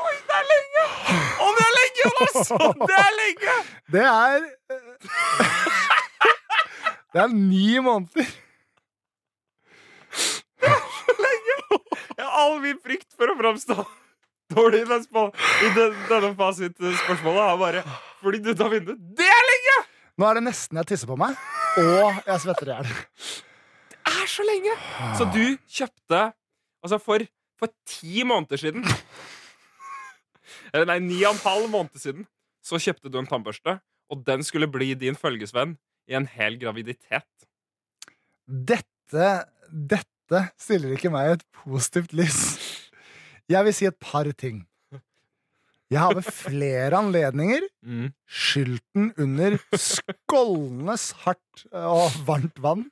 Oi, 0.00 0.14
det 0.26 0.36
er 0.40 0.48
lenge! 0.50 0.84
Å, 1.44 1.46
det 2.00 2.10
er 2.10 2.18
lenge, 2.20 2.34
Jonas! 2.34 2.48
Det 2.90 2.98
er 3.00 3.16
lenge! 3.18 3.56
Det 3.94 4.04
er 4.06 4.38
eh, 4.70 4.84
Det 7.12 7.22
er 7.24 7.32
ni 7.34 7.78
måneder. 7.82 8.28
Jeg 10.60 12.26
har 12.26 12.36
all 12.42 12.60
min 12.62 12.78
frykt 12.84 13.08
for 13.18 13.32
å 13.32 13.36
framstå 13.38 13.76
dårlig 14.54 14.82
i, 14.82 14.88
den 14.90 15.04
i 15.06 15.70
den, 15.76 15.96
denne 16.10 16.30
fasitspørsmålet 16.38 17.42
er 17.44 17.60
bare 17.60 17.82
flydd 18.20 18.50
ut 18.50 18.62
av 18.64 18.74
vinduet. 18.74 19.00
Det 19.18 19.26
er 19.30 19.46
lenge! 19.48 19.76
Nå 20.20 20.28
er 20.28 20.38
det 20.38 20.44
nesten 20.50 20.80
jeg 20.80 20.90
tisser 20.90 21.08
på 21.08 21.16
meg, 21.18 21.38
og 21.80 22.20
jeg 22.26 22.42
svetter 22.44 22.70
i 22.70 22.74
hjel. 22.74 22.90
Det 23.90 24.14
er 24.20 24.30
så 24.30 24.46
lenge! 24.46 24.76
Så 25.18 25.28
du 25.32 25.44
kjøpte 25.70 26.28
Altså, 26.80 26.96
for, 26.96 27.20
for 27.60 27.68
ti 27.84 28.22
måneder 28.24 28.56
siden 28.56 28.86
nei, 30.88 30.98
ni 31.04 31.20
og 31.24 31.34
en 31.36 31.42
halv 31.44 31.68
måned 31.72 32.00
siden 32.00 32.26
så 32.64 32.76
kjøpte 32.82 33.10
du 33.12 33.18
en 33.20 33.26
tannbørste, 33.30 33.78
og 34.10 34.24
den 34.26 34.42
skulle 34.44 34.68
bli 34.70 34.92
din 34.98 35.16
følgesvenn 35.16 35.76
i 36.10 36.16
en 36.18 36.26
hel 36.28 36.58
graviditet. 36.60 37.24
Dette, 38.50 39.28
dette 39.70 40.42
stiller 40.60 40.96
ikke 40.96 41.12
meg 41.14 41.28
i 41.30 41.36
et 41.38 41.44
positivt 41.62 42.12
lys. 42.16 42.40
Jeg 43.50 43.66
vil 43.66 43.74
si 43.74 43.86
et 43.88 43.96
par 44.02 44.28
ting. 44.38 44.64
Jeg 45.90 45.98
har 46.04 46.14
ved 46.14 46.22
flere 46.30 46.94
anledninger 47.00 47.64
skylt 48.30 48.84
den 48.94 49.08
under 49.18 49.56
skålende 49.74 50.94
hardt 51.24 51.64
og 51.74 52.12
varmt 52.28 52.60
vann. 52.62 52.84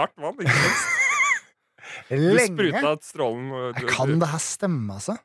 Hardt 0.00 0.18
vann, 0.20 0.36
ikke 0.42 0.58
minst. 0.58 0.90
Du 2.08 2.16
spruta 2.40 2.90
strålen 3.04 3.48
du- 3.76 3.86
Kan 3.90 4.14
det 4.20 4.28
her 4.32 4.40
stemme, 4.40 4.94
altså? 4.96 5.16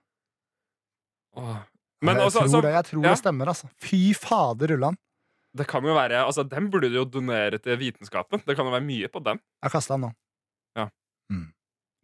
Men 1.37 2.15
jeg 2.19 2.27
altså, 2.27 2.39
tror, 2.39 2.47
altså 2.47 2.61
det, 2.61 2.71
jeg 2.75 2.85
tror 2.91 3.03
ja. 3.03 3.09
det 3.09 3.19
stemmer, 3.23 3.51
altså. 3.53 3.67
Fy 3.81 4.01
fader 4.13 4.73
rullan. 4.75 4.97
det 5.57 5.65
kan 5.67 5.83
jo 5.83 5.93
være 5.97 6.19
Altså, 6.25 6.43
Den 6.45 6.69
burde 6.69 6.89
du 6.89 6.99
jo 6.99 7.05
donere 7.05 7.57
til 7.57 7.77
vitenskapen. 7.77 8.43
Det 8.45 8.55
kan 8.55 8.65
jo 8.65 8.71
være 8.75 8.85
mye 8.85 9.07
på 9.09 9.23
den. 9.25 9.39
Jeg 9.63 9.71
kasta 9.71 9.95
den 9.97 10.09
nå. 10.09 10.13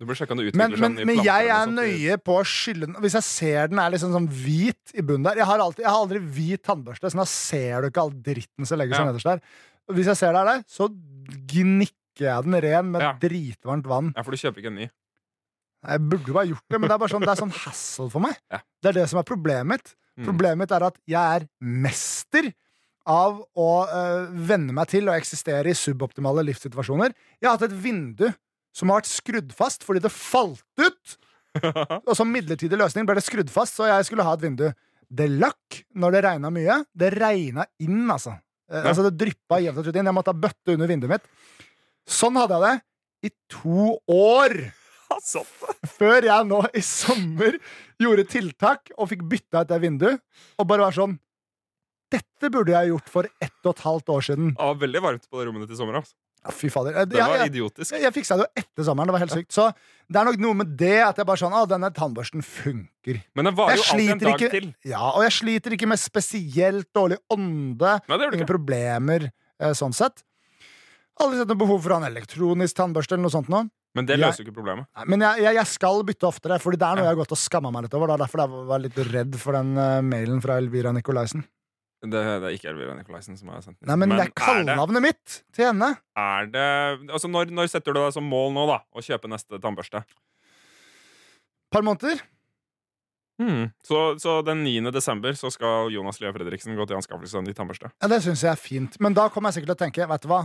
Du 0.02 0.08
burde 0.10 0.17
sjekke 0.17 0.34
om 0.34 0.39
det 0.41 0.50
Men, 0.58 0.74
utvikler 0.74 0.82
men, 0.84 0.96
seg 0.98 1.08
men 1.08 1.19
i 1.22 1.24
jeg 1.28 1.50
er 1.54 1.69
nøye 1.72 2.15
på 2.19 2.34
å 2.41 2.46
skylle 2.48 2.88
den. 2.89 2.96
Hvis 3.04 3.13
jeg 3.15 3.24
ser 3.28 3.69
den 3.72 3.80
er 3.80 3.93
liksom 3.93 4.12
sånn 4.15 4.26
hvit 4.28 4.91
i 4.98 5.04
bunnen 5.06 5.28
der 5.30 5.39
Jeg 5.39 5.48
har, 5.48 5.62
alltid, 5.63 5.86
jeg 5.86 5.91
har 5.93 6.02
aldri 6.02 6.19
hvit 6.19 6.63
tannbørste, 6.65 7.12
så 7.13 7.22
da 7.22 7.26
ser 7.30 7.86
du 7.86 7.88
ikke 7.91 8.04
all 8.04 8.12
dritten 8.26 8.67
som 8.67 8.82
legger 8.82 8.98
seg 8.98 9.06
Ja. 9.06 9.12
nederst 9.13 9.30
der. 9.30 9.39
Hvis 9.93 10.10
jeg 10.12 10.19
ser 10.19 10.34
det 10.34 10.41
er 10.41 10.50
der, 10.50 10.65
så 10.67 10.89
gnikker 11.54 12.26
jeg 12.28 12.43
den 12.50 12.58
ren 12.65 12.91
med 12.91 13.02
Ja. 13.06 13.13
dritvarmt 13.22 13.88
vann. 13.88 14.12
Ja, 14.17 14.24
for 14.24 14.32
du 14.32 14.38
kjøper 14.38 14.60
ikke 14.63 14.74
en 14.74 14.82
ny. 14.82 14.89
Jeg 15.84 16.00
burde 16.10 16.30
jo 16.32 16.36
bare 16.38 16.48
gjort 16.52 16.65
det, 16.72 16.80
men 16.80 16.88
det 16.89 16.96
er 16.96 17.02
bare 17.04 17.12
sånn, 17.12 17.26
det 17.26 17.32
er 17.34 17.39
sånn 17.41 17.56
hassle 17.63 18.10
for 18.13 18.24
meg. 18.24 18.38
Ja. 18.54 18.60
Det 18.84 18.91
er 18.93 18.98
det 19.02 19.08
som 19.12 19.19
er 19.19 19.28
problemet 19.28 19.67
mitt. 19.74 19.93
Mm. 20.17 20.28
Problemet 20.30 20.62
mitt 20.63 20.72
er 20.78 20.86
at 20.88 21.00
jeg 21.10 21.39
er 21.39 21.48
mester 21.60 22.52
av 23.10 23.41
å 23.60 23.67
uh, 23.89 24.30
venne 24.48 24.72
meg 24.76 24.88
til 24.93 25.10
å 25.12 25.15
eksistere 25.17 25.74
i 25.74 25.76
suboptimale 25.76 26.46
livssituasjoner. 26.48 27.12
Jeg 27.41 27.50
har 27.50 27.58
hatt 27.58 27.65
et 27.67 27.76
vindu 27.84 28.30
som 28.74 28.89
har 28.89 29.02
vært 29.02 29.12
skrudd 29.12 29.52
fast 29.58 29.84
fordi 29.86 30.02
det 30.06 30.13
falt 30.15 30.63
ut. 30.80 31.17
Og 32.08 32.13
som 32.17 32.32
midlertidig 32.32 32.80
løsning 32.80 33.06
ble 33.06 33.17
det 33.19 33.26
skrudd 33.28 33.52
fast, 33.54 33.76
så 33.78 33.89
jeg 33.91 34.08
skulle 34.08 34.26
ha 34.26 34.34
et 34.38 34.46
vindu. 34.46 34.69
Det 35.13 35.28
lakk 35.30 35.82
når 36.00 36.15
det 36.15 36.22
regna 36.26 36.50
mye. 36.54 36.80
Det 36.96 37.12
regna 37.13 37.67
inn, 37.84 38.06
altså. 38.10 38.38
Eh, 38.72 38.80
Ja. 38.80 38.88
altså 38.89 39.04
det 39.06 39.17
dryppa 39.19 39.60
jevnt 39.62 39.78
og 39.82 39.86
trutt 39.86 40.00
inn. 40.00 40.08
Jeg 40.10 40.15
måtte 40.15 40.32
ha 40.34 40.39
bøtte 40.48 40.74
under 40.74 40.89
vinduet 40.89 41.12
mitt. 41.12 41.28
Sånn 42.10 42.39
hadde 42.39 42.58
jeg 42.58 42.63
det 42.72 43.30
i 43.30 43.34
to 43.52 43.91
år! 44.10 44.56
Sånn. 45.21 45.78
Før 45.97 46.26
jeg 46.26 46.47
nå 46.49 46.63
i 46.73 46.82
sommer 46.86 47.60
gjorde 48.02 48.26
tiltak 48.32 48.91
og 48.97 49.12
fikk 49.12 49.23
bytta 49.30 49.63
ut 49.63 49.71
det 49.71 49.80
vinduet. 49.84 50.23
Og 50.58 50.67
bare 50.69 50.88
var 50.88 50.97
sånn 50.97 51.19
Dette 52.13 52.49
burde 52.54 52.69
jeg 52.76 52.91
gjort 52.91 53.08
for 53.10 53.26
ett 53.41 53.65
og 53.65 53.71
et 53.71 53.80
halvt 53.88 54.12
år 54.13 54.26
siden. 54.28 54.52
Det 54.54 54.62
var 54.62 54.76
veldig 54.84 55.02
varmt 55.02 55.23
på 55.26 55.39
det 55.39 55.47
rommet 55.47 55.63
ditt 55.65 55.73
i 55.73 55.80
sommer. 55.80 55.95
Altså. 55.97 56.13
Ja, 56.43 56.52
fy 56.52 56.69
fader. 56.69 56.97
Det 57.08 57.17
var 57.17 57.38
jeg, 57.39 57.54
idiotisk. 57.54 57.93
jeg, 57.95 58.04
jeg 58.04 58.13
fiksa 58.17 58.36
det 58.38 58.43
jo 58.45 58.62
etter 58.62 58.86
sommeren. 58.86 59.10
Det 59.10 59.15
var 59.15 59.23
helt 59.23 59.34
sykt. 59.34 59.54
Så 59.56 59.69
det 60.12 60.19
er 60.19 60.28
nok 60.28 60.41
noe 60.43 60.58
med 60.60 60.73
det 60.78 60.97
at 61.06 61.21
jeg 61.21 61.28
bare 61.30 61.39
sånn 61.39 61.56
Å, 61.56 61.63
denne 61.71 61.89
tannbørsten 61.95 62.43
funker. 62.45 63.21
Men 63.34 63.49
den 63.49 63.58
varer 63.58 63.80
jo 63.80 63.86
alltid 63.95 64.12
en 64.13 64.21
dag 64.21 64.36
ikke 64.36 64.52
til. 64.52 64.67
Ja, 64.91 65.06
og 65.13 65.23
jeg 65.23 65.36
sliter 65.38 65.78
ikke 65.78 65.89
med 65.89 66.02
spesielt 66.04 66.89
dårlig 66.95 67.21
ånde. 67.34 67.95
Nei, 68.06 68.17
det 68.19 68.28
gjør 68.28 68.38
Ingen 68.38 68.52
problemer 68.52 69.30
eh, 69.32 69.73
sånn 69.80 69.95
sett. 69.95 70.26
Aldri 71.23 71.39
sett 71.39 71.49
noe 71.54 71.62
behov 71.63 71.80
for 71.82 71.93
å 71.93 71.97
ha 71.97 72.04
en 72.04 72.12
elektronisk 72.12 72.78
tannbørste 72.78 73.15
eller 73.15 73.28
noe 73.30 73.36
sånt 73.38 73.52
nå. 73.54 73.63
Men 73.94 74.08
det 74.10 74.18
løser 74.18 74.42
jo 74.42 74.48
ikke 74.48 74.58
problemet. 74.58 74.88
Nei, 74.98 75.04
Men 75.14 75.26
jeg, 75.28 75.44
jeg, 75.46 75.58
jeg 75.60 75.70
skal 75.70 76.00
bytte 76.08 76.26
oftere, 76.26 76.58
Fordi 76.62 76.80
det 76.82 76.88
er 76.88 76.98
noe 76.98 77.06
jeg 77.06 77.14
har 77.14 77.20
gått 77.20 77.36
og 77.36 77.40
skamma 77.40 77.70
meg 77.74 77.86
litt 77.86 77.98
over. 77.98 78.10
Det 78.10 78.16
er 78.16 78.24
derfor 78.26 78.42
jeg 78.44 78.64
var 78.72 78.82
litt 78.82 79.02
redd 79.12 79.38
for 79.42 79.58
den 79.60 79.76
uh, 79.78 80.00
mailen 80.06 80.42
fra 80.42 80.58
Elvira 80.62 80.94
Nikolaisen. 80.96 81.46
Det, 82.04 82.10
det 82.20 82.50
er 82.50 82.58
ikke 82.58 82.72
Elvira 82.74 82.98
Nikolaisen 82.98 83.38
som 83.40 83.54
har 83.54 83.62
sendt 83.64 83.78
den. 83.78 83.88
Nei, 83.92 83.96
men, 84.02 84.12
det 84.18 84.26
er 84.26 84.34
er 84.34 84.36
kallenavnet 84.36 85.06
mitt 85.06 85.38
til 85.56 85.70
henne. 85.70 85.94
er 86.20 86.50
det 86.52 86.68
Altså, 87.14 87.30
når, 87.32 87.54
når 87.54 87.70
setter 87.72 87.96
du 87.96 88.02
deg 88.02 88.12
som 88.18 88.26
mål 88.28 88.52
nå, 88.58 88.66
da? 88.68 88.82
Å 88.92 89.06
kjøpe 89.06 89.32
neste 89.32 89.62
tannbørste? 89.64 90.04
par 91.74 91.82
måneder. 91.82 92.22
Hmm. 93.42 93.70
Så, 93.84 94.20
så 94.20 94.42
den 94.46 94.64
9. 94.64 94.92
desember 94.94 95.34
så 95.34 95.50
skal 95.52 95.90
Jonas 95.92 96.20
Lia 96.22 96.32
Fredriksen 96.36 96.78
gå 96.78 96.86
til 96.86 97.00
anskaffelse 97.00 97.40
av 97.40 97.46
ny 97.48 97.56
tannbørste. 97.58 97.90
Ja, 97.98 98.10
Det 98.12 98.22
syns 98.26 98.44
jeg 98.46 98.54
er 98.54 98.62
fint. 98.62 99.00
Men 99.02 99.18
da 99.18 99.28
kommer 99.34 99.50
jeg 99.50 99.58
sikkert 99.58 99.74
til 99.74 99.80
å 99.80 99.84
tenke 99.88 100.10
Vet 100.14 100.26
du 100.26 100.30
hva? 100.30 100.44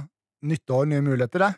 Nytt 0.49 0.73
år, 0.73 0.89
nye 0.89 1.05
muligheter. 1.05 1.45
Det. 1.45 1.53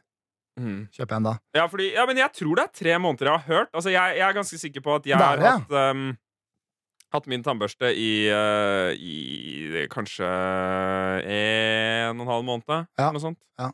Hmm. 0.61 0.81
Kjøper 0.93 1.15
jeg 1.15 1.23
en 1.23 1.29
da. 1.31 1.35
Ja, 1.57 1.67
fordi, 1.73 1.87
ja, 1.97 2.05
men 2.09 2.19
jeg 2.21 2.33
tror 2.37 2.59
det 2.59 2.65
er 2.67 2.75
tre 2.83 2.97
måneder 3.01 3.31
jeg 3.31 3.39
har 3.39 3.47
hørt. 3.55 3.71
Altså, 3.73 3.93
jeg, 3.95 4.17
jeg 4.19 4.27
er 4.27 4.37
ganske 4.37 4.59
sikker 4.61 4.85
på 4.85 4.97
at 4.99 5.09
jeg 5.09 5.21
har 5.21 5.41
ja. 5.41 5.53
hatt, 5.57 5.73
um, 5.73 6.11
hatt 7.17 7.29
min 7.33 7.45
tannbørste 7.47 7.93
i, 7.97 8.11
uh, 8.29 8.91
i 8.93 9.87
kanskje 9.93 10.29
en 10.29 12.21
og 12.21 12.27
en 12.27 12.33
halv 12.35 12.49
måned. 12.51 12.91
Ja. 13.01 13.09
Noe 13.09 13.23
sånt. 13.23 13.41
Ja. 13.61 13.71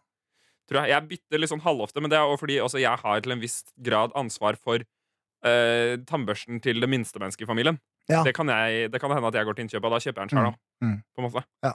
Tror 0.67 0.83
jeg. 0.83 0.95
jeg 0.95 1.11
bytter 1.11 1.43
litt 1.43 1.53
sånn 1.53 1.65
halvofte, 1.67 2.03
men 2.03 2.13
det 2.13 2.19
er 2.19 2.27
også 2.27 2.43
fordi 2.45 2.61
også 2.63 2.83
jeg 2.83 3.03
har 3.03 3.21
til 3.23 3.35
en 3.35 3.43
viss 3.43 3.61
grad 3.87 4.15
ansvar 4.19 4.59
for 4.59 4.83
uh, 4.83 5.93
tannbørsten 6.07 6.63
til 6.63 6.83
det 6.83 6.91
minste 6.91 7.23
mennesket 7.23 7.47
i 7.47 7.51
familien. 7.51 7.81
Ja. 8.11 8.23
Det, 8.23 8.37
kan 8.39 8.51
jeg, 8.51 8.93
det 8.93 9.03
kan 9.03 9.11
hende 9.11 9.27
at 9.27 9.35
jeg 9.35 9.47
går 9.49 9.59
til 9.59 9.67
innkjøp, 9.67 9.89
og 9.89 9.97
da 9.97 9.99
kjøper 10.03 10.23
jeg 10.23 10.31
den 10.31 10.39
sjøl. 10.39 10.55
Mm. 10.79 10.87
Mm. 10.87 10.97
På 11.11 11.23
en 11.23 11.27
måte. 11.27 11.43
Ja. 11.67 11.75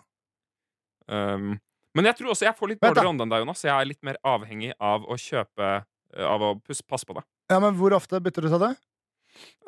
Um, 1.12 1.60
men 1.96 2.08
jeg 2.08 2.18
tror 2.20 2.34
også 2.34 2.48
jeg 2.48 2.58
får 2.58 2.74
litt 2.74 2.82
dårligere 2.84 3.12
ånde 3.12 3.26
enn 3.26 3.34
deg, 3.34 3.44
Jonas. 3.44 3.64
Jeg 3.66 3.74
er 3.76 3.90
litt 3.90 4.02
mer 4.08 4.20
avhengig 4.24 4.72
av 4.80 5.04
å 5.04 5.18
kjøpe 5.20 5.72
uh, 5.82 6.26
Av 6.28 6.44
å 6.44 6.54
passe 6.88 7.08
på 7.08 7.16
det. 7.16 7.24
Ja, 7.52 7.60
Men 7.64 7.76
hvor 7.80 7.94
ofte 7.96 8.20
bytter 8.24 8.48
du 8.48 8.52
til 8.52 8.62
det? 8.64 8.74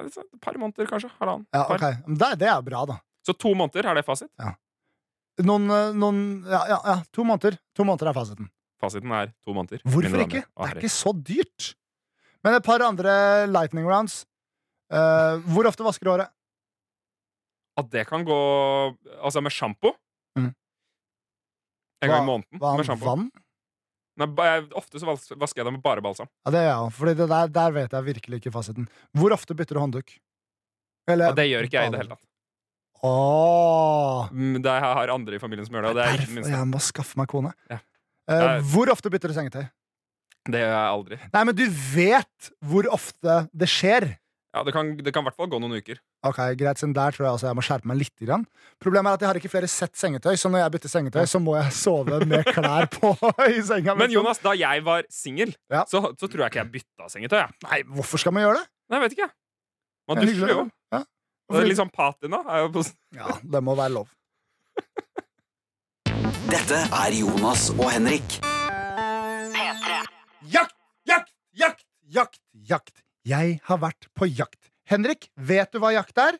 Et 0.04 0.18
par 0.44 0.58
måneder, 0.60 0.88
kanskje. 0.90 1.10
Halvannen. 1.20 1.46
Ja, 1.56 1.64
Par. 1.70 1.80
ok 1.80 2.08
Men 2.08 2.20
det, 2.20 2.32
det 2.44 2.50
er 2.52 2.66
bra, 2.66 2.84
da. 2.90 2.98
Så 3.24 3.36
to 3.40 3.54
måneder, 3.56 3.88
er 3.88 4.00
det 4.00 4.04
fasit? 4.08 4.28
Noen, 5.44 5.70
eh, 5.72 5.94
noen 5.96 6.20
ja, 6.46 6.60
ja, 6.70 6.80
ja, 6.84 6.96
to 7.16 7.24
måneder. 7.26 7.56
To 7.78 7.86
måneder 7.88 8.12
er 8.12 8.18
fasiten. 8.18 8.50
Fasiten 8.84 9.14
er 9.16 9.32
to 9.46 9.56
måneder. 9.56 9.80
Hvorfor 9.88 10.26
ikke? 10.26 10.44
Det 10.44 10.68
er 10.68 10.82
ikke 10.82 10.92
så 10.92 11.14
dyrt. 11.16 11.70
Men 12.44 12.58
et 12.60 12.66
par 12.66 12.84
andre 12.84 13.14
lightning 13.48 13.88
rounds. 13.88 14.26
Uh, 14.94 15.40
hvor 15.56 15.66
ofte 15.66 15.86
vasker 15.88 16.06
du 16.06 16.12
håret? 16.12 16.30
At 17.80 17.88
det 17.90 18.04
kan 18.06 18.22
gå 18.28 18.36
Altså 19.24 19.42
med 19.42 19.56
sjampo? 19.56 19.96
Mhm. 20.38 20.52
En 22.04 22.12
gang 22.12 22.24
i 22.24 22.30
måneden 22.30 22.60
Hva 22.62 22.76
med 22.78 22.86
sjampo. 22.90 23.06
vann? 23.08 23.30
Nei, 24.20 24.28
jeg- 24.46 24.68
ofte 24.78 25.00
så 25.02 25.08
vasker 25.10 25.64
jeg 25.64 25.66
det 25.66 25.74
med 25.74 25.82
bare 25.82 26.02
balsam. 26.06 26.28
Ja, 26.46 26.52
det 26.54 26.60
gjør 26.62 26.84
jeg 26.84 26.94
For 26.94 27.14
der, 27.34 27.48
der 27.48 27.72
vet 27.72 27.92
jeg 27.98 28.04
virkelig 28.12 28.42
ikke 28.44 28.52
fasiten. 28.54 28.88
Hvor 29.18 29.34
ofte 29.34 29.56
bytter 29.58 29.74
du 29.80 29.82
håndduk? 29.82 30.14
Eller 31.08 31.32
ja, 31.32 31.34
det 31.34 31.48
gjør 31.50 31.64
ikke 31.68 31.80
jeg 31.82 31.88
i 31.88 31.92
det 31.96 32.00
hele 32.04 32.14
tatt. 32.16 32.24
Åh. 33.04 34.30
Mm, 34.32 34.62
Det 34.64 34.72
har 34.72 35.08
andre 35.12 35.36
i 35.36 35.40
familien 35.42 35.66
som 35.68 35.76
gjør 35.76 35.90
det, 35.90 35.96
det 35.98 36.06
er 36.08 36.22
ikke 36.24 36.50
jeg 36.54 36.68
må 36.72 36.80
skaffe 36.80 37.18
meg 37.20 37.28
kone. 37.28 37.52
Ja. 37.70 37.80
Eh, 38.32 38.62
hvor 38.72 38.88
ofte 38.94 39.10
bytter 39.12 39.28
du 39.34 39.36
sengetøy? 39.36 39.66
Det 40.46 40.60
gjør 40.60 40.72
jeg 40.72 40.92
aldri. 40.94 41.18
Nei, 41.34 41.44
men 41.44 41.56
du 41.56 41.66
vet 41.70 42.50
hvor 42.64 42.88
ofte 42.92 43.50
det 43.56 43.68
skjer. 43.72 44.18
Ja, 44.54 44.62
det 44.62 44.70
kan, 44.76 44.92
det 45.02 45.10
kan 45.16 45.24
i 45.24 45.28
hvert 45.30 45.38
fall 45.40 45.48
gå 45.50 45.58
noen 45.58 45.80
uker. 45.82 45.98
Ok, 46.30 46.38
greit, 46.60 46.78
siden 46.78 46.92
Der 46.94 47.16
tror 47.16 47.26
jeg 47.26 47.32
altså 47.34 47.48
jeg 47.50 47.58
må 47.58 47.64
skjerpe 47.66 47.90
meg 47.90 47.98
litt. 48.04 48.14
Grann. 48.22 48.44
Problemet 48.84 49.10
er 49.10 49.18
at 49.18 49.24
jeg 49.26 49.30
har 49.32 49.40
ikke 49.40 49.50
flere 49.50 49.70
sett 49.72 49.96
sengetøy, 49.98 50.36
så 50.38 50.52
når 50.54 50.62
jeg 50.62 50.74
bytter 50.76 50.92
sengetøy, 50.94 51.24
så 51.32 51.42
må 51.42 51.56
jeg 51.58 51.74
sove 51.74 52.20
med 52.30 52.46
klær 52.54 52.86
på 52.94 53.16
i 53.50 53.64
senga. 53.66 53.96
Men 53.98 54.12
liksom. 54.12 54.14
Jonas, 54.20 54.42
da 54.46 54.54
jeg 54.60 54.84
var 54.86 55.08
singel, 55.10 55.56
Ja. 55.74 55.82
så, 55.90 56.04
så 56.14 56.30
tror 56.30 56.46
jeg 56.46 56.54
ikke 56.54 56.62
jeg 56.62 56.72
bytta 56.78 57.10
sengetøy. 57.16 57.40
Ja. 57.42 57.50
Nei, 57.66 57.82
hvorfor 57.98 58.22
skal 58.22 58.36
man 58.38 58.46
gjøre 58.46 58.62
det? 58.62 58.68
Nei, 58.94 59.00
jeg 59.00 59.06
vet 59.08 59.18
ikke. 59.18 59.30
Man 60.12 60.22
er 60.22 60.30
dusjer 60.30 60.54
jo. 60.54 60.64
Ja. 60.94 61.02
Er 61.54 61.68
litt 61.70 61.80
sånn 61.82 61.92
patina. 61.94 62.44
Er 62.50 62.68
jo 62.68 62.70
på, 62.78 62.86
Ja, 63.18 63.34
det 63.56 63.64
må 63.66 63.74
være 63.80 63.96
lov. 63.98 64.14
Dette 66.54 66.78
er 66.94 67.16
Jonas 67.18 67.72
og 67.74 67.88
Henrik. 67.90 68.38
Jakt, 70.54 70.78
jakt, 71.10 71.34
jakt, 71.58 71.84
jakt, 72.14 72.40
jakt. 72.70 73.03
Jeg 73.28 73.60
har 73.70 73.80
vært 73.80 74.10
på 74.18 74.28
jakt. 74.28 74.60
Henrik, 74.92 75.30
vet 75.40 75.72
du 75.72 75.80
hva 75.80 75.94
jakt 75.96 76.18
er? 76.20 76.38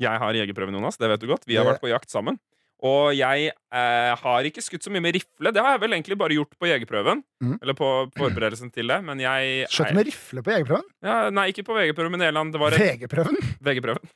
Jeg 0.00 0.20
har 0.20 0.36
jegerprøven, 0.36 0.74
Jonas. 0.74 0.96
Det 0.98 1.08
vet 1.10 1.22
du 1.22 1.28
godt. 1.28 1.44
Vi 1.46 1.58
har 1.58 1.66
vært 1.68 1.82
på 1.82 1.92
jakt 1.92 2.10
sammen. 2.12 2.38
Og 2.84 3.14
jeg 3.16 3.48
eh, 3.52 4.12
har 4.20 4.48
ikke 4.48 4.62
skutt 4.64 4.84
så 4.84 4.92
mye 4.92 5.04
med 5.04 5.14
rifle. 5.16 5.52
Det 5.54 5.62
har 5.62 5.76
jeg 5.76 5.82
vel 5.84 5.94
egentlig 5.96 6.18
bare 6.20 6.36
gjort 6.36 6.56
på 6.60 6.68
jegerprøven. 6.68 7.22
Mm. 7.44 7.54
Eller 7.62 7.76
på 7.78 7.90
forberedelsen 8.16 8.72
til 8.74 8.90
det. 8.92 8.98
Men 9.06 9.22
jeg 9.22 9.68
Skjøt 9.72 9.94
med 9.96 10.08
rifle 10.10 10.44
på 10.44 10.52
jegerprøven? 10.52 10.88
ja, 11.04 11.18
Nei, 11.32 11.46
ikke 11.52 11.64
på 11.68 11.76
VG-prøven, 11.76 12.16
men 12.16 12.26
i 12.26 12.28
Eland. 12.28 12.52
Det 12.56 12.60
var 12.60 12.76
VG-prøven? 12.76 13.40
VG-prøven. 13.64 14.12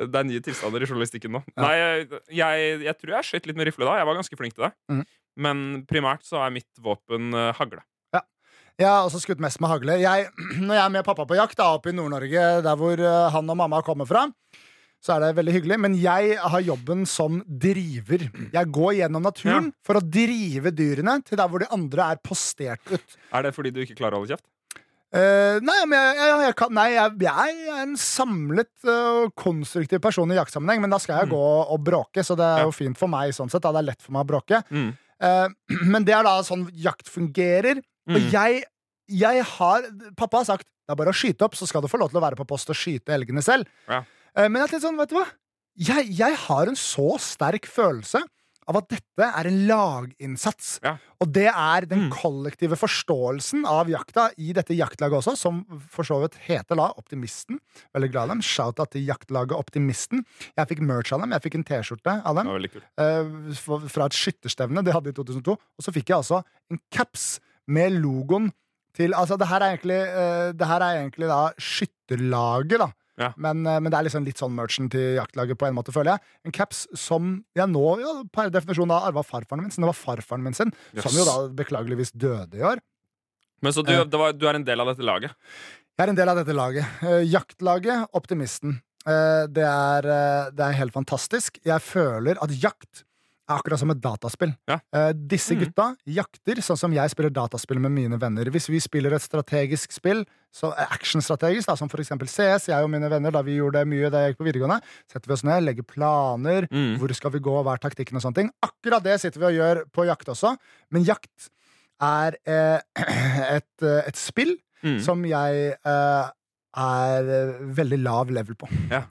Det 0.00 0.16
er 0.16 0.28
nye 0.28 0.40
tilstander 0.44 0.80
i 0.80 0.88
journalistikken 0.88 1.34
nå. 1.34 1.42
Ja. 1.56 1.64
Nei, 1.66 1.72
jeg, 1.76 2.20
jeg, 2.38 2.68
jeg 2.86 2.98
tror 3.02 3.16
jeg 3.18 3.28
skjøt 3.28 3.50
litt 3.50 3.58
med 3.60 3.68
rifle 3.68 3.88
da. 3.88 3.98
Jeg 4.00 4.08
var 4.08 4.20
ganske 4.20 4.40
flink 4.40 4.56
til 4.56 4.68
det. 4.68 4.72
Mm. 4.92 5.02
Men 5.40 5.64
primært 5.90 6.24
så 6.28 6.40
er 6.44 6.54
mitt 6.54 6.80
våpen 6.80 7.34
uh, 7.36 7.50
hagle. 7.58 7.84
Jeg 8.80 8.88
har 8.88 9.04
også 9.04 9.20
skutt 9.20 9.40
mest 9.44 9.60
med 9.60 9.68
hagle. 9.74 9.98
Jeg, 10.00 10.28
når 10.66 10.74
jeg 10.78 10.84
er 10.86 10.92
med 10.96 11.04
pappa 11.06 11.26
på 11.28 11.36
jakt, 11.38 11.58
da, 11.60 11.70
oppe 11.76 11.92
i 11.92 11.96
Nord-Norge, 11.96 12.44
der 12.64 12.78
hvor 12.80 12.96
eh, 13.04 13.30
han 13.34 13.52
og 13.52 13.58
mamma 13.60 13.82
kommer 13.86 14.08
fra, 14.08 14.26
så 15.00 15.14
er 15.14 15.22
det 15.26 15.34
veldig 15.38 15.52
hyggelig. 15.58 15.76
Men 15.80 15.94
jeg 16.00 16.36
har 16.40 16.60
jobben 16.64 17.04
som 17.08 17.38
driver. 17.48 18.24
Jeg 18.52 18.70
går 18.72 18.96
gjennom 18.98 19.24
naturen 19.24 19.70
for 19.86 19.96
å 20.00 20.04
drive 20.04 20.72
dyrene 20.76 21.18
til 21.24 21.40
der 21.40 21.48
hvor 21.52 21.62
de 21.64 21.68
andre 21.72 22.08
er 22.14 22.20
postert 22.24 22.80
ut. 22.92 23.14
Er 23.32 23.46
det 23.46 23.52
fordi 23.56 23.72
du 23.76 23.80
ikke 23.84 23.96
klarer 24.00 24.16
å 24.18 24.22
holde 24.24 24.34
kjeft? 24.36 24.44
Uh, 25.10 25.56
nei, 25.66 25.78
men 25.90 25.96
jeg, 25.96 26.18
jeg, 26.20 26.34
jeg, 26.44 26.54
kan, 26.60 26.70
nei 26.76 26.84
jeg, 26.92 27.14
er 27.32 27.80
en 27.82 27.96
samlet 27.98 28.84
og 28.92 29.32
konstruktiv 29.40 29.98
person 30.04 30.30
i 30.30 30.36
jaktsammenheng, 30.38 30.84
men 30.84 30.92
da 30.92 31.00
skal 31.02 31.16
jeg 31.18 31.26
Mm. 31.26 31.32
gå 31.34 31.46
og 31.74 31.80
bråke, 31.82 32.22
så 32.22 32.36
det 32.38 32.46
er 32.46 32.60
Ja. 32.62 32.68
jo 32.68 32.76
fint 32.76 32.96
for 33.00 33.10
meg 33.10 33.32
sånn 33.34 33.50
sett. 33.50 33.64
Da. 33.64 33.72
Det 33.74 33.80
er 33.82 33.88
lett 33.88 34.04
for 34.04 34.14
meg 34.14 34.22
å 34.22 34.30
bråke. 34.30 34.60
Mm. 34.70 34.92
Uh, 35.20 35.48
men 35.96 36.04
det 36.06 36.14
er 36.14 36.22
da 36.28 36.36
sånn 36.46 36.68
jakt 36.78 37.10
fungerer. 37.10 37.80
Og 38.08 38.16
Mm. 38.20 38.30
jeg, 38.32 38.64
jeg 39.08 39.44
har 39.44 39.82
Pappa 40.16 40.38
har 40.38 40.44
sagt 40.44 40.66
det 40.88 40.92
er 40.92 40.96
bare 41.04 41.12
å 41.12 41.14
skyte 41.14 41.42
opp, 41.44 41.54
så 41.54 41.66
skal 41.68 41.82
du 41.82 41.86
få 41.88 41.98
lov 42.00 42.10
til 42.10 42.18
å 42.18 42.24
være 42.24 42.36
på 42.36 42.46
post 42.48 42.68
og 42.70 42.74
skyte 42.76 43.12
elgene 43.14 43.42
selv. 43.42 43.66
Ja. 43.88 44.02
Eh, 44.34 44.48
men 44.48 44.66
jeg 44.66 44.80
sånn, 44.82 44.96
vet 44.98 45.08
du 45.10 45.16
hva? 45.16 45.26
Jeg, 45.78 46.08
jeg 46.18 46.34
har 46.34 46.66
en 46.66 46.74
så 46.74 47.14
sterk 47.20 47.66
følelse 47.70 48.22
av 48.68 48.76
at 48.76 48.88
dette 48.88 49.22
er 49.26 49.46
en 49.46 49.66
laginnsats. 49.68 50.80
Ja. 50.82 50.96
Og 51.20 51.32
det 51.32 51.46
er 51.48 51.86
den 51.86 52.08
Mm. 52.08 52.12
kollektive 52.12 52.76
forståelsen 52.78 53.64
av 53.66 53.86
jakta 53.88 54.30
i 54.38 54.52
dette 54.52 54.74
jaktlaget 54.76 55.18
også, 55.22 55.36
som 55.36 55.64
for 55.88 56.02
så 56.04 56.20
vidt 56.22 56.36
heter 56.46 56.76
da 56.76 56.92
Optimisten. 56.98 57.58
Veldig 57.94 58.10
glad 58.12 58.24
i 58.24 58.28
dem. 58.34 58.40
Shout-out 58.40 58.90
til 58.90 59.06
jaktlaget 59.06 59.56
Optimisten. 59.58 60.24
Jeg 60.56 60.68
fikk 60.68 60.80
merch 60.80 61.12
av 61.12 61.20
dem. 61.20 61.30
Jeg 61.32 61.42
fikk 61.42 61.54
en 61.54 61.64
T-skjorte 61.64 62.22
av 62.24 62.34
dem 62.36 62.46
fra- 63.54 63.88
fra 63.88 64.04
et 64.06 64.12
skytterstevne 64.12 64.84
de 64.84 64.92
hadde 64.92 65.08
i 65.08 65.12
2002. 65.12 65.52
Og 65.52 65.80
så 65.82 65.92
fikk 65.92 66.06
jeg 66.08 66.16
altså 66.18 66.44
en 66.70 66.78
caps 66.90 67.40
med 67.70 68.00
logoen 68.02 68.50
til 68.96 69.14
Altså, 69.14 69.36
det 69.38 69.46
her 69.46 69.62
er 69.62 69.76
egentlig, 69.76 70.00
uh, 70.10 70.48
det 70.58 70.66
her 70.66 70.82
er 70.82 70.96
egentlig 71.04 71.28
da 71.30 71.42
skytterlaget, 71.62 72.80
da. 72.82 72.88
Ja. 73.20 73.28
Men, 73.36 73.60
uh, 73.66 73.76
men 73.78 73.92
det 73.92 73.98
er 73.98 74.06
liksom 74.08 74.24
litt 74.26 74.40
sånn 74.40 74.54
merchen 74.56 74.88
til 74.90 75.14
jaktlaget, 75.20 75.58
på 75.60 75.68
en 75.68 75.76
måte, 75.76 75.94
føler 75.94 76.16
jeg. 76.16 76.24
En 76.48 76.54
caps 76.56 76.86
som 76.98 77.36
jeg 77.56 77.70
nå 77.70 77.84
ja, 78.02 78.14
per 78.34 78.50
definisjon 78.50 78.90
da 78.90 78.98
arva 79.06 79.22
farfaren 79.26 79.62
min, 79.62 79.70
siden 79.70 79.86
det 79.86 79.92
var 79.92 80.00
farfaren 80.00 80.42
min 80.42 80.56
sin, 80.58 80.72
som 80.98 81.14
jo 81.14 81.26
da 81.28 81.36
beklageligvis 81.60 82.10
døde 82.18 82.58
i 82.58 82.64
år. 82.66 82.82
Men 83.62 83.76
så 83.76 83.84
du, 83.84 83.92
Eh. 83.92 84.04
det 84.08 84.18
var, 84.18 84.32
du 84.34 84.46
er 84.48 84.58
en 84.58 84.64
del 84.66 84.80
av 84.82 84.90
dette 84.90 85.04
laget? 85.06 85.36
Jeg 85.98 86.06
er 86.06 86.12
en 86.14 86.16
del 86.16 86.32
av 86.32 86.38
dette 86.40 86.54
laget. 86.56 87.02
Jaktlaget 87.28 88.08
Optimisten. 88.16 88.78
Det, 89.04 89.64
er, 89.64 90.06
det 90.56 90.64
er 90.64 90.76
helt 90.78 90.94
fantastisk. 90.96 91.58
Jeg 91.64 91.80
føler 91.84 92.40
at 92.40 92.54
jakt 92.56 93.02
akkurat 93.50 93.80
som 93.82 93.90
et 93.92 94.00
dataspill. 94.00 94.52
Ja. 94.70 94.78
Eh, 94.94 95.12
disse 95.12 95.54
Mhm. 95.54 95.60
gutta 95.64 95.86
jakter 96.06 96.60
sånn 96.62 96.78
som 96.78 96.92
jeg 96.92 97.10
spiller 97.10 97.30
dataspill 97.30 97.80
med 97.80 97.90
mine 97.92 98.18
venner. 98.18 98.44
Hvis 98.50 98.68
vi 98.70 98.78
spiller 98.80 99.12
et 99.14 99.22
strategisk 99.22 99.92
spill, 99.92 100.24
så 100.52 100.72
eh, 100.76 100.86
actionstrategisk, 100.94 101.66
da, 101.66 101.74
som 101.76 101.88
for 101.88 101.98
eksempel 101.98 102.28
CS, 102.28 102.66
jeg 102.68 102.82
og 102.82 102.90
mine 102.90 103.08
venner, 103.10 103.30
da 103.30 103.42
vi 103.42 103.56
gjorde 103.58 103.80
det 103.80 103.88
mye 103.88 104.10
da 104.10 104.18
jeg 104.26 104.34
gikk 104.34 104.40
på 104.42 104.48
videregående, 104.52 104.80
setter 105.10 105.26
vi 105.28 105.32
oss 105.34 105.44
ned, 105.44 105.62
legger 105.64 105.82
planer, 105.86 106.66
Mm. 106.70 106.98
hvor 106.98 107.12
skal 107.14 107.30
vi 107.30 107.38
gå, 107.40 107.62
hva 107.64 107.74
er 107.74 107.78
taktikken 107.88 108.16
og 108.16 108.22
sånne 108.22 108.34
ting. 108.34 108.50
Akkurat 108.62 109.02
det 109.02 109.20
sitter 109.20 109.40
vi 109.40 109.46
og 109.46 109.58
gjør 109.58 109.84
på 109.92 110.06
jakt 110.06 110.26
også, 110.28 110.56
men 110.90 111.04
jakt 111.04 111.50
er 112.00 112.36
eh, 112.46 112.80
et, 113.56 113.82
eh, 113.82 114.02
et 114.06 114.16
spill 114.16 114.56
Mm. 114.82 114.98
som 115.04 115.22
jeg 115.24 115.76
eh, 115.84 116.30
er 116.76 117.22
veldig 117.76 117.98
lav 118.02 118.30
level 118.30 118.54
på. 118.54 118.66
Ja. 118.90 119.02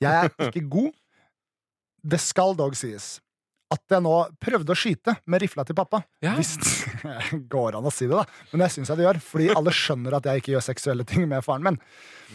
Jeg 0.00 0.24
er 0.24 0.28
ikke 0.52 0.68
god. 0.68 0.92
Det 2.04 2.20
skal 2.20 2.54
dog 2.56 2.74
sies 2.76 3.20
at 3.70 3.94
jeg 3.94 4.02
nå 4.02 4.14
prøvde 4.42 4.74
å 4.74 4.78
skyte 4.78 5.14
med 5.30 5.42
rifla 5.44 5.64
til 5.66 5.76
pappa. 5.78 6.00
Ja. 6.24 6.32
Hvis 6.38 6.56
det 7.04 7.40
går 7.52 7.78
an 7.78 7.86
å 7.86 7.92
si 7.94 8.08
det, 8.10 8.16
da. 8.18 8.24
Men 8.50 8.64
det 8.64 8.70
syns 8.74 8.90
jeg 8.90 8.98
det 8.98 9.06
gjør. 9.06 9.20
Fordi 9.22 9.50
alle 9.54 9.74
skjønner 9.74 10.16
at 10.18 10.26
jeg 10.26 10.42
ikke 10.42 10.54
gjør 10.56 10.64
seksuelle 10.66 11.06
ting 11.06 11.28
med 11.30 11.44
faren 11.46 11.68
min. 11.68 11.78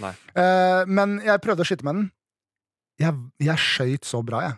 Nei. 0.03 0.13
Eh, 0.39 0.83
men 0.87 1.17
jeg 1.25 1.43
prøvde 1.43 1.65
å 1.65 1.67
skyte 1.67 1.87
med 1.87 1.99
den. 1.99 2.07
Jeg, 3.03 3.19
jeg 3.43 3.59
skøyt 3.59 4.07
så 4.07 4.21
bra, 4.23 4.45
jeg. 4.47 4.57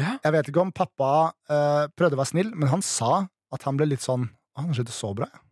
Ja. 0.00 0.16
Jeg 0.24 0.34
vet 0.34 0.48
ikke 0.50 0.64
om 0.64 0.72
pappa 0.74 1.10
eh, 1.46 1.84
prøvde 1.94 2.16
å 2.16 2.22
være 2.22 2.32
snill, 2.32 2.50
men 2.56 2.72
han 2.72 2.82
sa 2.82 3.26
at 3.54 3.68
han 3.68 3.76
ble 3.78 3.86
litt 3.92 4.02
sånn 4.02 4.26
«Å, 4.54 4.64
Han 4.64 4.74
skjøt 4.74 4.90
så 4.94 5.12
bra, 5.18 5.26
jeg. 5.28 5.42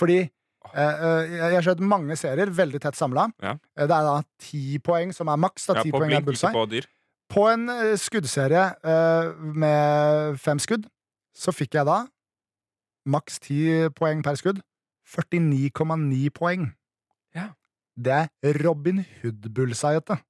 Fordi 0.00 0.18
eh, 0.20 0.78
eh, 0.80 1.32
jeg 1.36 1.54
jeg 1.54 1.64
skjøt 1.66 1.82
mange 1.84 2.16
serier, 2.18 2.50
veldig 2.56 2.80
tett 2.82 2.98
samla. 2.98 3.26
Ja. 3.44 3.54
Eh, 3.76 3.86
det 3.86 3.96
er 3.96 4.06
da 4.06 4.14
ti 4.40 4.78
poeng 4.84 5.14
som 5.16 5.30
er 5.32 5.40
maks. 5.40 5.68
Da, 5.70 5.78
Ja, 5.78 5.84
ti 5.86 5.92
på 5.92 6.00
poeng 6.00 6.14
er 6.16 6.24
bullseye. 6.24 6.52
På 7.30 7.44
en 7.52 7.68
eh, 7.72 7.94
skuddserie 8.00 8.64
eh, 8.82 9.30
med 9.54 10.38
fem 10.42 10.58
skudd, 10.62 10.88
så 11.36 11.54
fikk 11.54 11.78
jeg 11.78 11.86
da 11.88 12.00
maks 13.10 13.38
ti 13.40 13.60
poeng 13.96 14.22
per 14.26 14.36
skudd. 14.40 14.60
49,9 15.10 16.28
poeng. 16.36 16.68
Ja. 17.34 17.48
Det 17.98 18.18
er 18.46 18.58
Robin 18.64 19.00
Hood-bullseye-ete. 19.22 20.20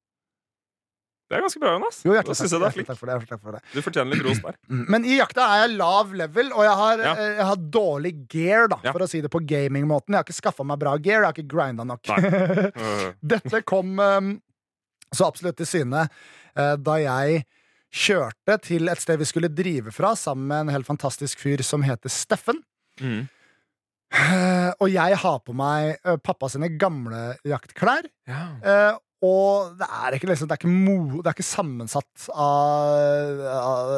Det 1.30 1.36
er 1.38 1.44
ganske 1.44 1.60
bra, 1.62 1.72
Jonas. 1.76 1.98
Jo, 2.02 2.10
hjertelig 2.16 2.34
takk, 2.34 2.48
er 2.50 2.62
hjertelig 2.64 2.86
takk 2.88 2.98
for 2.98 3.06
det. 3.10 3.16
takk 3.30 3.42
for 3.44 3.54
det. 3.54 3.60
Du 3.70 3.82
fortjener 3.86 4.16
litt 4.16 4.24
ros 4.26 4.40
der. 4.42 4.56
Men 4.90 5.04
i 5.06 5.18
jakta 5.20 5.44
er 5.54 5.60
jeg 5.66 5.76
lav 5.78 6.10
level, 6.18 6.48
og 6.56 6.64
jeg 6.66 6.78
har, 6.80 7.02
Ja. 7.04 7.12
eh, 7.14 7.36
jeg 7.38 7.46
har 7.52 7.60
dårlig 7.76 8.12
gear, 8.32 8.66
da, 8.72 8.80
Ja. 8.82 8.94
for 8.96 9.04
å 9.04 9.08
si 9.12 9.20
det 9.22 9.30
på 9.30 9.38
gamingmåten. 9.46 10.10
Jeg 10.16 10.18
har 10.18 10.26
ikke 10.26 10.40
skaffa 10.40 10.66
meg 10.66 10.80
bra 10.82 10.96
gear, 10.98 11.22
jeg 11.22 11.28
har 11.28 11.36
ikke 11.36 11.52
grinda 11.52 11.86
nok. 11.86 12.02
Øh, 12.80 13.12
Dette 13.22 13.60
kom 13.68 14.00
eh, 14.02 14.32
så 15.14 15.26
absolutt 15.28 15.58
til 15.60 15.66
syne 15.68 16.06
eh, 16.56 16.76
da 16.78 16.96
jeg 17.02 17.44
kjørte 17.90 18.56
til 18.62 18.86
et 18.92 19.00
sted 19.02 19.18
vi 19.18 19.26
skulle 19.26 19.50
drive 19.50 19.90
fra 19.94 20.12
sammen 20.18 20.46
med 20.46 20.60
en 20.68 20.72
helt 20.76 20.86
fantastisk 20.86 21.40
fyr 21.42 21.62
som 21.66 21.82
heter 21.86 22.12
Steffen. 22.12 22.62
mm. 23.02 23.20
Eh, 24.10 24.72
og 24.82 24.88
jeg 24.90 25.14
har 25.22 25.36
på 25.46 25.52
meg 25.54 25.92
eh, 26.02 26.16
pappa 26.18 26.48
sine 26.50 26.66
gamle 26.74 27.36
jaktklær. 27.46 28.08
Ja. 28.26 28.40
Eh, 28.58 28.96
og 29.22 29.76
det 29.78 29.86
er 29.86 30.16
ikke, 30.16 30.26
liksom, 30.32 30.48
det 30.50 30.56
er 30.56 30.60
ikke, 30.64 30.72
mo, 30.72 31.20
det 31.20 31.28
er 31.30 31.36
ikke 31.36 31.46
sammensatt 31.46 32.24
av, 32.34 33.44
av 33.60 33.92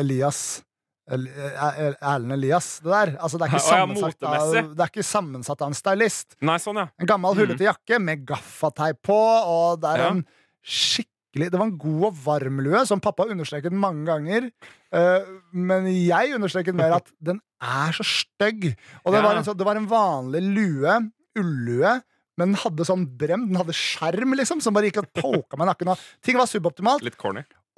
Elias 0.00 0.40
El- 0.58 0.67
Erlend 1.08 2.32
Elias, 2.36 2.78
det 2.84 2.90
der. 2.92 3.12
Altså, 3.18 3.38
det, 3.40 3.48
er 3.48 3.56
ja, 3.56 3.60
sammensatt 3.64 4.26
av, 4.28 4.54
det 4.54 4.82
er 4.84 4.90
ikke 4.92 5.06
sammensatt 5.06 5.62
av 5.64 5.70
en 5.70 5.76
stylist. 5.78 6.36
Nei, 6.44 6.56
sånn, 6.62 6.80
ja. 6.82 6.88
En 7.00 7.08
gammel, 7.08 7.36
hullete 7.36 7.56
hullete 7.56 7.68
jakke 7.68 8.00
med 8.02 8.24
gaffateip 8.28 9.00
på, 9.08 9.16
og 9.18 9.80
det 9.82 9.94
er 9.94 10.04
Ja. 10.04 10.10
en 10.14 10.24
skikkelig 10.64 11.50
Det 11.52 11.58
var 11.60 11.66
en 11.68 11.78
god 11.78 12.04
og 12.08 12.14
varm 12.24 12.60
lue, 12.64 12.80
som 12.88 13.00
pappa 13.04 13.26
understreket 13.30 13.70
mange 13.72 14.06
ganger. 14.08 14.50
Uh, 14.90 15.20
men 15.52 15.86
jeg 15.86 16.34
understreket 16.34 16.74
mer 16.74 16.96
at 16.96 17.06
den 17.22 17.38
er 17.62 17.92
så 17.92 18.02
stygg. 18.02 18.72
Og 19.04 19.12
det, 19.12 19.20
Ja. 19.20 19.22
var 19.22 19.36
en, 19.36 19.44
så, 19.44 19.54
det 19.56 19.66
var 19.68 19.76
en 19.76 19.86
vanlig 19.86 20.42
lue, 20.42 20.96
ullue, 21.38 21.92
men 22.38 22.52
den 22.54 22.58
hadde 22.62 22.86
sånn 22.88 23.04
brem. 23.18 23.46
Den 23.52 23.60
hadde 23.60 23.76
skjerm, 23.76 24.34
liksom, 24.38 24.60
som 24.64 24.74
bare 24.74 24.88
gikk 24.90 25.02
og 25.04 25.12
poka 25.20 25.56
meg 25.58 25.68
i 25.68 25.70
nakken. 25.72 25.92
Og 25.94 25.98
ting 26.24 26.36
var 26.40 26.46
suboptimalt. 26.50 27.04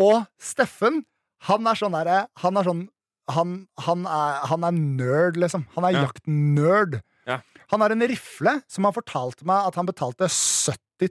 Og 0.00 0.24
Steffen, 0.40 1.02
han 1.48 1.66
er 1.66 1.74
sånn 1.80 1.92
derre 1.92 2.26
Han 2.44 2.56
er 2.56 2.64
sånn 2.64 2.88
han, 3.36 3.54
han, 3.86 4.04
er, 4.06 4.40
han 4.50 4.64
er 4.68 4.76
nerd, 4.76 5.36
liksom. 5.40 5.66
Han 5.76 5.84
er 5.88 5.96
Ja. 5.96 6.02
jaktnerd. 6.06 7.00
Ja. 7.28 7.40
Han 7.70 7.80
har 7.84 7.92
en 7.94 8.02
rifle 8.10 8.56
som 8.70 8.84
han 8.88 8.94
fortalte 8.96 9.44
meg 9.46 9.68
at 9.68 9.76
han 9.78 9.86
betalte 9.86 10.26
70 10.28 11.10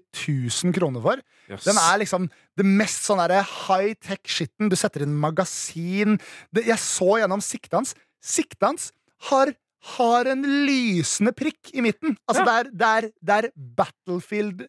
000 0.65 0.73
kroner 0.75 1.01
for. 1.01 1.21
Yes. 1.49 1.63
Den 1.65 1.77
er 1.79 1.97
liksom 2.01 2.27
det 2.60 2.65
mest 2.67 3.05
sånn 3.08 3.21
derre 3.21 3.39
high-tech-skitten. 3.45 4.69
Du 4.69 4.75
setter 4.77 5.05
inn 5.05 5.15
magasin. 5.17 6.17
Det, 6.53 6.65
jeg 6.67 6.77
så 6.84 7.19
gjennom 7.21 7.41
siktet 7.41 7.77
hans. 7.79 7.95
Siktet 8.21 8.65
hans 8.67 8.89
har, 9.29 9.54
har 9.96 10.27
en 10.33 10.43
lysende 10.67 11.31
prikk 11.33 11.71
i 11.73 11.81
midten. 11.85 12.17
Altså, 12.27 12.43
Ja. 12.43 12.50
det, 12.50 12.58
er, 12.60 12.69
det, 12.73 12.89
er, 12.89 13.10
det 13.23 13.37
er 13.39 13.50
Battlefield 13.79 14.67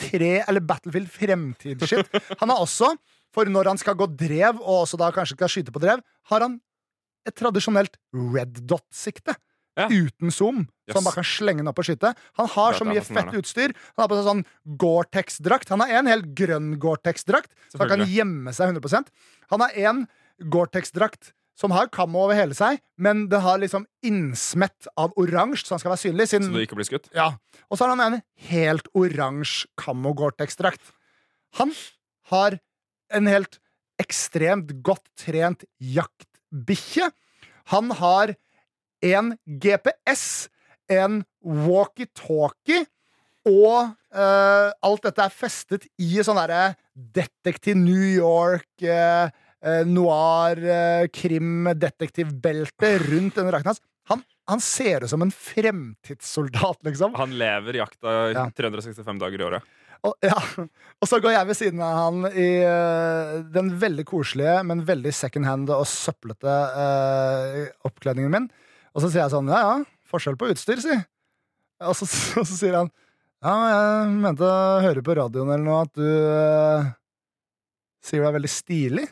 3, 0.00 0.30
eller 0.48 0.60
Battlefield 0.64 1.10
fremtidsskitt. 1.12 2.08
Han 2.40 2.50
har 2.52 2.60
også, 2.64 2.92
for 3.34 3.50
når 3.50 3.72
han 3.72 3.80
skal 3.80 3.96
gå 3.98 4.06
drev, 4.14 4.60
og 4.62 4.84
også 4.84 5.00
da 5.00 5.10
kanskje 5.14 5.36
skal 5.38 5.50
skyte 5.50 5.74
på 5.74 5.82
drev, 5.82 6.02
har 6.30 6.44
han 6.46 6.60
et 7.26 7.34
tradisjonelt 7.40 7.98
red 8.14 8.62
dot-sikte. 8.68 9.34
Ja. 9.74 9.88
Uten 9.90 10.30
zoom, 10.30 10.60
så 10.86 11.00
han 11.00 11.06
bare 11.08 11.18
kan 11.18 11.26
slenge 11.26 11.58
den 11.64 11.66
opp 11.72 11.80
og 11.82 11.86
skyte. 11.88 12.12
Han 12.38 12.46
har 12.52 12.76
så 12.78 12.86
mye 12.86 13.00
fett 13.02 13.32
utstyr. 13.34 13.72
Han 13.96 14.04
har 14.04 14.10
på 14.12 14.18
seg 14.20 14.28
sånn 14.28 14.42
Gore-Tex-drakt. 14.78 15.72
Han 15.74 15.82
har 15.82 15.96
en 15.98 16.10
helt 16.12 16.28
grønn 16.38 16.76
Gore-Tex-drakt, 16.78 17.50
så 17.72 17.80
han 17.82 17.90
kan 17.90 18.04
gjemme 18.06 18.54
seg 18.54 18.70
100% 18.70 19.10
Han 19.50 19.64
har 19.64 19.74
en 19.88 20.04
Gore-Tex-drakt 20.46 21.32
som 21.58 21.70
har 21.74 21.86
kammo 21.94 22.24
over 22.24 22.34
hele 22.38 22.54
seg, 22.54 22.80
men 22.98 23.28
det 23.30 23.38
har 23.44 23.58
liksom 23.62 23.84
innsmett 24.06 24.88
av 24.98 25.12
oransje, 25.20 25.66
så 25.68 25.76
han 25.76 25.82
skal 25.82 25.92
være 25.92 26.02
synlig. 26.02 26.26
Siden, 26.32 26.48
Så 26.50 26.54
du 26.54 26.62
ikke 26.64 26.78
blir 26.78 26.88
skutt? 26.88 27.10
ja. 27.14 27.32
Og 27.70 27.78
så 27.78 27.86
har 27.86 27.94
han 27.96 28.14
en 28.14 28.22
helt 28.50 28.86
oransje 28.94 29.66
kammo 29.78 30.14
Gore-Tex-drakt. 30.18 30.82
Han 31.58 31.70
har 32.30 32.58
en 33.14 33.30
helt 33.30 33.60
ekstremt 34.02 34.72
godt 34.84 35.06
trent 35.20 35.64
jaktbikkje. 35.78 37.10
Han 37.72 37.92
har 38.00 38.34
en 39.04 39.34
GPS, 39.46 40.48
en 40.90 41.22
walkietalkie, 41.44 42.84
og 43.44 43.92
uh, 43.92 44.68
alt 44.72 45.04
dette 45.04 45.24
er 45.24 45.32
festet 45.32 45.88
i 46.00 46.22
sånn 46.24 46.38
derre 46.40 46.74
Detektiv 46.94 47.76
New 47.76 48.06
York, 48.14 48.70
uh, 48.86 49.28
noir, 49.88 50.60
uh, 50.60 51.04
krim, 51.12 51.68
detektivbelte 51.76 52.94
rundt 53.04 53.36
denne 53.36 53.52
drakten 53.52 53.72
hans. 53.74 53.82
Han, 54.10 54.24
han 54.50 54.60
ser 54.60 55.04
ut 55.04 55.10
som 55.10 55.22
en 55.24 55.32
fremtidssoldat, 55.32 56.82
liksom. 56.84 57.14
Han 57.16 57.32
lever 57.38 57.80
jakta 57.80 58.12
Ja. 58.34 58.44
365 58.56 59.18
dager 59.18 59.40
i 59.40 59.44
året. 59.44 59.62
Og, 60.04 60.12
ja. 60.20 60.36
og 61.00 61.08
så 61.08 61.16
går 61.22 61.32
jeg 61.32 61.48
ved 61.48 61.56
siden 61.56 61.80
av 61.80 61.94
han 61.96 62.26
i 62.36 62.48
uh, 62.60 63.38
den 63.54 63.72
veldig 63.80 64.04
koselige, 64.08 64.58
men 64.68 64.84
veldig 64.84 65.14
second 65.16 65.48
hand 65.48 65.72
og 65.72 65.86
søplete 65.88 66.56
uh, 66.76 67.62
oppkledningen 67.88 68.34
min. 68.34 68.50
Og 68.92 69.00
så 69.00 69.08
sier 69.08 69.24
jeg 69.24 69.32
sånn 69.32 69.48
Ja, 69.48 69.62
ja, 69.64 69.78
forskjell 70.10 70.36
på 70.40 70.50
utstyr, 70.52 70.82
si. 70.84 70.98
Og 71.88 71.96
så, 71.96 72.08
og 72.42 72.44
så 72.44 72.58
sier 72.58 72.76
han 72.82 72.92
Ja, 73.40 73.56
jeg 73.70 74.12
mente 74.26 74.44
å 74.44 74.84
høre 74.84 75.04
på 75.04 75.16
radioen 75.16 75.54
eller 75.54 75.64
noe 75.64 75.80
at 75.86 75.96
du 75.96 76.04
uh, 76.04 76.92
sier 78.04 78.20
du 78.20 78.28
er 78.28 78.36
veldig 78.36 78.52
stilig. 78.52 79.08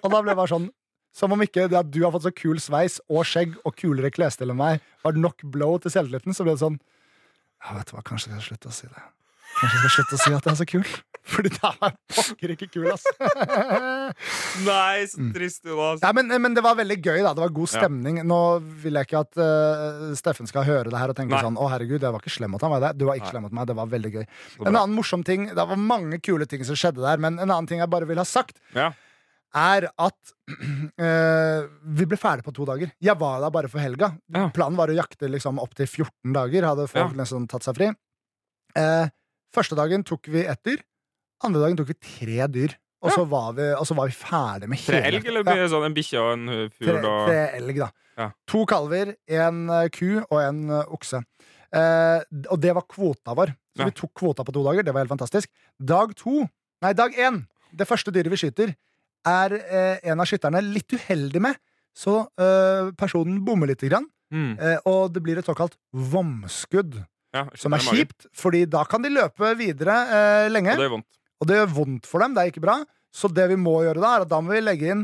Og 0.00 0.08
da 0.08 0.22
ble 0.22 0.32
jeg 0.32 0.40
bare 0.40 0.54
sånn 0.54 0.70
Som 1.16 1.32
om 1.32 1.40
ikke 1.40 1.64
det 1.72 1.78
at 1.80 1.88
du 1.90 2.02
har 2.04 2.12
fått 2.12 2.26
så 2.28 2.34
kul 2.36 2.58
sveis 2.60 2.98
og 3.08 3.24
skjegg 3.24 3.54
og 3.64 3.72
kulere 3.80 4.10
klesstil 4.12 4.52
enn 4.52 4.58
meg, 4.60 4.82
var 5.06 5.16
nok 5.16 5.40
blow 5.48 5.78
til 5.80 5.94
selvtilliten. 5.94 6.36
Så 6.36 6.44
ble 6.44 6.52
det 6.58 6.60
sånn 6.66 6.76
ja, 7.64 7.72
vet 7.78 7.88
du 7.88 7.94
hva, 7.96 8.02
kanskje 8.04 8.34
jeg 8.34 8.42
skal 8.44 8.50
slutte 8.52 8.68
å 8.68 8.74
si 8.76 8.86
det. 8.92 9.04
Kanskje 9.56 9.76
jeg 9.78 9.80
skal 9.80 9.92
slutte 9.94 10.16
å 10.16 10.20
si 10.20 10.32
at 10.36 10.44
jeg 10.44 10.52
er 10.52 10.58
så 10.60 10.66
kul. 10.68 10.90
Fordi 11.32 11.50
det 11.56 11.70
er 11.72 11.94
pokker 12.12 12.52
ikke 12.52 12.68
kul, 12.76 12.84
ass. 12.92 13.06
Nei, 14.66 15.06
så 15.10 15.24
trist, 15.34 15.62
du 15.66 15.72
var. 15.78 15.96
ja, 16.02 16.10
men, 16.14 16.28
men 16.42 16.54
det 16.54 16.62
var 16.62 16.76
veldig 16.78 16.98
gøy, 17.02 17.22
da. 17.24 17.32
Det 17.34 17.42
var 17.42 17.54
god 17.56 17.72
Ja. 17.72 17.80
stemning. 17.80 18.20
Nå 18.28 18.38
vil 18.84 18.98
jeg 19.00 19.08
ikke 19.08 19.22
at 19.24 19.40
uh, 19.40 20.12
Steffen 20.20 20.46
skal 20.50 20.66
høre 20.68 20.92
det 20.92 21.00
her 21.00 21.10
og 21.12 21.16
tenke 21.18 21.34
Nei. 21.34 21.42
sånn 21.42 21.56
Å, 21.58 21.70
herregud, 21.72 22.04
jeg 22.04 22.14
var 22.14 22.22
ikke 22.22 22.34
slem 22.36 22.52
mot 22.54 22.62
ham. 22.62 22.74
var 22.76 22.84
det? 22.86 22.92
Du 23.00 23.06
var 23.08 23.18
ikke 23.18 23.26
Nei. 23.30 23.34
slem 23.34 23.46
mot 23.48 23.56
meg. 23.58 23.66
Det 23.72 23.76
var 23.80 23.90
veldig 23.96 24.12
gøy. 24.18 24.26
En 24.60 24.70
annen 24.76 24.94
morsom 24.94 25.24
ting 25.26 25.48
Det 25.48 25.66
var 25.72 25.76
mange 25.80 26.20
kule 26.22 26.46
ting 26.46 26.62
som 26.68 26.78
skjedde 26.78 27.02
der, 27.02 27.18
men 27.22 27.40
en 27.40 27.48
annen 27.50 27.66
ting 27.72 27.82
jeg 27.82 27.90
bare 27.90 28.06
vil 28.06 28.20
ha 28.22 28.24
sagt, 28.28 28.60
Ja. 28.76 28.92
Er 29.56 29.86
at 29.90 30.32
eh, 31.00 31.66
vi 31.98 32.06
ble 32.08 32.18
ferdig 32.20 32.44
på 32.46 32.54
to 32.56 32.66
dager. 32.68 32.92
Jeg 33.02 33.16
var 33.20 33.40
der 33.44 33.52
bare 33.54 33.70
for 33.72 33.82
helga. 33.82 34.12
Ja. 34.32 34.48
Planen 34.54 34.78
var 34.78 34.92
å 34.92 34.96
jakte 34.96 35.30
liksom 35.32 35.60
opp 35.62 35.74
til 35.78 35.88
14 35.88 36.34
dager. 36.36 36.66
Hadde 36.68 36.88
folk 36.92 37.14
Ja. 37.14 37.20
nesten 37.22 37.48
tatt 37.50 37.66
seg 37.66 37.78
fri. 37.78 37.90
Eh, 38.76 39.08
første 39.56 39.78
dagen 39.78 40.04
tok 40.06 40.28
vi 40.32 40.44
ett 40.46 40.62
dyr. 40.66 40.82
Andre 41.44 41.62
dagen 41.66 41.76
tok 41.80 41.88
vi 41.92 41.98
tre 42.00 42.46
dyr. 42.52 42.76
Og, 43.06 43.12
så, 43.12 43.26
var 43.28 43.52
vi, 43.54 43.64
og 43.76 43.84
så 43.86 43.94
var 43.94 44.08
vi 44.08 44.14
ferdig 44.16 44.66
med 44.72 44.80
Tre 44.82 44.98
elg, 45.04 45.26
eller 45.28 45.44
blir 45.46 45.60
det 45.60 45.66
sånn 45.70 45.84
en 45.86 45.94
bikkje 45.94 46.18
og 46.18 46.30
en 46.32 46.46
fugl? 46.72 46.96
tre, 46.96 47.10
tre 47.28 47.42
elg, 47.60 47.76
da. 47.84 47.88
Ja. 48.16 48.26
To 48.50 48.62
kalver, 48.66 49.12
en 49.28 49.58
eh, 49.70 49.88
ku 49.94 50.08
og 50.24 50.38
en 50.40 50.62
eh, 50.72 50.94
okse. 50.96 51.20
Eh, 51.76 52.24
og 52.48 52.56
det 52.64 52.72
var 52.74 52.86
kvota 52.88 53.34
vår. 53.36 53.52
Så 53.76 53.84
vi 53.84 53.94
tok 54.00 54.14
kvota 54.16 54.46
på 54.48 54.54
to 54.56 54.64
dager. 54.64 54.82
Det 54.82 54.94
var 54.96 55.04
helt 55.04 55.12
fantastisk. 55.12 55.52
Dag 55.78 56.14
to, 56.18 56.46
nei, 56.82 56.92
dag 56.96 57.14
én, 57.20 57.42
det 57.76 57.86
første 57.86 58.10
dyret 58.16 58.32
vi 58.32 58.40
skyter, 58.40 58.72
er 59.26 59.56
eh, 59.58 60.10
en 60.12 60.20
av 60.22 60.28
skytterne 60.30 60.62
litt 60.64 60.92
uheldig 60.96 61.42
med. 61.42 61.58
Så 61.96 62.18
eh, 62.38 62.90
personen 62.98 63.40
bommer 63.44 63.72
lite 63.72 63.88
grann, 63.90 64.08
Mm. 64.34 64.56
eh, 64.58 64.80
og 64.90 65.12
det 65.14 65.20
blir 65.22 65.38
et 65.38 65.46
såkalt 65.46 65.76
vomskudd. 65.94 66.96
Ja, 67.36 67.44
Som 67.54 67.76
er 67.76 67.82
kjipt, 67.84 68.26
fordi 68.34 68.64
da 68.66 68.80
kan 68.88 69.04
de 69.04 69.10
løpe 69.12 69.52
videre 69.58 69.94
eh, 70.10 70.48
lenge. 70.50 70.74
Og 70.74 70.82
det. 70.82 71.04
Og 71.40 71.46
det 71.46 71.58
gjør 71.60 71.74
vondt 71.76 72.08
for 72.08 72.24
dem. 72.24 72.34
Det 72.34 72.42
er 72.42 72.50
ikke 72.50 72.64
bra. 72.64 72.78
Så 73.14 73.30
det 73.32 73.46
vi 73.52 73.58
må 73.60 73.76
gjøre 73.84 74.00
da, 74.02 74.14
er 74.16 74.24
at 74.24 74.30
da 74.32 74.40
må 74.42 74.54
vi 74.54 74.62
legge 74.64 74.88
inn 74.92 75.02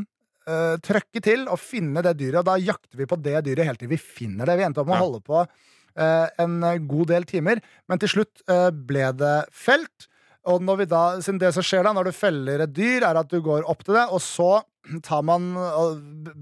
uh, 0.49 0.75
trøkke 0.83 1.21
til 1.23 1.45
og 1.47 1.59
finne 1.61 2.01
det 2.05 2.15
dyret. 2.19 2.41
Og 2.41 2.47
da 2.49 2.57
jakter 2.59 2.99
vi 2.99 3.07
på 3.09 3.19
det 3.21 3.37
dyret 3.45 3.69
helt 3.69 3.79
til 3.79 3.91
vi 3.91 3.99
finner 4.01 4.49
det. 4.49 4.57
Vi 4.59 4.65
endte 4.65 4.81
opp 4.83 4.89
med 4.89 4.97
å 4.97 5.03
holde 5.05 5.21
på 5.25 5.39
eh, 5.43 6.27
en 6.41 6.57
god 6.89 7.07
del 7.13 7.27
timer, 7.29 7.61
men 7.87 8.01
til 8.01 8.11
slutt 8.15 8.43
eh, 8.49 8.69
ble 8.73 9.11
det 9.17 9.35
felt. 9.53 10.07
Og 10.51 10.63
når 10.63 10.81
vi 10.81 10.87
da, 10.91 11.03
siden 11.23 11.39
det 11.41 11.53
som 11.55 11.63
skjer 11.65 11.85
da 11.87 11.93
når 11.95 12.09
du 12.09 12.15
feller 12.17 12.65
et 12.65 12.73
dyr, 12.75 13.05
er 13.07 13.19
at 13.21 13.29
du 13.31 13.39
går 13.43 13.67
opp 13.71 13.85
til 13.87 13.95
det, 13.95 14.07
og 14.11 14.19
så 14.23 14.57
tar 15.05 15.21
man 15.23 15.53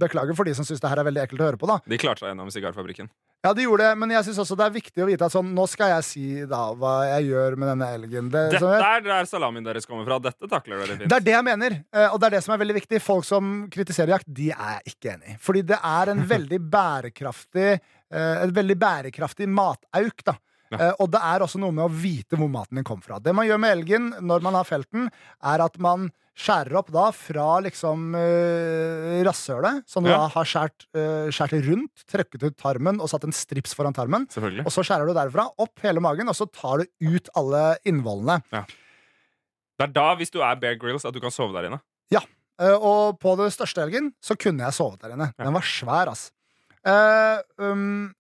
Beklager 0.02 0.34
for 0.34 0.48
de 0.50 0.56
som 0.58 0.66
syns 0.66 0.82
det 0.82 0.90
her 0.90 0.98
er 1.04 1.06
veldig 1.06 1.22
ekkelt 1.28 1.44
å 1.44 1.52
høre 1.52 1.60
på, 1.62 1.70
da. 1.70 1.78
De 1.86 2.00
klarte 2.02 2.24
seg 2.24 2.32
gjennom 2.32 2.50
sigarfabrikken. 2.54 3.12
Ja, 3.42 3.56
de 3.58 3.64
gjorde 3.66 3.88
det, 3.88 3.98
men 3.98 4.12
jeg 4.14 4.26
syns 4.28 4.38
også 4.44 4.54
det 4.58 4.66
er 4.68 4.74
viktig 4.76 5.02
å 5.02 5.08
vite 5.10 5.26
at 5.26 5.34
sånn, 5.34 5.48
nå 5.58 5.64
skal 5.70 5.96
jeg 5.96 6.06
si 6.06 6.26
da 6.50 6.60
hva 6.78 6.92
jeg 7.08 7.32
gjør 7.32 7.56
med 7.58 7.72
denne 7.72 7.88
elgen. 7.98 8.28
Det, 8.30 8.44
Dette 8.54 8.62
sånn, 8.62 8.84
er 8.86 9.02
der 9.08 9.30
salamien 9.30 9.66
deres 9.66 9.90
kommer 9.90 10.06
fra. 10.06 10.20
Dette 10.22 10.50
takler 10.50 10.84
dere 10.84 10.98
fint. 11.00 11.08
Det 11.10 11.18
er 11.18 11.26
det 11.26 11.34
jeg 11.34 11.48
mener, 11.48 11.78
eh, 11.90 12.06
og 12.12 12.20
det 12.22 12.30
er 12.30 12.36
det 12.38 12.44
som 12.46 12.54
er 12.54 12.62
veldig 12.62 12.76
viktig. 12.78 13.00
Folk 13.02 13.26
som 13.26 13.50
kritiserer 13.74 14.14
jakt, 14.14 14.30
de 14.30 14.52
er 14.54 14.76
jeg 14.76 14.94
ikke 14.94 15.16
enig 15.16 15.34
i. 15.34 15.40
Fordi 15.42 15.64
det 15.74 15.80
er 15.90 16.14
en 16.14 16.22
veldig 16.36 16.62
bærekraftig 16.78 17.68
eh, 17.72 18.44
Et 18.46 18.54
veldig 18.62 18.78
bærekraftig 18.86 19.50
matauk, 19.50 20.26
da. 20.30 20.38
Ja. 20.72 20.80
Eh, 20.88 20.94
Og 21.04 21.12
det 21.12 21.22
er 21.22 21.44
også 21.44 21.60
noe 21.62 21.76
med 21.76 21.86
å 21.86 21.92
vite 21.92 22.40
hvor 22.40 22.50
maten 22.52 22.80
din 22.80 22.88
kommer 22.88 23.04
fra. 23.04 23.20
Det 23.20 23.34
man 23.36 23.48
gjør 23.48 23.60
med 23.62 23.76
elgen 23.78 24.10
når 24.24 24.44
man 24.46 24.58
har 24.60 24.68
felt 24.68 24.90
den, 24.92 25.10
er 25.44 25.64
at 25.66 25.78
man 25.84 26.10
skjærer 26.42 26.78
opp 26.80 26.90
da 26.96 27.10
fra 27.14 27.60
liksom 27.62 28.16
uh, 28.16 29.20
rasshølet, 29.28 29.84
som 29.86 30.06
du 30.08 30.10
Ja. 30.10 30.24
da 30.24 30.30
har 30.32 30.48
skjært, 30.48 30.88
uh, 30.96 31.28
skjært 31.30 31.58
rundt, 31.68 32.06
trøkket 32.08 32.46
ut 32.48 32.58
tarmen 32.58 33.02
og 33.04 33.12
satt 33.12 33.28
en 33.28 33.36
strips 33.36 33.76
foran 33.78 33.94
tarmen. 33.94 34.26
Og 34.64 34.72
så 34.74 34.82
skjærer 34.82 35.12
du 35.12 35.14
derfra 35.14 35.50
opp 35.60 35.84
hele 35.84 36.02
magen, 36.02 36.32
og 36.32 36.36
så 36.40 36.48
tar 36.50 36.82
du 36.82 37.14
ut 37.14 37.30
alle 37.36 37.78
innvollene. 37.86 38.40
Det 38.50 39.90
er 39.90 39.94
da, 39.94 40.16
hvis 40.16 40.32
du 40.32 40.40
er 40.42 40.56
Bear 40.56 40.80
Grylls, 40.80 41.06
at 41.06 41.14
du 41.14 41.20
kan 41.20 41.36
sove 41.36 41.54
der 41.54 41.68
inne. 41.70 41.82
Eh, 42.62 42.78
og 42.78 43.18
på 43.22 43.36
det 43.40 43.50
største 43.56 43.82
elgen 43.86 44.12
så 44.24 44.38
kunne 44.40 44.68
jeg 44.68 44.78
sovet 44.78 45.02
der 45.02 45.16
inne. 45.16 45.32
Ja. 45.38 45.48
Den 45.48 45.58
var 45.58 45.66
svær, 45.66 46.12
ass. 46.12 46.30
Um, 46.82 47.42
um, 47.62 48.14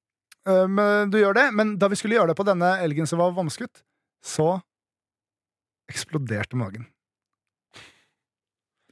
du 0.45 1.17
gjør 1.19 1.37
det, 1.37 1.47
men 1.53 1.75
da 1.77 1.89
vi 1.91 1.97
skulle 1.99 2.17
gjøre 2.17 2.31
det 2.31 2.37
på 2.39 2.45
denne 2.47 2.73
elgen 2.81 3.09
som 3.09 3.21
var 3.21 3.35
vomskutt, 3.35 3.83
så 4.25 4.55
eksploderte 5.91 6.57
magen. 6.57 6.87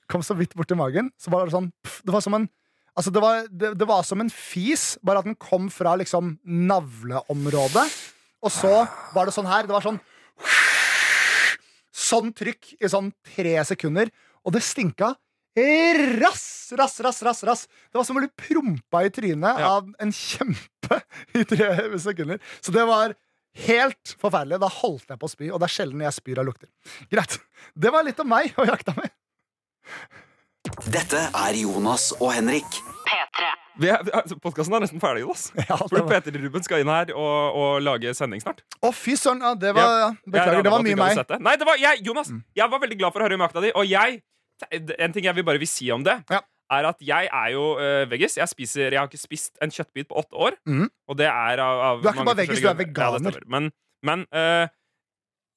Kom 0.10 0.24
så 0.26 0.36
vidt 0.38 0.56
borti 0.58 0.78
magen, 0.78 1.12
så 1.22 1.32
var 1.34 1.46
det 1.46 1.54
sånn 1.54 1.70
pff, 1.86 2.02
Det 2.06 2.16
var 2.16 2.26
som 2.26 2.38
en 2.40 2.50
Altså, 2.98 3.12
det 3.16 3.22
var, 3.24 3.46
det, 3.48 3.68
det 3.80 3.86
var 3.88 4.02
som 4.04 4.20
en 4.20 4.32
fis, 4.34 4.98
bare 5.06 5.22
at 5.22 5.28
den 5.30 5.38
kom 5.40 5.70
fra 5.72 5.94
liksom 5.96 6.34
navleområdet. 6.44 7.86
Og 8.44 8.52
så 8.52 8.72
var 9.14 9.30
det 9.30 9.36
sånn 9.36 9.48
her. 9.48 9.70
Det 9.70 9.76
var 9.76 9.86
sånn 9.86 10.02
Sånn 11.96 12.34
trykk 12.36 12.74
i 12.80 12.90
sånn 12.92 13.12
tre 13.24 13.54
sekunder. 13.70 14.10
Og 14.44 14.56
det 14.56 14.66
stinka 14.66 15.14
rass, 15.56 16.72
rass, 16.78 17.00
rass, 17.02 17.22
rass, 17.24 17.44
rass. 17.44 17.68
Det 17.92 17.98
var 17.98 18.04
som 18.08 18.18
å 18.18 18.22
bli 18.22 18.30
prompa 18.38 19.02
i 19.06 19.10
trynet 19.10 19.60
Ja. 19.60 19.72
av 19.78 19.90
en 20.00 20.12
kjempe 20.12 21.02
i 21.34 21.44
tre 21.44 21.98
sekunder. 22.00 22.40
Så 22.62 22.72
det 22.72 22.86
var 22.88 23.16
helt 23.66 24.16
forferdelig. 24.22 24.60
Da 24.62 24.70
holdt 24.70 25.10
jeg 25.10 25.20
på 25.20 25.26
å 25.26 25.30
spy, 25.34 25.50
og 25.52 25.60
det 25.60 25.70
er 25.70 25.76
sjelden 25.80 26.02
jeg 26.06 26.14
spyr 26.14 26.40
av 26.40 26.46
lukter. 26.52 26.70
Greit. 27.12 27.40
Det 27.76 27.92
var 27.92 28.04
litt 28.08 28.20
om 28.20 28.30
meg 28.30 28.54
og 28.58 28.68
jakta 28.70 28.94
mi. 29.00 29.10
Dette 30.92 31.22
er 31.34 31.56
Jonas 31.58 32.12
og 32.20 32.32
Henrik. 32.36 32.68
P3. 33.10 33.48
Vi 33.80 33.88
er, 33.90 34.04
altså, 34.14 34.36
Podkasten 34.44 34.76
er 34.76 34.84
nesten 34.84 35.02
ferdig. 35.02 35.24
Jonas. 35.24 35.48
Ja, 35.56 35.78
Fordi 35.80 36.04
Peter 36.12 36.36
Ruben 36.44 36.66
skal 36.66 36.84
inn 36.84 36.92
her 36.92 37.10
og, 37.16 37.56
og 37.58 37.78
lage 37.82 38.12
sending 38.18 38.42
snart. 38.44 38.62
Å, 38.84 38.92
fy 38.94 39.16
søren. 39.18 39.42
Ja, 39.42 39.54
det 39.58 39.72
var 39.78 39.94
ja, 40.04 40.10
Beklager, 40.28 40.66
det 40.68 40.74
var 40.74 40.84
mye 40.86 41.00
meg. 41.00 41.22
det. 41.32 41.40
Nei, 41.48 41.56
det 41.62 41.68
var 41.70 41.80
jeg, 41.82 42.04
Jonas, 42.06 42.30
Mm. 42.30 42.44
jeg 42.60 42.70
var 42.76 42.84
veldig 42.84 42.98
glad 43.00 43.16
for 43.16 43.24
å 43.24 43.26
høre 43.28 43.40
om 43.40 43.46
jakta 43.48 43.64
di. 43.66 43.72
Og 43.80 43.88
jeg, 43.90 44.20
en 44.72 45.14
ting 45.16 45.26
jeg 45.26 45.36
vil 45.36 45.44
bare 45.48 45.60
vil 45.62 45.68
si 45.70 45.92
om 45.92 46.04
det, 46.04 46.18
Ja. 46.30 46.42
er 46.72 46.86
at 46.92 47.00
jeg 47.02 47.30
er 47.34 47.52
jo 47.54 47.64
uh, 47.80 48.06
veggis. 48.12 48.38
Jeg, 48.38 48.48
spiser, 48.52 48.92
jeg 48.92 49.00
har 49.00 49.08
ikke 49.08 49.18
spist 49.22 49.58
en 49.62 49.72
kjøttbit 49.74 50.08
på 50.10 50.18
åtte 50.20 50.36
år. 50.38 50.58
Mm. 50.70 50.90
Og 51.10 51.18
det 51.18 51.26
er 51.28 51.60
av, 51.64 51.80
av 51.80 52.02
Du 52.04 52.08
er 52.10 52.14
ikke 52.14 52.26
bare 52.30 52.42
veggis, 52.44 52.62
du 52.62 52.68
er 52.70 52.78
veganer. 52.80 53.40
Ja, 53.40 53.46
men 53.48 53.72
men 54.06 54.22
uh, 54.32 54.68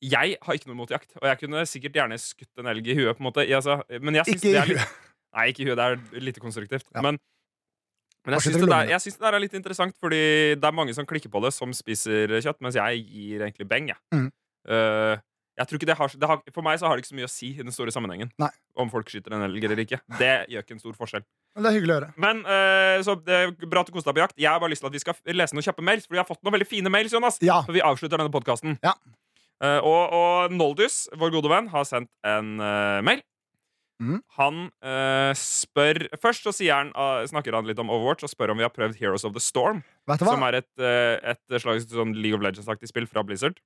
jeg 0.03 0.37
har 0.43 0.55
ikke 0.59 0.67
noe 0.67 0.79
mot 0.81 0.91
jakt. 0.91 1.13
Og 1.21 1.29
jeg 1.29 1.39
kunne 1.45 1.61
sikkert 1.71 1.95
gjerne 1.95 2.17
skutt 2.19 2.59
en 2.59 2.67
elg 2.73 2.89
i 2.91 2.97
huet. 2.99 3.15
på 3.17 3.23
en 3.23 3.29
måte 3.29 3.45
jeg, 3.47 3.55
altså, 3.61 3.77
Men 4.03 4.15
jeg 4.19 4.27
syns 4.33 4.43
det 4.43 4.57
er 4.59 4.67
litt. 4.73 4.97
Nei, 5.37 5.45
ikke 5.53 5.63
i 5.63 5.69
huet. 5.69 5.77
Det 5.79 5.85
er 6.17 6.25
lite 6.27 6.41
konstruktivt. 6.43 6.89
Ja. 6.95 7.05
Men, 7.07 7.19
men 8.27 8.35
jeg 8.37 8.43
syns 8.49 8.59
det, 8.59 8.69
der- 8.71 8.91
jeg 8.91 9.01
synes 9.05 9.17
det 9.21 9.25
der 9.29 9.35
er 9.39 9.43
litt 9.45 9.55
interessant, 9.55 9.95
fordi 10.03 10.23
det 10.59 10.65
er 10.65 10.75
mange 10.75 10.95
som 10.95 11.07
klikker 11.07 11.31
på 11.31 11.41
det, 11.45 11.53
som 11.55 11.71
spiser 11.73 12.35
kjøtt, 12.43 12.59
mens 12.61 12.75
jeg 12.79 13.05
gir 13.07 13.45
egentlig 13.47 13.69
beng. 13.71 13.89
Jeg. 13.95 13.99
Mm. 14.15 14.27
Eh, 14.69 15.17
jeg 15.53 15.69
tror 15.69 15.79
ikke 15.79 15.89
det 15.91 15.97
har, 15.99 16.13
det 16.17 16.29
har, 16.31 16.41
For 16.55 16.65
meg 16.65 16.79
så 16.81 16.89
har 16.89 16.97
det 16.97 17.05
ikke 17.05 17.13
så 17.13 17.19
mye 17.19 17.29
å 17.29 17.33
si 17.33 17.51
i 17.53 17.65
den 17.65 17.75
store 17.75 17.93
sammenhengen. 17.93 18.31
Nei. 18.41 18.49
Om 18.81 18.91
folk 18.93 19.11
skyter 19.13 19.35
en 19.37 19.45
elg 19.45 19.65
eller 19.69 19.83
ikke. 19.85 19.99
Det 20.21 20.33
gjør 20.53 20.65
ikke 20.65 20.77
en 20.79 20.83
stor 20.83 20.95
forskjell. 20.97 21.25
Men 21.53 21.67
det 21.67 21.71
er 21.71 21.77
hyggelig 21.77 21.93
å 21.93 21.99
høre. 21.99 22.13
Men 22.25 22.45
uh, 22.47 22.99
så 23.05 23.17
det 23.21 23.37
er 23.37 23.51
Bra 23.67 23.83
at 23.83 23.91
du 23.91 23.93
koste 23.93 24.09
deg 24.09 24.17
på 24.17 24.23
jakt. 24.25 24.39
Jeg 24.41 24.49
har 24.49 24.63
bare 24.63 24.73
lyst 24.73 24.85
til 24.85 24.89
at 24.89 24.97
vi 24.97 25.03
skal 25.03 25.35
lese 25.37 25.57
noen 25.57 25.67
kjappe 25.67 25.85
mails, 25.85 26.07
for 26.09 26.17
vi 26.17 26.23
har 26.23 26.29
fått 26.29 26.41
noen 26.41 26.57
veldig 26.57 26.69
fine 26.71 26.93
mails. 26.93 27.13
Jonas 27.13 27.37
Ja. 27.45 27.61
For 27.67 27.77
vi 27.77 27.85
avslutter 27.85 28.21
denne 28.21 28.33
podkasten. 28.33 28.79
Ja. 28.85 28.97
og, 29.85 30.15
og 30.17 30.57
Noldus, 30.57 31.05
vår 31.21 31.37
gode 31.37 31.53
venn, 31.53 31.69
har 31.71 31.85
sendt 31.89 32.11
en 32.27 32.57
uh, 32.63 33.05
mail. 33.05 33.21
Mm. 34.03 34.17
Han 34.35 34.57
spør 35.39 36.09
Først 36.19 36.43
så 36.43 36.51
han, 36.65 36.89
eh, 36.91 37.21
snakker 37.31 37.55
han 37.55 37.69
litt 37.69 37.79
om 37.79 37.93
Overwatch 37.93 38.25
og 38.27 38.33
spør 38.33 38.51
om 38.51 38.59
vi 38.59 38.65
har 38.67 38.73
prøvd 38.75 38.97
Heroes 38.99 39.23
of 39.29 39.37
the 39.37 39.43
Storm. 39.45 39.85
Som 40.19 40.43
er 40.43 40.59
et, 40.59 40.71
et 40.83 41.61
slags 41.63 41.87
sånn 41.87 42.17
League 42.17 42.35
of 42.35 42.43
Legends-aktig 42.43 42.91
spill 42.91 43.07
fra 43.07 43.23
Blizzard. 43.23 43.61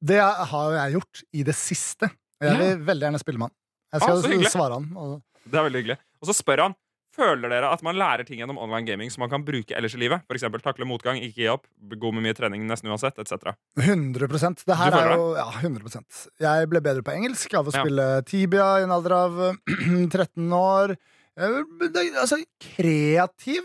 Det 0.00 0.20
har 0.20 0.76
jeg 0.76 0.98
gjort 0.98 1.22
i 1.34 1.42
det 1.46 1.54
siste. 1.58 2.10
Jeg 2.40 2.56
vil 2.58 2.84
veldig 2.86 3.08
gjerne 3.08 3.20
spille 3.22 3.38
med 3.42 3.50
han. 3.50 3.56
Jeg 3.90 4.00
Ah, 4.00 4.20
skal 4.20 4.38
ah, 4.38 4.52
svare 4.52 4.78
han. 4.78 4.86
Og 4.96 5.22
Det 5.50 5.58
er 5.58 5.66
veldig 5.66 5.82
hyggelig. 5.82 5.98
Og 6.22 6.30
så 6.30 6.36
spør 6.36 6.62
han 6.68 6.78
Føler 7.10 7.50
dere 7.50 7.72
at 7.74 7.80
man 7.82 7.96
lærer 7.98 8.22
ting 8.24 8.38
gjennom 8.38 8.56
online 8.62 8.86
gaming 8.86 9.10
som 9.10 9.24
man 9.24 9.30
kan 9.32 9.42
bruke 9.42 9.74
ellers 9.74 9.96
i 9.96 9.98
livet? 9.98 10.22
For 10.30 10.38
eksempel 10.38 10.62
takle 10.62 10.86
motgang, 10.86 11.18
ikke 11.18 11.42
gi 11.42 11.48
opp, 11.50 11.64
gå 11.98 12.12
med 12.14 12.22
mye 12.22 12.36
trening 12.38 12.62
nesten 12.68 12.86
uansett, 12.88 13.18
etc. 13.18 13.50
100% 13.82 14.62
Det 14.64 14.76
her 14.78 14.94
er 14.94 15.16
jo 15.18 15.24
Ja, 15.34 15.48
100% 15.58 16.20
Jeg 16.40 16.68
ble 16.70 16.80
bedre 16.80 17.02
på 17.02 17.10
engelsk 17.12 17.52
av 17.58 17.66
å 17.66 17.74
Ja. 17.74 17.82
spille 17.82 18.06
Tibia 18.30 18.78
i 18.78 18.84
en 18.86 18.94
alder 18.94 19.16
av 19.18 19.40
eh, 19.50 20.06
13 20.06 20.52
år. 20.54 20.94
Jeg, 21.34 21.66
Altså, 22.14 22.38
kreativ 22.62 23.62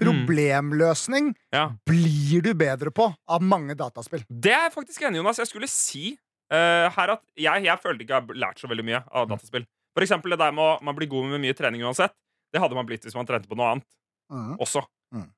problemløsning 0.00 1.32
Ja. 1.54 1.68
blir 1.86 2.42
du 2.42 2.52
bedre 2.54 2.90
på 2.94 3.08
av 3.28 3.42
mange 3.42 3.76
dataspill. 3.78 4.24
Det 4.28 4.52
er 4.52 4.68
jeg 4.68 4.74
faktisk 4.74 5.02
enig 5.02 5.22
Jonas. 5.22 5.38
Jeg 5.38 5.50
skulle 5.50 5.68
si 5.70 6.12
uh, 6.52 6.88
her 6.94 7.14
at 7.16 7.22
jeg, 7.36 7.64
jeg 7.64 7.82
følte 7.82 8.04
ikke 8.04 8.14
jeg 8.14 8.28
har 8.28 8.40
lært 8.46 8.62
så 8.62 8.70
veldig 8.70 8.84
mye 8.84 9.02
av 9.10 9.28
dataspill. 9.30 9.66
For 9.96 10.06
eksempel 10.06 10.34
det 10.34 10.40
der 10.40 10.54
med 10.54 10.64
å 10.64 10.78
man 10.84 10.96
blir 10.96 11.10
god 11.10 11.32
med 11.32 11.42
mye 11.42 11.56
trening 11.58 11.82
uansett. 11.82 12.14
Det 12.52 12.60
hadde 12.62 12.76
man 12.78 12.86
blitt 12.88 13.04
hvis 13.04 13.16
man 13.18 13.26
trente 13.28 13.48
på 13.48 13.58
noe 13.58 13.74
annet 13.74 13.88
også. 14.60 14.84
Mm. 15.14 15.28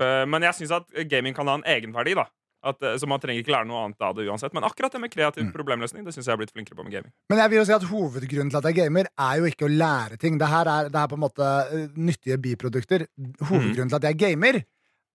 Uh, 0.00 0.24
men 0.28 0.42
jeg 0.42 0.60
syns 0.60 0.74
at 0.78 0.88
gaming 1.10 1.34
kan 1.36 1.48
ha 1.48 1.58
en 1.58 1.68
egenverdi. 1.68 2.14
da 2.18 2.26
at, 2.64 2.82
eh, 2.82 2.96
Så 2.96 3.06
man 3.06 3.20
trenger 3.20 3.42
ikke 3.44 3.52
lære 3.54 3.66
noe 3.68 3.84
annet 3.84 4.00
av 4.00 4.14
det 4.16 4.26
uansett. 4.28 4.54
Men 4.54 4.64
akkurat 4.64 4.92
det 4.92 5.00
med 5.00 5.10
kreativ 5.12 5.44
Mm. 5.44 5.52
problemløsning 5.52 6.04
Det 6.04 6.14
synes 6.14 6.24
jeg 6.26 6.32
har 6.32 6.38
blitt 6.40 6.52
flinkere 6.54 6.76
på 6.76 6.84
med 6.84 6.92
gaming. 6.92 7.12
Men 7.30 7.38
jeg 7.38 7.50
vil 7.50 7.58
jo 7.58 7.64
si 7.64 7.72
at 7.72 7.82
hovedgrunnen 7.90 8.50
til 8.50 8.56
at 8.58 8.64
jeg 8.70 8.74
gamer, 8.76 9.06
er 9.18 9.34
jo 9.38 9.44
ikke 9.44 9.66
å 9.68 9.72
lære 9.76 10.18
ting. 10.18 10.38
Det 10.38 10.48
her 10.48 10.66
er, 10.66 10.88
det 10.88 10.96
er 11.00 11.06
på 11.08 11.14
en 11.18 11.24
måte 11.26 11.44
eh, 11.72 11.88
nyttige 11.96 12.38
biprodukter. 12.40 13.06
Hovedgrunnen 13.44 13.88
til 13.90 13.96
at 14.00 14.02
jeg 14.10 14.18
gamer, 14.18 14.64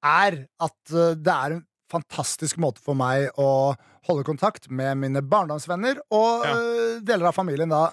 er 0.04 0.46
at 0.62 0.94
eh, 0.94 1.16
det 1.16 1.34
er 1.34 1.52
en 1.58 1.66
fantastisk 1.92 2.58
måte 2.62 2.80
for 2.80 2.94
meg 2.94 3.32
å 3.42 3.76
holde 4.06 4.24
kontakt 4.24 4.70
med 4.70 4.96
mine 4.98 5.22
barndomsvenner 5.26 5.98
og 6.12 6.46
Ja. 6.46 7.00
deler 7.02 7.28
av 7.30 7.34
familien, 7.36 7.70
da 7.70 7.90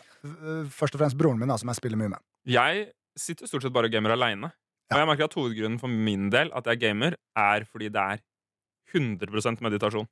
først 0.68 0.94
og 0.94 1.00
fremst 1.00 1.16
broren 1.16 1.38
min, 1.38 1.48
da, 1.48 1.56
som 1.56 1.68
jeg 1.68 1.76
spiller 1.76 1.96
mye 1.96 2.10
med. 2.10 2.18
Jeg 2.46 2.92
sitter 3.16 3.46
stort 3.46 3.62
sett 3.62 3.72
bare 3.72 3.86
og 3.86 3.92
gamer 3.92 4.10
aleine. 4.12 4.52
Og 4.92 4.98
jeg 4.98 5.06
merker 5.08 5.24
at 5.24 5.34
hovedgrunnen 5.34 5.80
for 5.80 5.88
min 5.88 6.28
del 6.30 6.50
at 6.54 6.64
jeg 6.64 6.78
gamer, 6.78 7.14
er 7.36 7.64
fordi 7.64 7.88
det 7.90 7.96
er 8.02 8.20
100 8.94 9.60
meditasjon. 9.62 10.06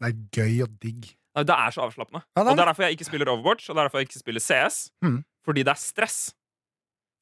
Det 0.00 0.08
er 0.10 0.18
gøy 0.32 0.62
og 0.64 0.78
digg. 0.80 1.14
Nei, 1.36 1.44
Det 1.44 1.54
er 1.54 1.70
så 1.70 1.82
avslappende. 1.86 2.22
Ja, 2.36 2.42
det 2.42 2.48
er 2.48 2.50
og 2.50 2.56
det 2.56 2.62
er 2.62 2.70
derfor 2.72 2.82
jeg 2.88 2.96
ikke 2.98 3.06
spiller 3.06 3.28
Overwatch, 3.30 3.70
og 3.70 3.76
det 3.76 3.80
er 3.80 3.88
derfor 3.88 3.98
jeg 4.00 4.08
ikke 4.08 4.18
spiller 4.24 4.40
CS. 4.40 4.90
Mm. 5.04 5.24
Fordi 5.44 5.62
det 5.62 5.70
er 5.72 5.80
stress. 5.80 6.34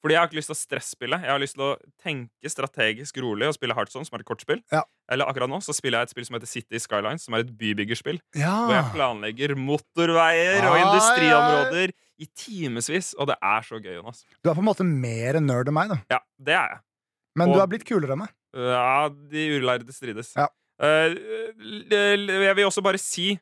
Fordi 0.01 0.15
jeg 0.15 0.21
har 0.21 0.29
ikke 0.29 0.39
lyst 0.39 0.47
til 0.47 0.55
å 0.55 0.63
stresspille. 0.63 1.19
Jeg 1.25 1.31
har 1.33 1.41
lyst 1.43 1.57
til 1.59 1.65
å 1.67 1.77
tenke 2.01 2.47
strategisk 2.53 3.17
rolig 3.19 3.49
og 3.49 3.55
spille 3.57 3.75
Heartzone, 3.75 4.07
som 4.07 4.15
er 4.15 4.23
et 4.23 4.29
kortspill. 4.31 4.61
Ja. 4.71 4.85
Eller 5.11 5.27
akkurat 5.27 5.51
nå 5.51 5.59
så 5.61 5.75
spiller 5.75 5.99
jeg 5.99 6.07
et 6.07 6.11
spill 6.15 6.25
som 6.29 6.37
heter 6.39 6.47
City 6.47 6.79
Skylines, 6.79 7.25
som 7.27 7.35
er 7.35 7.43
et 7.43 7.51
bybyggerspill. 7.59 8.21
Ja. 8.39 8.53
Hvor 8.69 8.77
jeg 8.77 8.93
planlegger 8.95 9.57
motorveier 9.59 10.63
og 10.63 10.77
Ah, 10.79 11.19
ja. 11.19 11.89
i 12.19 12.27
timevis. 12.35 13.15
Og 13.19 13.27
det 13.27 13.37
er 13.43 13.61
så 13.67 13.81
gøy, 13.83 13.95
Jonas. 13.99 14.25
Du 14.43 14.51
er 14.51 14.55
på 14.55 14.63
en 14.63 14.71
måte 14.71 14.87
mer 14.87 15.41
nerd 15.41 15.69
enn 15.69 15.75
meg, 15.75 15.89
da. 15.91 15.99
Ja, 16.15 16.21
det 16.39 16.55
er 16.55 16.69
jeg. 16.69 16.79
men 17.37 17.49
Og- 17.49 17.55
du 17.55 17.61
har 17.61 17.67
blitt 17.69 17.85
kulere 17.85 18.13
enn 18.15 18.19
meg. 18.19 18.31
Ja, 18.55 19.09
de 19.09 19.59
ulærde 19.61 19.93
strides. 19.93 20.33
Eh, 20.81 21.11
l- 21.59 22.31
jeg 22.47 22.55
vil 22.57 22.67
også 22.69 22.83
bare 22.87 22.99
si 23.03 23.33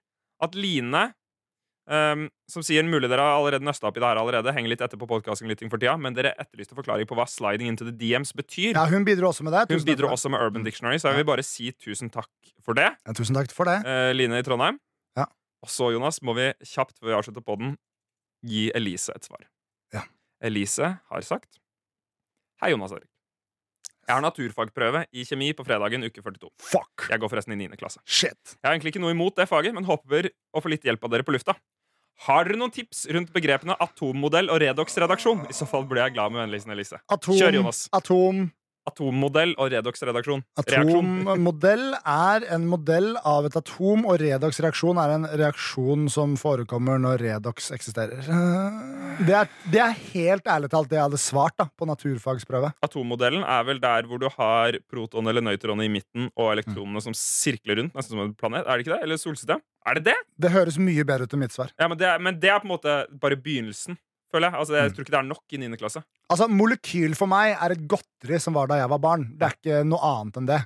at 0.43 0.55
Line, 0.57 1.13
ehm, 1.89 2.27
som 2.49 2.63
sier 2.65 2.83
mulig 2.85 3.09
dere 3.13 3.21
har 3.25 3.37
allerede 3.39 3.65
nøsta 3.65 3.87
opp 3.89 3.97
i 3.97 4.01
det 4.01 4.09
her 4.09 4.17
allerede, 4.21 4.53
henger 4.57 4.69
litt 4.73 4.81
etter 4.85 4.97
på 4.99 5.07
lytting 5.49 5.71
for 5.71 5.79
tida, 5.79 5.97
men 6.01 6.15
dere 6.17 6.35
etterlyste 6.41 6.75
forklaring 6.77 7.07
på 7.07 7.15
hva 7.17 7.27
sliding 7.29 7.69
into 7.69 7.85
the 7.85 7.93
DMs 7.93 8.33
betyr. 8.37 8.73
Ja, 8.75 8.87
hun 8.89 9.05
bidro 9.05 9.29
også 9.31 9.45
med 9.45 9.53
det. 9.53 9.67
Hun 9.77 9.85
bidro 9.85 10.09
også 10.09 10.31
med 10.31 10.41
Urban 10.41 10.65
Dictionary, 10.65 10.97
så 10.99 11.09
jeg 11.13 11.17
vil 11.23 11.29
bare 11.29 11.45
si 11.45 11.73
tusen 11.73 12.11
takk 12.11 12.29
for 12.65 12.75
det. 12.75 12.91
Ja, 13.07 13.13
tusen 13.13 13.35
takk 13.37 13.53
for 13.53 13.65
det. 13.65 13.79
Eh, 13.87 14.13
Line 14.17 14.39
i 14.41 14.43
Trondheim. 14.43 14.79
Ja. 15.17 15.27
Og 15.63 15.69
så, 15.73 15.93
Jonas, 15.93 16.21
må 16.23 16.35
vi 16.37 16.53
kjapt 16.65 16.99
før 17.01 17.13
vi 17.13 17.17
avslutter 17.21 17.45
den 17.61 17.77
gi 18.45 18.71
Elise 18.75 19.13
et 19.17 19.25
svar. 19.25 19.45
Ja. 19.93 20.03
Elise 20.45 20.99
har 21.11 21.21
sagt 21.23 21.59
Hei, 22.63 22.71
Jonas 22.73 22.93
Erik. 22.93 23.09
Jeg 24.07 24.15
har 24.15 24.23
naturfagprøve 24.23 25.01
i 25.19 25.25
kjemi 25.27 25.49
på 25.59 25.65
fredagen 25.67 26.07
uke 26.07 26.23
42. 26.23 26.51
Fuck! 26.63 27.09
Jeg 27.11 27.19
går 27.23 27.31
forresten 27.33 27.57
i 27.57 27.59
9. 27.65 27.75
klasse. 27.81 27.99
Shit. 28.07 28.39
Jeg 28.55 28.63
har 28.69 28.77
egentlig 28.77 28.93
ikke 28.95 29.03
noe 29.03 29.15
imot 29.17 29.35
det 29.39 29.49
faget, 29.51 29.75
men 29.75 29.87
håper 29.89 30.29
å 30.55 30.63
få 30.63 30.71
litt 30.71 30.87
hjelp 30.87 31.03
av 31.09 31.11
dere 31.17 31.27
på 31.27 31.35
lufta. 31.35 31.57
Har 32.29 32.47
dere 32.47 32.57
noen 32.61 32.73
tips 32.73 33.03
rundt 33.13 33.33
begrepene 33.35 33.75
atommodell 33.83 34.47
og 34.55 34.63
redox-redaksjon? 34.63 35.43
I 35.51 35.57
så 35.59 35.67
fall 35.69 35.85
blir 35.91 36.05
jeg 36.05 36.15
glad 36.15 36.33
med 36.33 36.45
vennligsen 36.45 36.73
Elise. 36.73 37.01
Atom, 37.13 37.35
Kjør, 37.37 37.59
Jonas. 37.59 37.83
atom 37.99 38.47
Atommodell 38.87 39.55
og 39.59 39.73
redox-redaksjon. 39.73 40.45
Atommodell 40.63 41.89
er 41.99 42.47
en 42.55 42.67
modell 42.71 43.17
av 43.27 43.49
et 43.49 43.57
atom, 43.59 44.05
og 44.07 44.21
redox-reaksjon 44.23 45.01
er 45.03 45.15
en 45.17 45.27
reaksjon 45.41 46.07
som 46.13 46.37
forekommer 46.41 47.01
når 47.03 47.25
redox 47.25 47.73
eksisterer. 47.75 48.23
Det 49.27 49.35
er, 49.35 49.51
det 49.73 49.83
er 49.83 49.97
helt 50.15 50.47
ærlig 50.51 50.71
talt 50.73 50.91
det 50.93 51.01
jeg 51.01 51.09
hadde 51.09 51.21
svart 51.21 51.57
da, 51.59 51.69
på 51.75 51.89
naturfagsprøve. 51.91 52.73
Atommodellen 52.87 53.43
er 53.43 53.67
vel 53.67 53.83
der 53.83 54.07
hvor 54.07 54.23
du 54.23 54.29
har 54.37 54.79
proton 54.91 55.27
eller 55.33 55.45
nøytron 55.45 55.83
i 55.83 55.91
midten 55.91 56.31
og 56.37 56.53
elektronene 56.55 57.03
som 57.03 57.17
sirkler 57.17 57.81
rundt, 57.81 57.97
nesten 57.97 58.15
som 58.15 58.23
en 58.27 58.37
planet. 58.39 58.67
Er 58.67 58.77
det 58.77 58.87
ikke 58.87 58.95
det? 58.95 59.03
Eller 59.09 59.21
solsystem? 59.21 59.65
Er 59.87 59.99
det 59.99 60.09
det? 60.09 60.17
Det 60.43 60.51
høres 60.55 60.79
mye 60.83 61.05
bedre 61.07 61.27
ut 61.27 61.35
enn 61.35 61.43
mitt 61.45 61.55
svar. 61.55 61.71
Ja, 61.79 61.87
men 61.91 61.99
det, 61.99 62.09
er, 62.11 62.23
men 62.23 62.39
det 62.43 62.51
er 62.51 62.63
på 62.63 62.67
en 62.67 62.75
måte 62.75 62.95
bare 63.23 63.39
begynnelsen, 63.39 63.99
føler 64.37 64.51
jeg. 64.53 64.61
Altså, 64.61 64.77
jeg 64.79 64.93
tror 64.95 65.07
ikke 65.07 65.15
det 65.17 65.21
er 65.25 65.29
nok 65.33 65.57
i 65.57 65.61
9. 65.65 65.81
klasse. 65.81 66.05
Altså, 66.31 66.47
Molekyl 66.53 67.17
for 67.19 67.33
meg 67.33 67.57
er 67.57 67.75
et 67.75 67.85
godteri 67.91 68.39
som 68.45 68.55
var 68.61 68.69
da 68.71 68.79
jeg 68.85 68.93
var 68.93 69.01
barn. 69.03 69.27
Det 69.35 69.49
er 69.51 69.57
ikke 69.59 69.83
noe 69.89 70.13
annet 70.15 70.41
enn 70.43 70.51
det. 70.53 70.63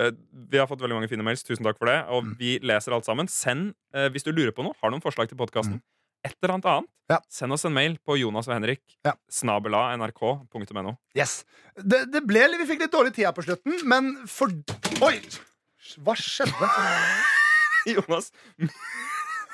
Eh, 0.00 0.12
Vi 0.50 0.56
har 0.56 0.66
fått 0.70 0.80
veldig 0.80 0.96
mange 0.96 1.10
fine 1.12 1.22
mails. 1.26 1.42
Tusen 1.44 1.66
takk 1.66 1.76
for 1.78 1.90
det. 1.90 1.98
Og 2.08 2.24
Mm. 2.24 2.34
vi 2.40 2.54
leser 2.64 2.94
alt 2.96 3.04
sammen. 3.04 3.28
Send, 3.28 3.74
eh, 3.92 4.08
hvis 4.08 4.24
du 4.24 4.32
lurer 4.32 4.52
på 4.56 4.64
noe, 4.64 4.72
har 4.80 4.90
noen 4.90 5.02
forslag 5.04 5.28
til 5.28 5.36
podkasten, 5.36 5.82
et 6.24 6.34
eller 6.42 6.54
annet 6.54 6.64
annet, 6.70 6.88
Mm. 6.88 6.94
Ja. 7.10 7.18
send 7.28 7.52
oss 7.52 7.64
en 7.64 7.72
mail 7.74 7.98
på 8.06 8.16
Jonas 8.18 8.46
og 8.48 8.54
Henrik. 8.54 8.80
Ja. 9.04 9.12
Snabela 9.28 9.96
nrk.no. 9.98 10.96
Yes. 11.16 11.44
Det, 11.76 12.10
det 12.12 12.22
ble, 12.26 12.46
Vi 12.58 12.66
fikk 12.66 12.80
litt 12.80 12.92
dårlig 12.92 13.12
tid 13.14 13.24
her 13.26 13.32
på 13.32 13.42
slutten, 13.44 13.82
men 13.84 14.26
for 14.26 14.48
Oi! 15.02 15.20
Hva 16.04 16.14
skjedde? 16.14 16.68
Jonas 17.96 18.30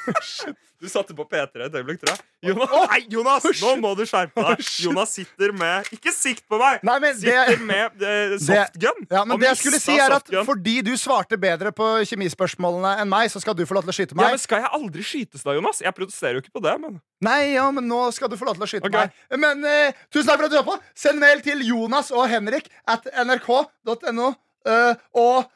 Du 0.76 0.88
satte 0.92 1.14
på 1.16 1.24
P3 1.24 1.64
et 1.64 1.76
øyeblikk, 1.78 2.02
tror 2.02 2.12
jeg. 2.12 2.50
Jonas, 2.50 2.72
nei, 2.90 2.98
Jonas! 3.08 3.44
Nå 3.62 3.70
må 3.80 3.94
du 3.96 4.02
skjerpe 4.04 4.42
deg! 4.44 4.60
Jonas 4.84 5.14
sitter 5.16 5.54
med 5.56 5.88
Ikke 5.96 6.12
sikt 6.12 6.44
på 6.50 6.58
meg! 6.60 6.82
Nei, 6.84 6.96
men 7.00 7.14
det, 7.16 7.32
Sitter 7.32 7.62
med 7.64 8.04
eh, 8.04 8.34
softgun. 8.44 9.06
ja, 9.08 9.22
men 9.24 9.40
det 9.40 9.48
jeg 9.48 9.60
skulle 9.62 9.80
si 9.80 9.96
er 9.96 10.12
at 10.12 10.26
softgun. 10.26 10.44
Fordi 10.50 10.74
du 10.84 10.92
svarte 11.00 11.38
bedre 11.40 11.72
på 11.76 11.88
kjemispørsmålene 12.10 12.92
enn 13.00 13.08
meg, 13.08 13.32
så 13.32 13.40
skal 13.40 13.56
du 13.56 13.64
få 13.68 13.78
lov 13.78 13.88
til 13.88 13.94
å 13.94 13.96
skyte 13.96 14.18
meg. 14.18 14.28
ja, 14.28 14.36
men 14.36 14.42
Skal 14.44 14.66
jeg 14.66 14.72
aldri 14.78 15.06
skytes 15.08 15.46
da, 15.48 15.56
Jonas? 15.56 15.80
Jeg 15.86 15.96
protesterer 15.96 16.36
jo 16.36 16.44
ikke 16.44 16.58
på 16.60 16.64
det. 16.68 16.76
men 16.84 17.00
Nei, 17.24 17.40
ja, 17.54 17.64
men 17.72 17.88
nå 17.88 18.02
skal 18.12 18.28
du 18.28 18.36
få 18.36 18.50
lov 18.50 18.60
til 18.60 18.68
å 18.68 18.70
skyte 18.74 18.90
okay. 18.90 19.08
meg. 19.08 19.40
Men 19.40 19.64
uh, 19.64 20.04
tusen 20.12 20.28
takk 20.28 20.42
for 20.42 20.50
at 20.50 20.52
du 20.52 20.60
hørte 20.60 20.74
på. 20.74 20.96
Send 21.06 21.24
mail 21.24 21.40
til 21.46 21.64
Jonas 21.64 22.12
og 22.12 22.28
Henrik 22.28 22.68
at 22.84 23.08
nrk.no. 23.24 24.34
Uh, 24.66 24.92
og 25.16 25.48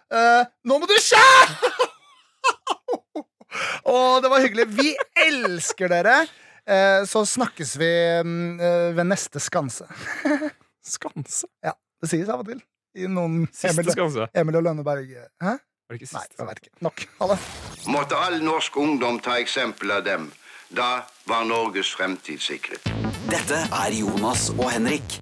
nå 0.64 0.80
må 0.80 0.88
du 0.88 0.96
skjære! 0.96 1.44
Å, 3.84 3.94
det 4.22 4.30
var 4.30 4.44
hyggelig. 4.44 4.66
Vi 4.78 4.92
elsker 5.26 5.90
dere. 5.90 6.20
Eh, 6.70 7.02
så 7.08 7.24
snakkes 7.26 7.72
vi 7.80 7.88
mm, 8.24 8.60
eh, 8.60 8.90
ved 8.98 9.08
neste 9.10 9.40
skanse. 9.42 9.88
Skanse? 10.94 11.48
Ja, 11.64 11.72
Det 12.02 12.08
sies 12.12 12.28
av 12.32 12.42
og 12.44 12.48
til. 12.52 12.60
I 12.98 13.06
noen 13.10 13.44
Siste 13.52 13.70
Emil, 13.74 13.90
skanse. 13.94 14.28
Emil 14.34 14.58
og 14.60 14.64
Lønneberg. 14.66 15.10
Hæ? 15.42 15.56
Var 15.60 15.96
det 15.96 16.00
ikke 16.00 16.12
Nei, 16.14 16.22
siste? 16.26 16.38
jeg 16.40 16.48
vet 16.48 16.62
ikke. 16.64 16.72
Nok. 16.86 17.04
Ha 17.20 17.28
det. 17.32 17.38
Måtte 17.90 18.18
all 18.26 18.38
norsk 18.44 18.76
ungdom 18.82 19.18
ta 19.22 19.36
eksempel 19.42 19.94
av 19.98 20.04
dem. 20.06 20.28
Da 20.70 20.90
var 21.26 21.46
Norges 21.48 21.90
fremtid 21.98 22.42
sikret. 22.42 22.86
Dette 23.30 23.58
er 23.66 23.94
Jonas 23.98 24.48
og 24.56 24.68
Henrik. 24.70 25.18